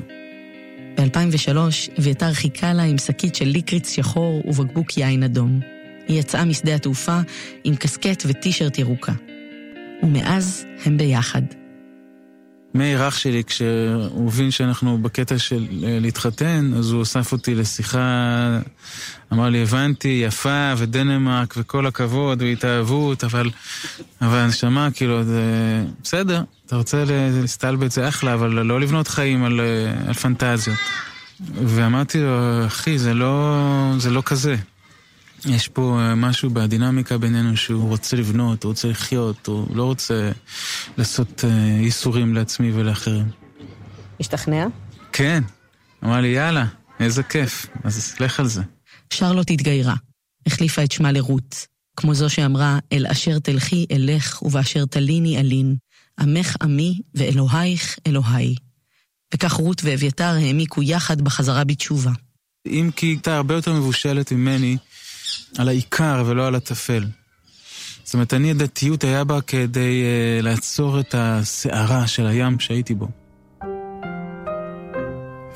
ב-2003 0.98 1.58
אביתר 2.00 2.34
חיכה 2.34 2.74
לה 2.74 2.84
עם 2.84 2.98
שקית 2.98 3.36
של 3.36 3.46
ליקריץ 3.46 3.92
שחור 3.92 4.44
ובקבוק 4.46 4.98
יין 4.98 5.24
אדום. 5.24 5.60
היא 6.08 6.20
יצאה 6.20 6.46
משדה 6.46 6.76
התעופה 6.76 7.20
עם 7.64 7.76
קסקט 7.76 8.24
וטישרט 8.28 8.78
ירוקה. 8.78 9.14
ומאז 10.04 10.66
הם 10.86 10.98
ביחד. 10.98 11.63
מאיר 12.74 13.08
אח 13.08 13.18
שלי, 13.18 13.44
כשהוא 13.44 14.28
הבין 14.28 14.52
שאנחנו 14.52 14.98
בקטע 14.98 15.38
של 15.38 15.68
אה, 15.84 15.98
להתחתן, 16.02 16.72
אז 16.78 16.92
הוא 16.92 17.04
אסף 17.04 17.32
אותי 17.32 17.56
לשיחה, 17.56 18.00
אמר 19.34 19.50
לי, 19.50 19.62
הבנתי, 19.62 20.22
יפה, 20.26 20.74
ודנמרק, 20.78 21.54
וכל 21.58 21.86
הכבוד, 21.86 22.42
והתאהבות, 22.42 23.24
אבל, 23.24 23.50
אבל 24.22 24.46
נשמה, 24.46 24.90
כאילו, 24.94 25.24
זה 25.24 25.42
בסדר, 26.04 26.44
אתה 26.66 26.76
רוצה 26.76 27.04
להסתלבט 27.08 27.92
זה 27.92 28.08
אחלה, 28.08 28.34
אבל 28.34 28.50
לא 28.50 28.80
לבנות 28.82 29.08
חיים 29.08 29.44
על, 29.44 29.60
אה, 29.60 30.08
על 30.08 30.14
פנטזיות. 30.14 30.78
ואמרתי 31.66 32.22
לו, 32.22 32.66
אחי, 32.66 32.98
זה 32.98 33.14
לא, 33.14 33.94
זה 33.98 34.10
לא 34.10 34.22
כזה. 34.26 34.56
יש 35.46 35.68
פה 35.68 36.00
אה, 36.00 36.16
משהו 36.16 36.50
בדינמיקה 36.50 37.18
בינינו 37.18 37.58
שהוא 37.58 37.90
רוצה 37.90 38.16
לבנות, 38.16 38.64
הוא 38.64 38.70
רוצה 38.70 38.88
לחיות, 38.88 39.48
הוא 39.48 39.76
לא 39.76 39.84
רוצה 39.84 40.32
לעשות 40.98 41.44
אה, 41.44 41.50
ייסורים 41.82 42.34
לעצמי 42.34 42.72
ולאחרים. 42.72 43.26
השתכנע? 44.20 44.68
כן. 45.14 45.44
אמר 46.04 46.22
לי, 46.22 46.28
יאללה, 46.28 46.66
איזה 47.00 47.24
כיף, 47.24 47.68
אז 47.84 48.16
לך 48.20 48.40
על 48.40 48.48
זה. 48.48 48.62
שרלוט 49.14 49.52
התגיירה, 49.52 49.96
החליפה 50.46 50.84
את 50.84 50.92
שמה 50.92 51.12
לרות, 51.12 51.68
כמו 51.98 52.14
זו 52.16 52.30
שאמרה, 52.30 52.80
אל 52.92 53.06
אשר 53.08 53.40
תלכי 53.40 53.86
אלך 53.92 54.44
ובאשר 54.44 54.86
תליני 54.86 55.40
אלין, 55.40 55.76
עמך 56.20 56.56
עמי 56.62 57.00
ואלוהיך 57.16 57.98
אלוהי. 58.08 58.56
וכך 59.34 59.54
רות 59.54 59.82
ואביתר 59.84 60.24
העמיקו 60.24 60.84
יחד 60.84 61.22
בחזרה 61.22 61.64
בתשובה. 61.64 62.12
אם 62.68 62.90
כי 62.96 63.06
הייתה 63.06 63.36
הרבה 63.36 63.56
יותר 63.56 63.74
מבושלת 63.74 64.32
ממני 64.32 64.78
על 65.58 65.68
העיקר 65.68 66.24
ולא 66.26 66.48
על 66.48 66.56
הטפל. 66.56 67.06
זאת 68.04 68.14
אומרת, 68.14 68.34
אני 68.34 68.52
הדתיות 68.52 69.04
היה 69.04 69.24
בה 69.24 69.42
כדי 69.42 70.04
uh, 70.04 70.44
לעצור 70.44 71.00
את 71.00 71.16
הסערה 71.18 72.08
של 72.08 72.28
הים 72.28 72.60
שהייתי 72.60 72.94
בו. 72.94 73.08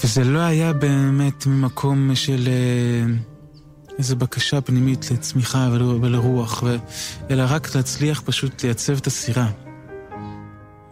וזה 0.04 0.24
לא 0.24 0.40
היה 0.40 0.74
באמת 0.74 1.46
ממקום 1.46 2.16
של 2.16 2.48
uh, 2.48 3.38
איזו 3.98 4.16
בקשה 4.16 4.62
פנימית 4.62 5.12
לצמיחה 5.12 5.70
ול, 5.72 5.82
ולרוח, 5.82 6.64
ו... 6.64 6.78
אלא 7.30 7.44
רק 7.50 7.76
להצליח 7.76 8.22
פשוט 8.26 8.64
לייצב 8.64 8.98
את 8.98 9.08
הסירה. 9.08 9.50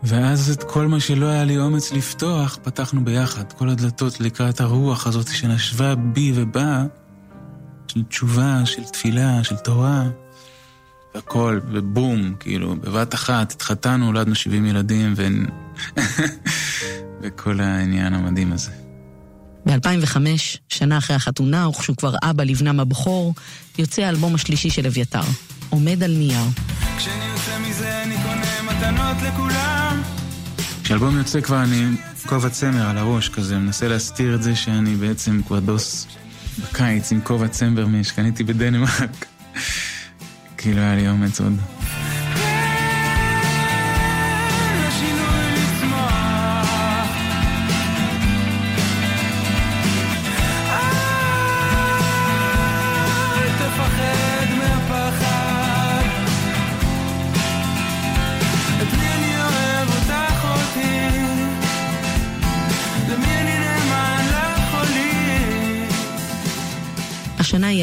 ואז 0.04 0.52
את 0.52 0.64
כל 0.64 0.88
מה 0.88 1.00
שלא 1.00 1.26
היה 1.26 1.44
לי 1.44 1.58
אומץ 1.58 1.92
לפתוח, 1.92 2.60
פתחנו 2.64 3.06
ביחד. 3.06 3.54
כל 3.54 3.70
הדלתות 3.70 4.20
לקראת 4.20 4.62
הרוח 4.62 5.08
הזאת 5.08 5.28
שנשבה 5.28 5.96
בי 5.96 6.32
ובאה, 6.36 6.84
של 7.88 8.04
תשובה, 8.04 8.66
של 8.66 8.84
תפילה, 8.84 9.44
של 9.44 9.56
תורה, 9.56 10.04
והכל, 11.16 11.60
ובום, 11.72 12.36
כאילו, 12.40 12.76
בבת 12.76 13.14
אחת 13.14 13.52
התחתנו, 13.52 14.06
הולדנו 14.06 14.36
70 14.36 14.66
ילדים, 14.66 15.14
ו... 15.18 15.28
וכל 17.22 17.60
העניין 17.60 18.14
המדהים 18.14 18.54
הזה. 18.54 18.72
ב-2005, 19.66 20.18
שנה 20.70 20.98
אחרי 20.98 21.16
החתונה, 21.16 21.70
וכשהוא 21.70 21.98
כבר 21.98 22.16
אבא 22.24 22.44
לבנם 22.44 22.80
הבכור, 22.80 23.34
יוצא 23.78 24.02
האלבום 24.02 24.36
השלישי 24.36 24.70
של 24.70 24.86
אביתר, 24.86 25.22
עומד 25.70 26.04
על 26.04 26.12
נייר. 26.12 26.46
כשאני 26.98 27.26
יוצא 27.26 27.60
מזה 27.60 28.04
אני 28.04 28.16
קונה 28.24 28.62
מתנות 28.62 29.18
לכולם 29.28 30.02
כשאלבום 30.86 31.18
יוצא 31.18 31.42
כבר 31.42 31.64
אני 31.64 31.86
כובע 32.26 32.50
צמר 32.50 32.90
על 32.90 32.98
הראש 32.98 33.30
כזה, 33.30 33.58
מנסה 33.58 33.88
להסתיר 33.88 34.36
את 34.36 34.44
זה 34.44 34.56
שאני 34.56 34.96
בעצם 34.96 35.42
כבר 35.48 35.60
דוס 35.60 36.08
בקיץ 36.60 37.12
עם 37.12 37.22
כובע 37.22 37.48
צמר 37.48 37.86
שקניתי 38.04 38.44
בדנמרק. 38.44 39.26
כאילו 40.58 40.82
היה 40.82 40.96
לי 40.96 41.10
אומץ 41.10 41.42
עוד. 41.42 41.54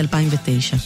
2009. 0.03 0.77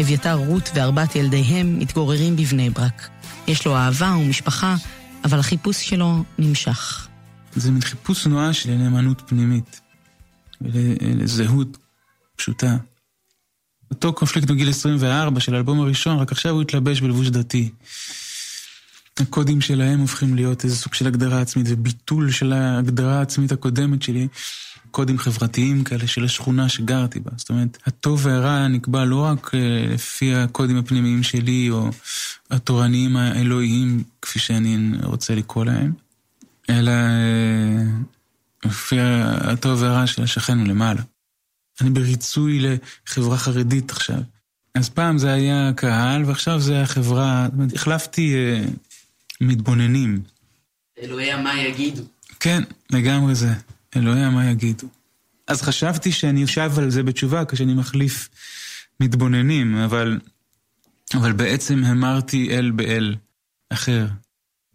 אביתר, 0.00 0.34
רות 0.34 0.70
וארבעת 0.74 1.16
ילדיהם 1.16 1.78
מתגוררים 1.78 2.36
בבני 2.36 2.70
ברק. 2.70 3.08
יש 3.46 3.66
לו 3.66 3.76
אהבה 3.76 4.16
ומשפחה, 4.20 4.76
אבל 5.24 5.38
החיפוש 5.38 5.88
שלו 5.88 6.24
נמשך. 6.38 7.08
זה 7.56 7.70
מין 7.70 7.80
חיפוש 7.80 8.24
תנועה 8.24 8.52
של 8.52 8.70
נאמנות 8.70 9.22
פנימית. 9.26 9.80
ולזהות 10.60 11.78
פשוטה. 12.36 12.76
אותו 13.90 14.12
קונפליקט 14.12 14.48
בגיל 14.50 14.70
24 14.70 15.40
של 15.40 15.54
האלבום 15.54 15.80
הראשון, 15.80 16.18
רק 16.18 16.32
עכשיו 16.32 16.52
הוא 16.52 16.62
התלבש 16.62 17.00
בלבוש 17.00 17.28
דתי. 17.28 17.70
הקודים 19.20 19.60
שלהם 19.60 20.00
הופכים 20.00 20.34
להיות 20.34 20.64
איזה 20.64 20.76
סוג 20.76 20.94
של 20.94 21.06
הגדרה 21.06 21.40
עצמית 21.40 21.66
וביטול 21.68 22.30
של 22.30 22.52
ההגדרה 22.52 23.18
העצמית 23.18 23.52
הקודמת 23.52 24.02
שלי. 24.02 24.28
קודים 24.94 25.18
חברתיים 25.18 25.84
כאלה 25.84 26.06
של 26.06 26.24
השכונה 26.24 26.68
שגרתי 26.68 27.20
בה. 27.20 27.30
זאת 27.36 27.50
אומרת, 27.50 27.78
הטוב 27.86 28.26
והרע 28.26 28.68
נקבע 28.68 29.04
לא 29.04 29.24
רק 29.24 29.54
אה, 29.54 29.86
לפי 29.94 30.34
הקודים 30.34 30.76
הפנימיים 30.76 31.22
שלי 31.22 31.70
או 31.70 31.90
התורניים 32.50 33.16
האלוהיים, 33.16 34.02
כפי 34.22 34.38
שאני 34.38 34.76
רוצה 35.02 35.34
לקרוא 35.34 35.64
להם, 35.64 35.92
אלא 36.70 36.90
אה, 36.90 37.84
לפי 38.64 38.96
הטוב 39.00 39.82
והרע 39.82 40.06
של 40.06 40.22
השכן 40.22 40.58
מלמעלה. 40.58 41.02
אני 41.80 41.90
בריצוי 41.90 42.60
לחברה 43.06 43.38
חרדית 43.38 43.90
עכשיו. 43.90 44.20
אז 44.74 44.88
פעם 44.88 45.18
זה 45.18 45.32
היה 45.32 45.70
קהל, 45.76 46.24
ועכשיו 46.24 46.60
זה 46.60 46.82
החברה, 46.82 47.44
זאת 47.50 47.54
אומרת, 47.54 47.74
החלפתי 47.74 48.34
אה, 48.34 48.64
מתבוננים. 49.40 50.22
אלוהי 51.02 51.42
מה 51.42 51.62
יגידו. 51.62 52.02
כן, 52.40 52.62
לגמרי 52.90 53.34
זה. 53.34 53.54
אלוהי 53.96 54.30
מה 54.30 54.50
יגידו. 54.50 54.86
אז 55.46 55.62
חשבתי 55.62 56.12
שאני 56.12 56.46
שב 56.46 56.72
על 56.78 56.90
זה 56.90 57.02
בתשובה 57.02 57.44
כשאני 57.44 57.74
מחליף 57.74 58.28
מתבוננים, 59.00 59.76
אבל, 59.76 60.18
אבל 61.14 61.32
בעצם 61.32 61.84
המרתי 61.84 62.58
אל 62.58 62.70
באל 62.70 63.14
אחר. 63.70 64.06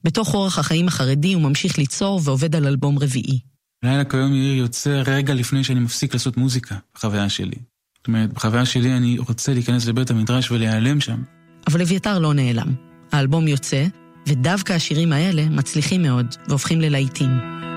בתוך 0.04 0.34
אורח 0.34 0.60
החיים 0.60 0.88
החרדי 0.88 1.34
הוא 1.34 1.42
ממשיך 1.42 1.78
ליצור 1.78 2.22
ועובד 2.24 2.56
על 2.56 2.68
אלבום 2.68 3.00
רביעי. 3.00 3.40
לילה 3.84 4.04
כיום 4.04 4.36
יאיר 4.36 4.56
יוצא 4.56 5.02
רגע 5.06 5.34
לפני 5.34 5.64
שאני 5.64 5.80
מפסיק 5.80 6.14
לעשות 6.14 6.38
מוזיקה, 6.38 6.76
בחוויה 6.96 7.30
שלי. 7.30 7.58
זאת 7.98 8.08
אומרת, 8.08 8.34
בחוויה 8.34 8.66
שלי 8.66 8.94
אני 8.94 9.18
רוצה 9.18 9.54
להיכנס 9.54 9.86
לבית 9.86 10.12
המדרש 10.12 10.52
ולהיעלם 10.52 11.02
שם. 11.02 11.24
אבל 11.68 11.82
אביתר 11.82 12.20
לא 12.20 12.34
נעלם. 12.34 12.74
האלבום 13.12 13.48
יוצא, 13.48 13.86
ודווקא 14.28 14.74
השירים 14.74 15.14
האלה 15.14 15.46
מצליחים 15.50 16.02
מאוד, 16.02 16.36
והופכים 16.48 16.82
ללהיטים. 16.82 17.30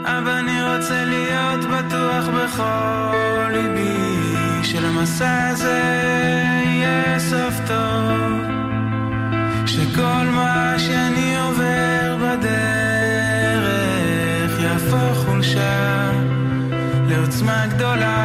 אבל 0.04 0.30
אני 0.30 0.76
רוצה 0.76 1.04
להיות 1.66 1.84
בטוח 1.86 2.28
בכל 2.28 3.50
ליבי 3.52 4.64
שלמסע 4.64 5.48
הזה 5.48 5.82
יהיה 6.64 7.20
סוף 7.20 7.54
טוב. 7.66 8.12
שכל 9.66 10.24
מה 10.34 10.74
שאני 10.78 11.40
עובר 11.40 12.16
בדרך 12.16 12.52
יהפוך 14.60 15.18
חולשה 15.26 16.10
לעוצמה 17.08 17.66
גדולה. 17.66 18.18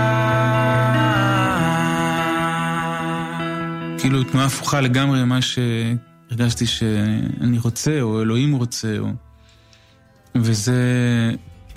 כאילו 3.99 4.23
תנועה 4.23 4.45
הפוכה 4.45 4.81
לגמרי 4.81 5.23
ממה 5.23 5.39
שהרגשתי 5.41 6.65
שאני 6.65 7.59
רוצה, 7.59 8.01
או 8.01 8.21
אלוהים 8.21 8.55
רוצה, 8.55 8.97
או... 8.99 9.07
וזה 10.35 10.81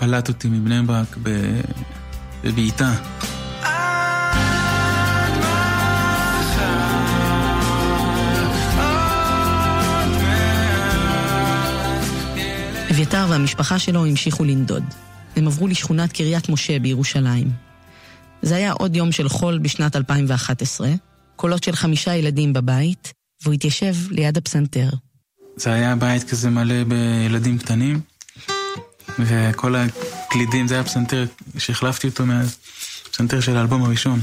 פלט 0.01 0.27
אותי 0.27 0.47
מבני 0.47 0.81
ברק 0.81 1.17
בבעיטה. 2.43 2.93
אביתר 12.91 13.25
והמשפחה 13.29 13.79
שלו 13.79 14.05
המשיכו 14.05 14.43
לנדוד. 14.43 14.83
הם 15.35 15.47
עברו 15.47 15.67
לשכונת 15.67 16.13
קריית 16.13 16.49
משה 16.49 16.79
בירושלים. 16.79 17.51
זה 18.41 18.55
היה 18.55 18.71
עוד 18.71 18.95
יום 18.95 19.11
של 19.11 19.29
חול 19.29 19.59
בשנת 19.59 19.95
2011, 19.95 20.89
קולות 21.35 21.63
של 21.63 21.75
חמישה 21.75 22.15
ילדים 22.15 22.53
בבית, 22.53 23.13
והוא 23.43 23.53
התיישב 23.53 23.95
ליד 24.11 24.37
הפסנתר. 24.37 24.89
זה 25.55 25.73
היה 25.73 25.95
בית 25.95 26.23
כזה 26.23 26.49
מלא 26.49 26.83
בילדים 26.83 27.57
קטנים, 27.57 28.01
וכל 29.19 29.75
הקלידים, 29.75 30.67
זה 30.67 30.73
היה 30.73 30.83
פסנתר 30.83 31.25
שהחלפתי 31.57 32.07
אותו 32.07 32.23
מהפסנתר 32.25 33.39
של 33.39 33.57
האלבום 33.57 33.83
הראשון. 33.83 34.21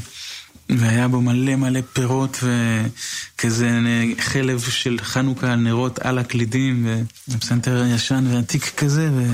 והיה 0.69 1.09
בו 1.09 1.21
מלא 1.21 1.57
מלא 1.57 1.81
פירות 1.93 2.39
וכזה 2.43 3.79
חלב 4.21 4.61
של 4.61 4.99
חנוכה 5.03 5.53
על 5.53 5.59
נרות 5.59 5.99
על 5.99 6.19
הקלידים, 6.19 6.87
ופסנתר 7.29 7.85
ישן 7.95 8.25
ועתיק 8.31 8.73
כזה, 8.77 9.11
ו... 9.13 9.27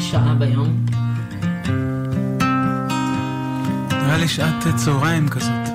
שעה 0.00 0.34
ביום? 0.34 0.86
נראה 3.90 4.16
לי 4.18 4.28
שעת 4.28 4.64
צהריים 4.76 5.28
כזאת. 5.28 5.68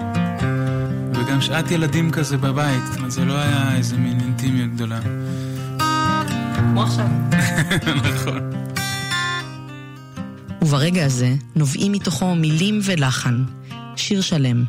וגם 1.14 1.42
שעת 1.42 1.72
ילדים 1.72 2.12
כזה 2.12 2.38
בבית, 2.38 2.86
זאת 2.86 2.98
אומרת, 2.98 3.12
זה 3.12 3.26
לא 3.26 3.34
היה 3.34 3.76
איזה 3.76 3.98
מין 3.98 4.20
אינטימיות 4.20 4.74
גדולה. 4.76 5.00
כמו 6.72 6.84
עכשיו. 6.84 7.05
נכון. 8.13 8.51
וברגע 10.61 11.05
הזה 11.05 11.34
נובעים 11.55 11.91
מתוכו 11.91 12.36
מילים 12.36 12.80
ולחן, 12.84 13.43
שיר 13.95 14.22
שלם. 14.22 14.63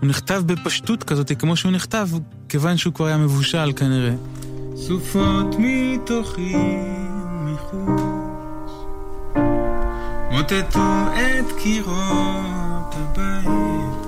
הוא 0.00 0.08
נכתב 0.08 0.42
בפשטות 0.46 1.04
כזאת, 1.04 1.32
כמו 1.38 1.56
שהוא 1.56 1.72
נכתב, 1.72 2.08
כיוון 2.48 2.76
שהוא 2.76 2.94
כבר 2.94 3.06
היה 3.06 3.16
מבושל 3.16 3.72
כנראה. 3.76 4.12
סופות 4.76 5.56
מתוכי 5.58 6.56
מחוץ, 7.44 8.00
מוטטו 10.30 11.06
את 11.12 11.52
קירות 11.62 12.94
הבית, 12.94 14.00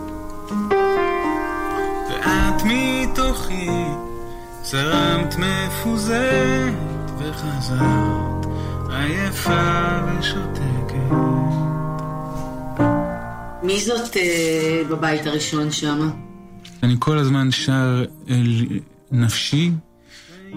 ואת 2.09 2.63
מתוכי 2.65 3.69
זרמת 4.65 5.37
מפוזרת 5.39 6.92
וחזרת 7.31 8.47
עייפה 8.91 10.01
ושותקת. 10.19 10.63
מי 13.63 13.81
זאת 13.81 14.17
אה, 14.17 14.83
בבית 14.91 15.27
הראשון 15.27 15.71
שמה? 15.71 16.11
אני 16.83 16.95
כל 16.99 17.19
הזמן 17.19 17.51
שר 17.51 18.05
אל 18.29 18.67
נפשי 19.11 19.71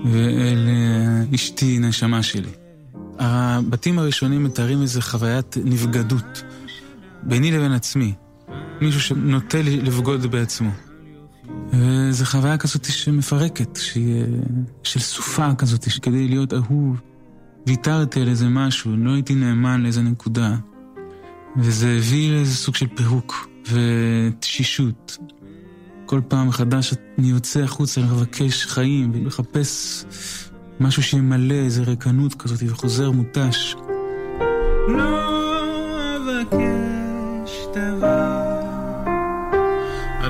ואל 0.05 0.68
אה, 0.68 1.36
אשתי, 1.36 1.80
נשמה 1.80 2.24
שלי. 2.24 2.49
הבתים 3.20 3.99
הראשונים 3.99 4.43
מתארים 4.43 4.82
איזו 4.82 5.01
חוויית 5.01 5.57
נבגדות 5.63 6.43
ביני 7.24 7.51
לבין 7.51 7.72
עצמי. 7.72 8.13
מישהו 8.82 9.01
שנוטה 9.01 9.57
לבגוד 9.61 10.26
בעצמו. 10.26 10.70
וזו 11.74 12.26
חוויה 12.26 12.58
כזאת 12.58 12.86
שמפרקת, 12.86 13.76
שהיא, 13.76 14.22
אה, 14.22 14.26
של 14.84 15.00
סופה 15.00 15.56
כזאת, 15.56 15.91
שכדי 15.91 16.28
להיות 16.28 16.54
אהוב, 16.54 17.02
ויתרתי 17.68 18.22
על 18.22 18.28
איזה 18.28 18.50
משהו, 18.50 18.98
לא 18.98 19.14
הייתי 19.14 19.36
נאמן 19.36 19.82
לאיזה 19.82 20.02
נקודה. 20.02 20.56
וזה 21.58 21.96
הביא 21.98 22.32
לאיזה 22.32 22.56
סוג 22.56 22.76
של 22.76 22.88
פירוק 22.96 23.50
ותשישות. 23.72 25.18
כל 26.06 26.22
פעם 26.28 26.48
מחדש 26.48 26.93
אני 27.20 27.28
יוצא 27.28 27.60
החוצה 27.60 28.02
לבקש 28.02 28.66
חיים 28.66 29.12
ולחפש 29.14 30.06
משהו 30.80 31.04
שימלא 31.04 31.54
איזה 31.54 31.84
ריקנות 31.84 32.34
כזאת 32.34 32.60
וחוזר 32.68 33.12
מותש. 33.12 33.76
לא 34.88 35.45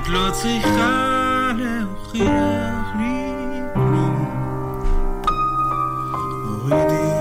את 0.05 0.09
לא 0.09 0.29
צריכה 0.33 1.51
להוכיח 1.57 2.87
לי 2.97 3.61
כלום. 3.73 4.25
הורידי 6.45 7.11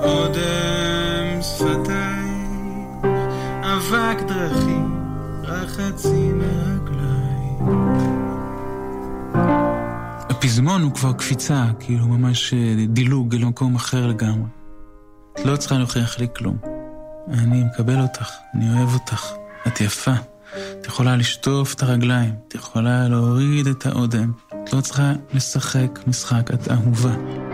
אודם 0.00 1.42
שפתייך, 1.42 3.14
אבק 3.62 4.22
דרכים, 4.28 5.04
רחצי 5.42 6.32
מהרגליים. 6.32 7.58
הפזמון 10.30 10.82
הוא 10.82 10.94
כבר 10.94 11.12
קפיצה, 11.12 11.64
כאילו 11.80 12.06
ממש 12.06 12.54
אה, 12.54 12.74
דילוג 12.88 13.34
למקום 13.34 13.74
אחר 13.74 14.06
לגמרי. 14.06 14.48
את 15.34 15.44
לא 15.44 15.56
צריכה 15.56 15.78
להוכיח 15.78 16.18
לי 16.18 16.26
כלום. 16.36 16.56
אני 17.28 17.64
מקבל 17.64 18.00
אותך, 18.00 18.30
אני 18.54 18.78
אוהב 18.78 18.94
אותך, 18.94 19.32
את 19.66 19.80
יפה. 19.80 20.31
את 20.80 20.86
יכולה 20.86 21.16
לשטוף 21.16 21.74
את 21.74 21.82
הרגליים, 21.82 22.34
את 22.48 22.54
יכולה 22.54 23.08
להוריד 23.08 23.66
את 23.66 23.86
האודם. 23.86 24.32
את 24.64 24.72
לא 24.72 24.80
צריכה 24.80 25.12
לשחק 25.34 25.98
משחק, 26.06 26.50
את 26.54 26.70
אהובה. 26.70 27.51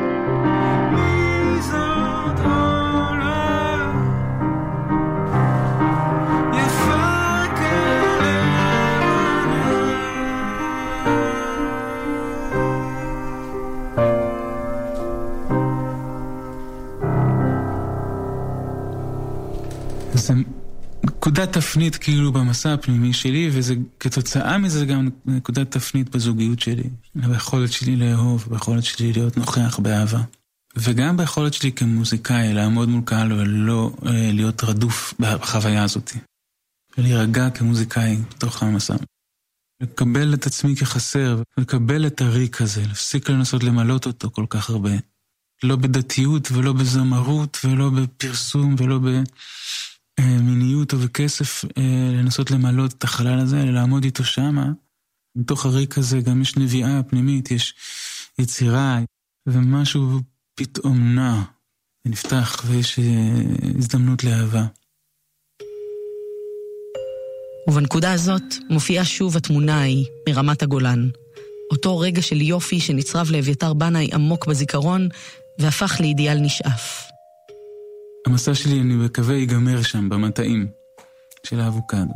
נקודת 21.39 21.57
תפנית 21.57 21.97
כאילו 21.97 22.33
במסע 22.33 22.73
הפנימי 22.73 23.13
שלי, 23.13 23.51
וזה 23.53 23.75
כתוצאה 24.01 24.59
מזה 24.59 24.87
גם 24.87 25.09
נקודת 25.27 25.71
תפנית 25.71 26.09
בזוגיות 26.09 26.61
שלי. 26.61 26.91
ביכולת 27.15 27.73
שלי 27.73 27.97
לאהוב, 27.97 28.47
ביכולת 28.51 28.85
שלי 28.85 29.13
להיות 29.13 29.37
נוכח 29.37 29.79
באהבה. 29.83 30.23
וגם 30.77 31.17
ביכולת 31.17 31.55
שלי 31.55 31.73
כמוזיקאי 31.73 32.55
לעמוד 32.55 32.89
מול 32.89 33.03
קהל 33.05 33.33
ולא 33.33 33.93
אה, 34.07 34.31
להיות 34.33 34.65
רדוף 34.65 35.15
בחוויה 35.19 35.85
הזאת. 35.85 36.13
ולהירגע 36.99 37.51
כמוזיקאי 37.51 38.17
בתוך 38.31 38.63
המסע. 38.63 38.97
לקבל 39.83 40.35
את 40.35 40.47
עצמי 40.47 40.77
כחסר, 40.77 41.43
לקבל 41.59 42.07
את 42.07 42.21
הריק 42.21 42.63
הזה, 42.63 42.83
להפסיק 42.87 43.31
לנסות 43.31 43.65
למלות 43.65 44.07
אותו 44.07 44.31
כל 44.31 44.47
כך 44.51 44.71
הרבה. 44.71 44.93
לא 45.63 45.77
בדתיות 45.77 46.53
ולא 46.53 46.73
בזמרות 46.73 47.59
ולא 47.65 47.91
בפרסום 47.91 48.75
ולא 48.79 48.99
במיניות 48.99 49.29
או 50.93 50.99
בכסף, 50.99 51.65
אה, 51.65 52.13
לנסות 52.13 52.51
למלות 52.51 52.93
את 52.93 53.05
החלל 53.05 53.39
הזה, 53.39 53.65
לעמוד 53.65 54.05
איתו 54.05 54.25
שמה. 54.25 54.67
בתוך 55.37 55.67
הריק 55.67 55.99
הזה 55.99 56.21
גם 56.21 56.43
יש 56.43 56.57
נביאה 56.57 57.03
פנימית, 57.03 57.51
יש 57.51 57.75
יצירה, 58.39 58.99
ומשהו 59.49 60.21
פתאום 60.55 61.15
נע 61.15 61.43
ונפתח 62.07 62.65
ויש 62.67 62.99
אה, 62.99 63.05
הזדמנות 63.79 64.25
לאהבה. 64.25 64.67
ובנקודה 67.69 68.13
הזאת 68.13 68.55
מופיעה 68.71 69.05
שוב 69.05 69.37
התמונה 69.37 69.81
ההיא 69.81 70.05
מרמת 70.29 70.63
הגולן. 70.63 71.09
אותו 71.71 71.99
רגע 71.99 72.23
של 72.23 72.41
יופי 72.41 72.81
שנצרב 72.81 73.31
לאביתר 73.31 73.75
בנאי 73.75 74.09
עמוק 74.13 74.47
בזיכרון 74.47 75.09
והפך 75.59 76.01
לאידיאל 76.01 76.39
נשאף. 76.39 77.08
המסע 78.27 78.55
שלי, 78.55 78.81
אני 78.81 78.95
מקווה, 78.95 79.35
ייגמר 79.35 79.83
שם, 79.83 80.09
במטעים 80.09 80.67
של 81.47 81.61
האבוקדו. 81.61 82.15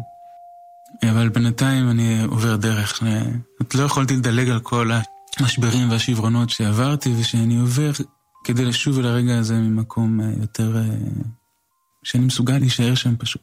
אבל 1.11 1.29
בינתיים 1.29 1.91
אני 1.91 2.23
עובר 2.25 2.57
דרך. 2.57 3.03
את 3.63 3.75
לא 3.75 3.83
יכולתי 3.83 4.17
לדלג 4.17 4.49
על 4.49 4.61
כל 4.61 4.91
המשברים 5.39 5.91
והשברונות 5.91 6.51
שעברתי 6.51 7.15
ושאני 7.21 7.61
עובר 7.61 7.91
כדי 8.45 8.65
לשוב 8.65 8.99
אל 8.99 9.07
הרגע 9.07 9.39
הזה 9.39 9.55
ממקום 9.55 10.21
אה, 10.21 10.27
יותר... 10.41 10.77
אה, 10.77 10.83
שאני 12.05 12.25
מסוגל 12.25 12.59
להישאר 12.59 12.95
שם 12.95 13.17
פשוט. 13.17 13.43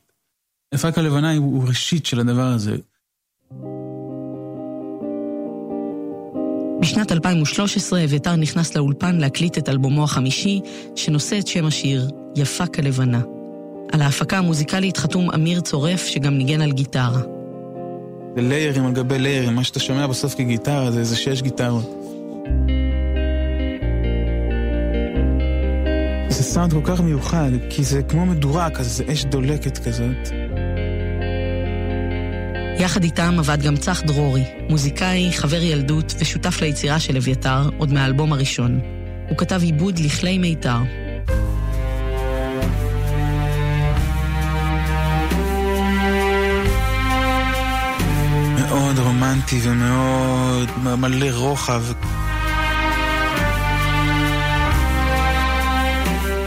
הפק 0.73 0.97
הלבנה 0.97 1.35
הוא, 1.35 1.67
ראשית 1.67 2.05
של 2.05 2.19
הדבר 2.19 2.47
הזה. 2.47 2.77
בשנת 6.81 7.11
2013 7.11 8.03
אביתר 8.03 8.35
נכנס 8.35 8.75
לאולפן 8.75 9.15
להקליט 9.17 9.57
את 9.57 9.69
אלבומו 9.69 10.03
החמישי, 10.03 10.59
שנושא 10.95 11.39
את 11.39 11.47
שם 11.47 11.65
השיר 11.65 12.09
"יפה 12.35 12.67
כלבנה". 12.67 13.21
על 13.91 14.01
ההפקה 14.01 14.37
המוזיקלית 14.37 14.97
חתום 14.97 15.31
אמיר 15.31 15.61
צורף, 15.61 16.05
שגם 16.05 16.37
ניגן 16.37 16.61
על 16.61 16.71
גיטרה. 16.71 17.21
זה 18.35 18.41
ליירים 18.41 18.85
על 18.85 18.91
גבי 18.91 19.19
ליירים, 19.19 19.55
מה 19.55 19.63
שאתה 19.63 19.79
שומע 19.79 20.07
בסוף 20.07 20.35
כגיטרה 20.35 20.91
זה 20.91 20.99
איזה 20.99 21.15
שש 21.15 21.41
גיטרות. 21.41 21.95
זה 26.29 26.43
סאונד 26.43 26.73
כל 26.73 26.81
כך 26.83 27.01
מיוחד, 27.01 27.51
כי 27.69 27.83
זה 27.83 28.03
כמו 28.03 28.25
מדורה 28.25 28.69
כזה, 28.69 28.89
זה 28.89 29.03
אש 29.13 29.25
דולקת 29.25 29.77
כזאת. 29.77 30.48
יחד 32.79 33.03
איתם 33.03 33.35
עבד 33.39 33.61
גם 33.61 33.77
צח 33.77 34.01
דרורי, 34.01 34.43
מוזיקאי, 34.69 35.31
חבר 35.33 35.61
ילדות 35.61 36.13
ושותף 36.19 36.61
ליצירה 36.61 36.99
של 36.99 37.17
אביתר, 37.17 37.69
עוד 37.77 37.93
מהאלבום 37.93 38.33
הראשון. 38.33 38.79
הוא 39.29 39.37
כתב 39.37 39.61
עיבוד 39.63 39.99
לכלי 39.99 40.37
מיתר. 40.37 40.77
מאוד 48.57 48.99
רומנטי 48.99 49.59
ומאוד 49.63 50.69
מלא 50.99 51.27
רוחב. 51.31 51.83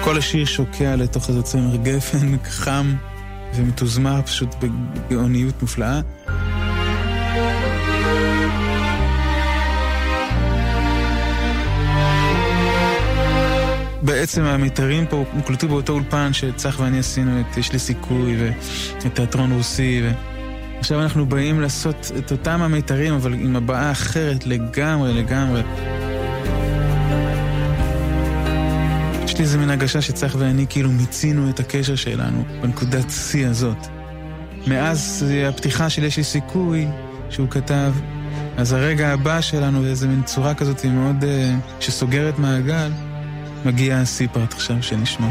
כל 0.04 0.18
השיר 0.18 0.44
שוקע 0.44 0.96
לתוך 0.96 1.28
איזה 1.28 1.42
צמר 1.42 1.76
גפן 1.76 2.36
חם 2.44 2.94
ומתוזמר 3.54 4.22
פשוט 4.22 4.54
בגאוניות 4.60 5.62
מופלאה. 5.62 6.00
בעצם 14.02 14.42
המיתרים 14.42 15.06
פה 15.06 15.24
הוקלטו 15.36 15.68
באותו 15.68 15.92
אולפן 15.92 16.32
שצח 16.32 16.80
ואני 16.80 16.98
עשינו 16.98 17.40
את 17.40 17.56
יש 17.56 17.72
לי 17.72 17.78
סיכוי 17.78 18.36
ואת 18.40 19.14
תיאטרון 19.14 19.52
רוסי. 19.52 20.00
ו... 20.04 20.12
עכשיו 20.78 21.02
אנחנו 21.02 21.26
באים 21.26 21.60
לעשות 21.60 22.12
את 22.18 22.32
אותם 22.32 22.62
המיתרים, 22.62 23.14
אבל 23.14 23.34
עם 23.34 23.56
הבעה 23.56 23.90
אחרת 23.90 24.46
לגמרי, 24.46 25.14
לגמרי. 25.14 25.62
לי 29.42 29.46
איזה 29.46 29.58
מין 29.58 29.70
הרגשה 29.70 30.00
שצח 30.00 30.36
ואני 30.38 30.66
כאילו 30.68 30.92
מיצינו 30.92 31.50
את 31.50 31.60
הקשר 31.60 31.96
שלנו 31.96 32.44
בנקודת 32.62 33.10
שיא 33.10 33.46
הזאת. 33.46 33.86
מאז 34.66 35.24
הפתיחה 35.48 35.90
של 35.90 36.04
יש 36.04 36.16
לי 36.16 36.24
סיכוי, 36.24 36.86
שהוא 37.30 37.48
כתב, 37.50 37.92
אז 38.56 38.72
הרגע 38.72 39.08
הבא 39.08 39.40
שלנו 39.40 39.82
באיזה 39.82 40.08
מין 40.08 40.22
צורה 40.22 40.54
כזאת 40.54 40.84
מאוד 40.84 41.22
uh, 41.22 41.26
שסוגרת 41.80 42.38
מעגל, 42.38 42.90
מגיע 43.64 43.96
הסיפרט 43.98 44.52
עכשיו 44.52 44.82
שנשמע. 44.82 45.28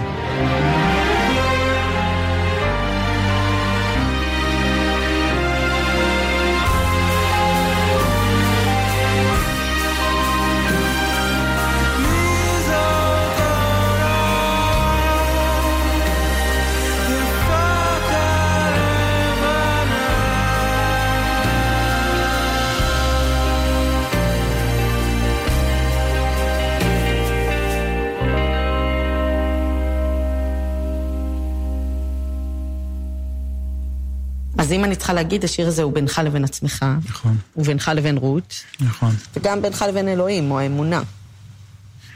להגיד, 35.22 35.44
השיר 35.44 35.68
הזה 35.68 35.84
הוא 35.84 35.94
בינך 35.94 36.22
לבין 36.26 36.44
עצמך. 36.44 36.86
נכון. 37.10 37.38
הוא 37.54 37.66
בינך 37.66 37.92
לבין 37.96 38.18
רות. 38.18 38.64
נכון. 38.80 39.16
וגם 39.36 39.62
בינך 39.62 39.86
לבין 39.90 40.08
אלוהים, 40.08 40.52
או 40.52 40.60
האמונה. 40.60 41.02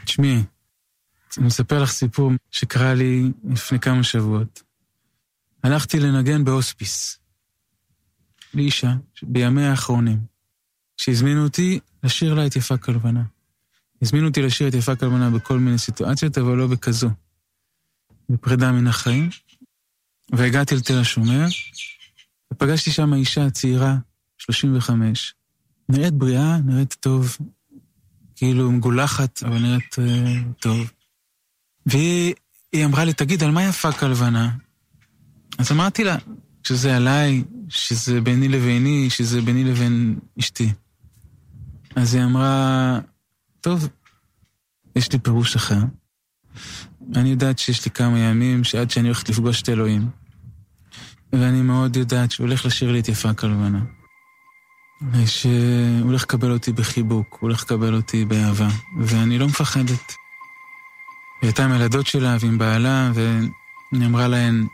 תשמעי, 0.05 0.43
אני 1.37 1.45
מספר 1.45 1.83
לך 1.83 1.91
סיפור 1.91 2.31
שקרה 2.51 2.93
לי 2.93 3.31
לפני 3.49 3.79
כמה 3.79 4.03
שבועות. 4.03 4.63
הלכתי 5.63 5.99
לנגן 5.99 6.43
בהוספיס. 6.43 7.19
לאישה, 8.53 8.93
בימיה 9.23 9.71
האחרונים, 9.71 10.19
שהזמינו 10.97 11.43
אותי 11.43 11.79
לשיר 12.03 12.33
לה 12.33 12.45
את 12.47 12.55
יפה 12.55 12.77
כלבנה. 12.77 13.23
הזמינו 14.01 14.27
אותי 14.27 14.41
לשיר 14.41 14.67
את 14.67 14.73
יפה 14.73 14.95
כלבנה 14.95 15.29
בכל 15.29 15.59
מיני 15.59 15.77
סיטואציות, 15.77 16.37
אבל 16.37 16.55
לא 16.55 16.67
בכזו. 16.67 17.09
בפרידה 18.29 18.71
מן 18.71 18.87
החיים. 18.87 19.29
והגעתי 20.31 20.75
לתל 20.75 20.97
השומר, 20.99 21.45
ופגשתי 22.53 22.91
שם 22.91 23.13
אישה 23.13 23.49
צעירה, 23.49 23.95
35. 24.37 25.33
נראית 25.89 26.13
בריאה, 26.13 26.57
נראית 26.57 26.93
טוב, 26.99 27.37
כאילו 28.35 28.71
מגולחת, 28.71 29.43
אבל 29.43 29.59
נראית 29.59 29.93
uh, 29.93 30.53
טוב. 30.59 30.91
והיא 31.85 32.35
אמרה 32.85 33.05
לי, 33.05 33.13
תגיד, 33.13 33.43
על 33.43 33.51
מה 33.51 33.63
יפה 33.63 33.91
כלבנה? 33.91 34.51
אז 35.57 35.71
אמרתי 35.71 36.03
לה, 36.03 36.15
שזה 36.63 36.95
עליי, 36.95 37.43
שזה 37.69 38.21
ביני 38.21 38.47
לביני, 38.47 39.09
שזה 39.09 39.41
ביני 39.41 39.63
לבין 39.63 40.19
אשתי. 40.39 40.73
אז 41.95 42.15
היא 42.15 42.23
אמרה, 42.23 42.99
טוב, 43.61 43.87
יש 44.95 45.11
לי 45.11 45.19
פירוש 45.19 45.55
אחר. 45.55 45.81
אני 47.15 47.29
יודעת 47.29 47.59
שיש 47.59 47.85
לי 47.85 47.91
כמה 47.91 48.19
ימים 48.19 48.63
שעד 48.63 48.91
שאני 48.91 49.07
הולכת 49.07 49.29
לפגוש 49.29 49.61
את 49.61 49.69
אלוהים. 49.69 50.09
ואני 51.39 51.61
מאוד 51.61 51.95
יודעת 51.95 52.31
שהוא 52.31 52.47
הולך 52.47 52.65
לשיר 52.65 52.91
לי 52.91 52.99
את 52.99 53.07
יפה 53.07 53.33
כלבנה. 53.33 53.79
שהוא 55.25 55.53
הולך 56.03 56.23
לקבל 56.23 56.51
אותי 56.51 56.71
בחיבוק, 56.71 57.27
הוא 57.31 57.39
הולך 57.41 57.63
לקבל 57.63 57.95
אותי 57.95 58.25
באהבה, 58.25 58.67
ואני 58.99 59.39
לא 59.39 59.47
מפחדת. 59.47 60.15
היא 61.41 61.47
הייתה 61.47 61.65
עם 61.65 61.71
הילדות 61.71 62.07
שלה 62.07 62.37
ועם 62.39 62.57
בעלה, 62.57 63.11
והיא 63.13 64.05
אמרה 64.05 64.27
להן 64.27 64.67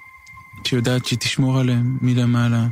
שהיא 0.64 0.78
יודעת 0.78 1.05
שהיא 1.05 1.20
תשמור 1.20 1.59
עליהם 1.59 1.97
מלמעלה. 2.01 2.62
היא 2.62 2.70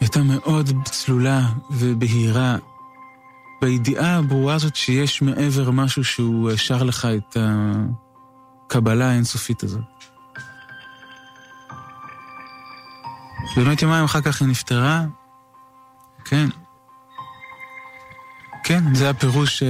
הייתה 0.00 0.22
מאוד 0.22 0.70
צלולה 0.84 1.48
ובהירה, 1.70 2.56
בידיעה 3.62 4.16
הברורה 4.16 4.54
הזאת 4.54 4.76
שיש 4.76 5.22
מעבר 5.22 5.70
משהו 5.70 6.04
שהוא 6.04 6.56
שר 6.56 6.82
לך 6.82 7.04
את 7.04 7.36
הקבלה 8.66 9.10
האינסופית 9.10 9.62
הזאת. 9.62 9.91
באמת 13.56 13.82
יומיים 13.82 14.04
אחר 14.04 14.20
כך 14.20 14.42
היא 14.42 14.48
נפטרה, 14.48 15.04
כן. 16.24 16.48
כן, 18.64 18.94
זה 18.94 19.10
הפירוש 19.10 19.58
ש... 19.58 19.62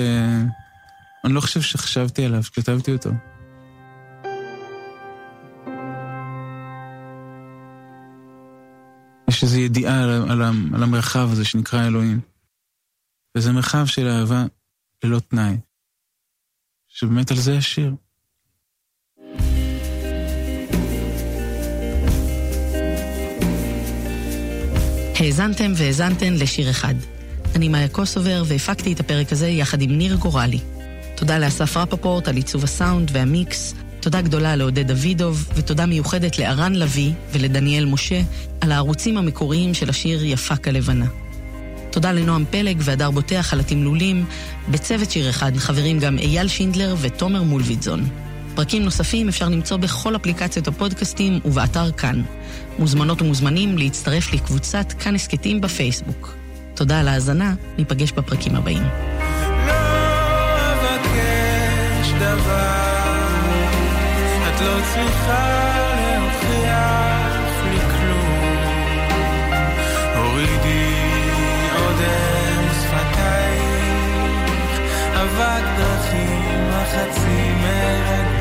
אני 1.25 1.33
לא 1.33 1.41
חושב 1.41 1.61
שחשבתי 1.61 2.25
עליו, 2.25 2.43
שכתבתי 2.43 2.93
אותו. 2.93 3.11
יש 9.29 9.43
איזו 9.43 9.59
ידיעה 9.59 10.03
על, 10.03 10.11
על, 10.31 10.43
על 10.75 10.83
המרחב 10.83 11.29
הזה 11.33 11.45
שנקרא 11.45 11.87
אלוהים. 11.87 12.21
וזה 13.37 13.53
מרחב 13.53 13.87
של 13.87 14.09
אהבה 14.09 14.45
ללא 15.05 15.19
תנאי. 15.19 15.57
שבאמת 16.89 17.31
על 17.31 17.37
זה 17.37 17.57
השיר. 17.57 17.95
האזנתם 25.23 25.73
והאזנתן 25.77 26.35
לשיר 26.35 26.71
אחד. 26.71 26.95
אני 27.55 27.69
מאיה 27.69 27.89
קוסובר 27.89 28.43
והפקתי 28.47 28.93
את 28.93 29.01
הפרק 29.01 29.33
הזה 29.33 29.49
יחד 29.49 29.83
עם 29.83 29.99
ניר 29.99 30.17
גורלי. 30.17 30.59
תודה 31.15 31.39
לאסף 31.39 31.77
רפפורט 31.77 32.29
על 32.29 32.37
עיצוב 32.37 32.65
הסאונד 32.65 33.11
והמיקס, 33.13 33.75
תודה 34.01 34.21
גדולה 34.21 34.57
לעודד 34.57 34.93
דוידוב, 34.93 35.49
ותודה 35.55 35.87
מיוחדת 35.87 36.39
לארן 36.39 36.75
לביא 36.75 37.13
ולדניאל 37.33 37.85
משה 37.85 38.21
על 38.61 38.73
הערוצים 38.73 39.17
המקוריים 39.17 39.75
של 39.75 39.91
השיר 39.91 40.25
יפה 40.25 40.57
כלבנה. 40.57 41.07
תודה 41.91 42.13
לנועם 42.13 42.45
פלג 42.51 42.81
והדר 42.81 43.11
בוטח 43.11 43.53
על 43.53 43.61
התמלולים. 43.61 44.25
בצוות 44.69 45.11
שיר 45.11 45.31
אחד 45.31 45.57
חברים 45.57 45.99
גם 45.99 46.19
אייל 46.19 46.49
שינדלר 46.49 46.97
ותומר 47.01 47.43
מולביטזון. 47.43 48.09
פרקים 48.55 48.83
נוספים 48.85 49.29
אפשר 49.29 49.49
למצוא 49.49 49.77
בכל 49.77 50.17
אפליקציות 50.17 50.69
הפודקאסטים 50.69 51.41
ובאתר 51.45 51.93
כאן. 51.93 52.23
מוזמנות 52.79 53.23
ומוזמנים 53.23 53.79
להצטרף 53.79 54.33
לקבוצת 54.33 54.93
כאן 55.01 55.15
הסכתים 55.15 55.61
בפייסבוק. 55.61 56.35
תודה 56.75 57.01
על 57.01 57.09
ההאזנה, 57.09 57.55
ניפגש 57.79 58.13
בפרקים 58.13 58.57
הבאים. 58.57 58.83
לא 59.67 59.73
דבר, 62.19 63.13
את 64.49 64.61
לא 64.61 64.77
צריכה 64.95 65.73
להוכיח 65.97 67.63
לי. 67.65 67.79
הורידי 70.17 70.95
אודם 71.77 72.65
שפתייך, 72.81 74.13
אבק 75.15 75.65
דרכים 75.79 76.69
החצי 76.71 77.51
מרגלייך. 77.63 78.32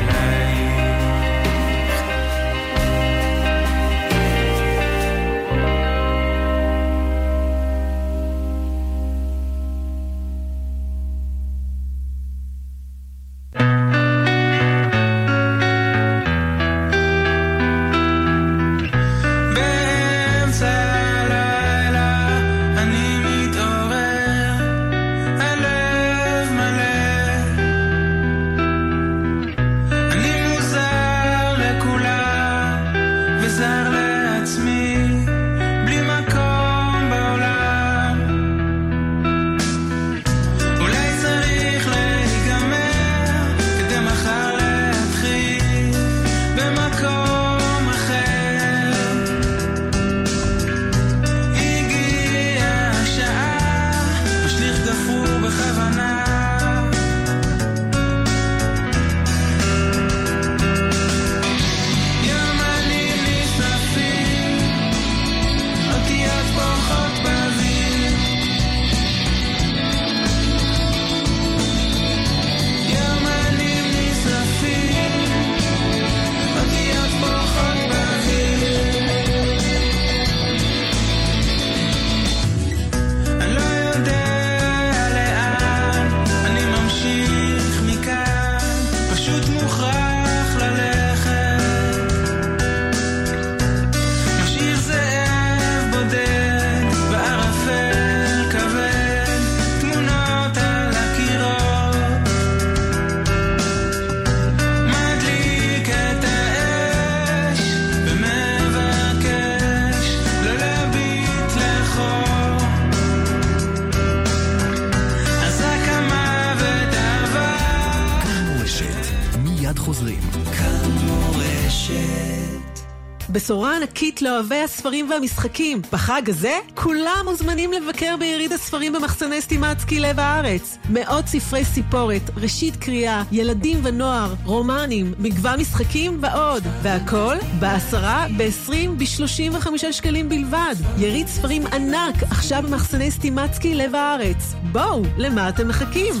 בשורה 123.42 123.76
ענקית 123.76 124.22
לאוהבי 124.22 124.62
הספרים 124.62 125.10
והמשחקים. 125.10 125.82
בחג 125.92 126.30
הזה, 126.30 126.58
כולם 126.74 127.22
מוזמנים 127.24 127.72
לבקר 127.72 128.16
ביריד 128.18 128.52
הספרים 128.52 128.92
במחסני 128.92 129.42
סטימצקי 129.42 130.00
לב 130.00 130.20
הארץ. 130.20 130.78
מאות 130.90 131.26
ספרי 131.26 131.64
סיפורת, 131.64 132.22
ראשית 132.36 132.76
קריאה, 132.76 133.22
ילדים 133.32 133.80
ונוער, 133.82 134.34
רומנים, 134.44 135.14
מגוון 135.18 135.60
משחקים 135.60 136.18
ועוד. 136.22 136.62
והכל 136.82 137.36
בעשרה, 137.60 138.26
בעשרים, 138.36 138.98
בשלושים 138.98 139.54
וחמישה 139.54 139.92
שקלים 139.92 140.28
בלבד. 140.28 140.74
יריד 140.98 141.26
ספרים 141.28 141.66
ענק, 141.66 142.14
עכשיו 142.30 142.62
במחסני 142.62 143.10
סטימצקי 143.10 143.74
לב 143.74 143.94
הארץ. 143.94 144.54
בואו, 144.72 145.02
למה 145.18 145.48
אתם 145.48 145.68
מחכים? 145.68 146.14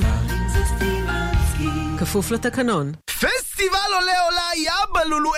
כפוף 2.00 2.30
לתקנון. 2.30 2.92
פסטיבל 3.06 3.92
עולה 4.00 4.20
עולה 4.24 4.48
יא 4.56 4.72
בלולו, 4.94 5.32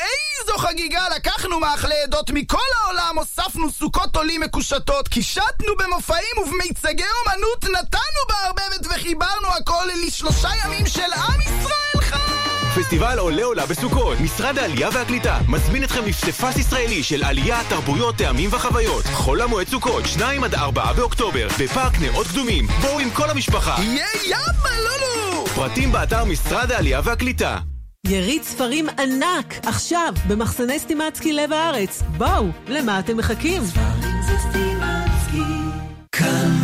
איזו 0.49 0.59
חגיגה! 0.59 1.05
לקחנו 1.17 1.61
מאכלי 1.61 1.95
עדות 2.05 2.31
מכל 2.31 2.59
העולם, 2.81 3.19
הוספנו 3.19 3.71
סוכות 3.71 4.17
עולים 4.17 4.41
מקושטות, 4.41 5.09
קישטנו 5.09 5.77
במופעים 5.79 6.39
ובמיצגי 6.43 7.05
אומנות, 7.27 7.65
נתנו 7.65 8.21
בערבבת 8.29 8.87
וחיברנו 8.87 9.49
הכל 9.61 9.85
לשלושה 10.07 10.49
ימים 10.65 10.87
של 10.87 11.13
עם 11.17 11.41
ישראל 11.41 12.01
חי! 12.01 12.81
פסטיבל 12.81 13.19
עולה 13.19 13.45
עולה 13.45 13.67
בסוכות, 13.67 14.21
משרד 14.21 14.59
העלייה 14.59 14.89
והקליטה 14.93 15.39
מזמין 15.49 15.85
אתכם 15.85 16.07
לפסיפס 16.07 16.57
ישראלי 16.57 17.03
של 17.03 17.25
עלייה, 17.25 17.61
תרבויות, 17.69 18.17
טעמים 18.17 18.51
וחוויות. 18.53 19.05
חול 19.13 19.41
המועד 19.41 19.69
סוכות, 19.69 20.07
2 20.07 20.45
עד 20.45 20.55
4 20.55 20.93
באוקטובר, 20.93 21.49
בפארק 21.61 21.93
נאות 22.01 22.27
קדומים. 22.27 22.67
בואו 22.67 22.99
עם 22.99 23.11
כל 23.11 23.31
המשפחה. 23.31 23.77
יהיה 23.79 24.07
יא 24.25 24.37
בלולו! 24.63 25.47
פרטים 25.47 25.93
באתר 25.93 26.25
משרד 26.25 26.73
העלייה 26.73 27.01
והקליטה. 27.05 27.59
יריד 28.09 28.43
ספרים 28.43 28.87
ענק, 28.99 29.55
עכשיו, 29.67 30.15
במחסני 30.29 30.79
סטימצקי 30.79 31.33
לב 31.33 31.53
הארץ. 31.53 32.03
בואו, 32.17 32.47
למה 32.69 32.99
אתם 32.99 33.17
מחכים? 33.17 33.63
ספרים 33.65 34.23
זה 34.27 34.33
סטימצקי. 34.39 35.55
כאן 36.13 36.64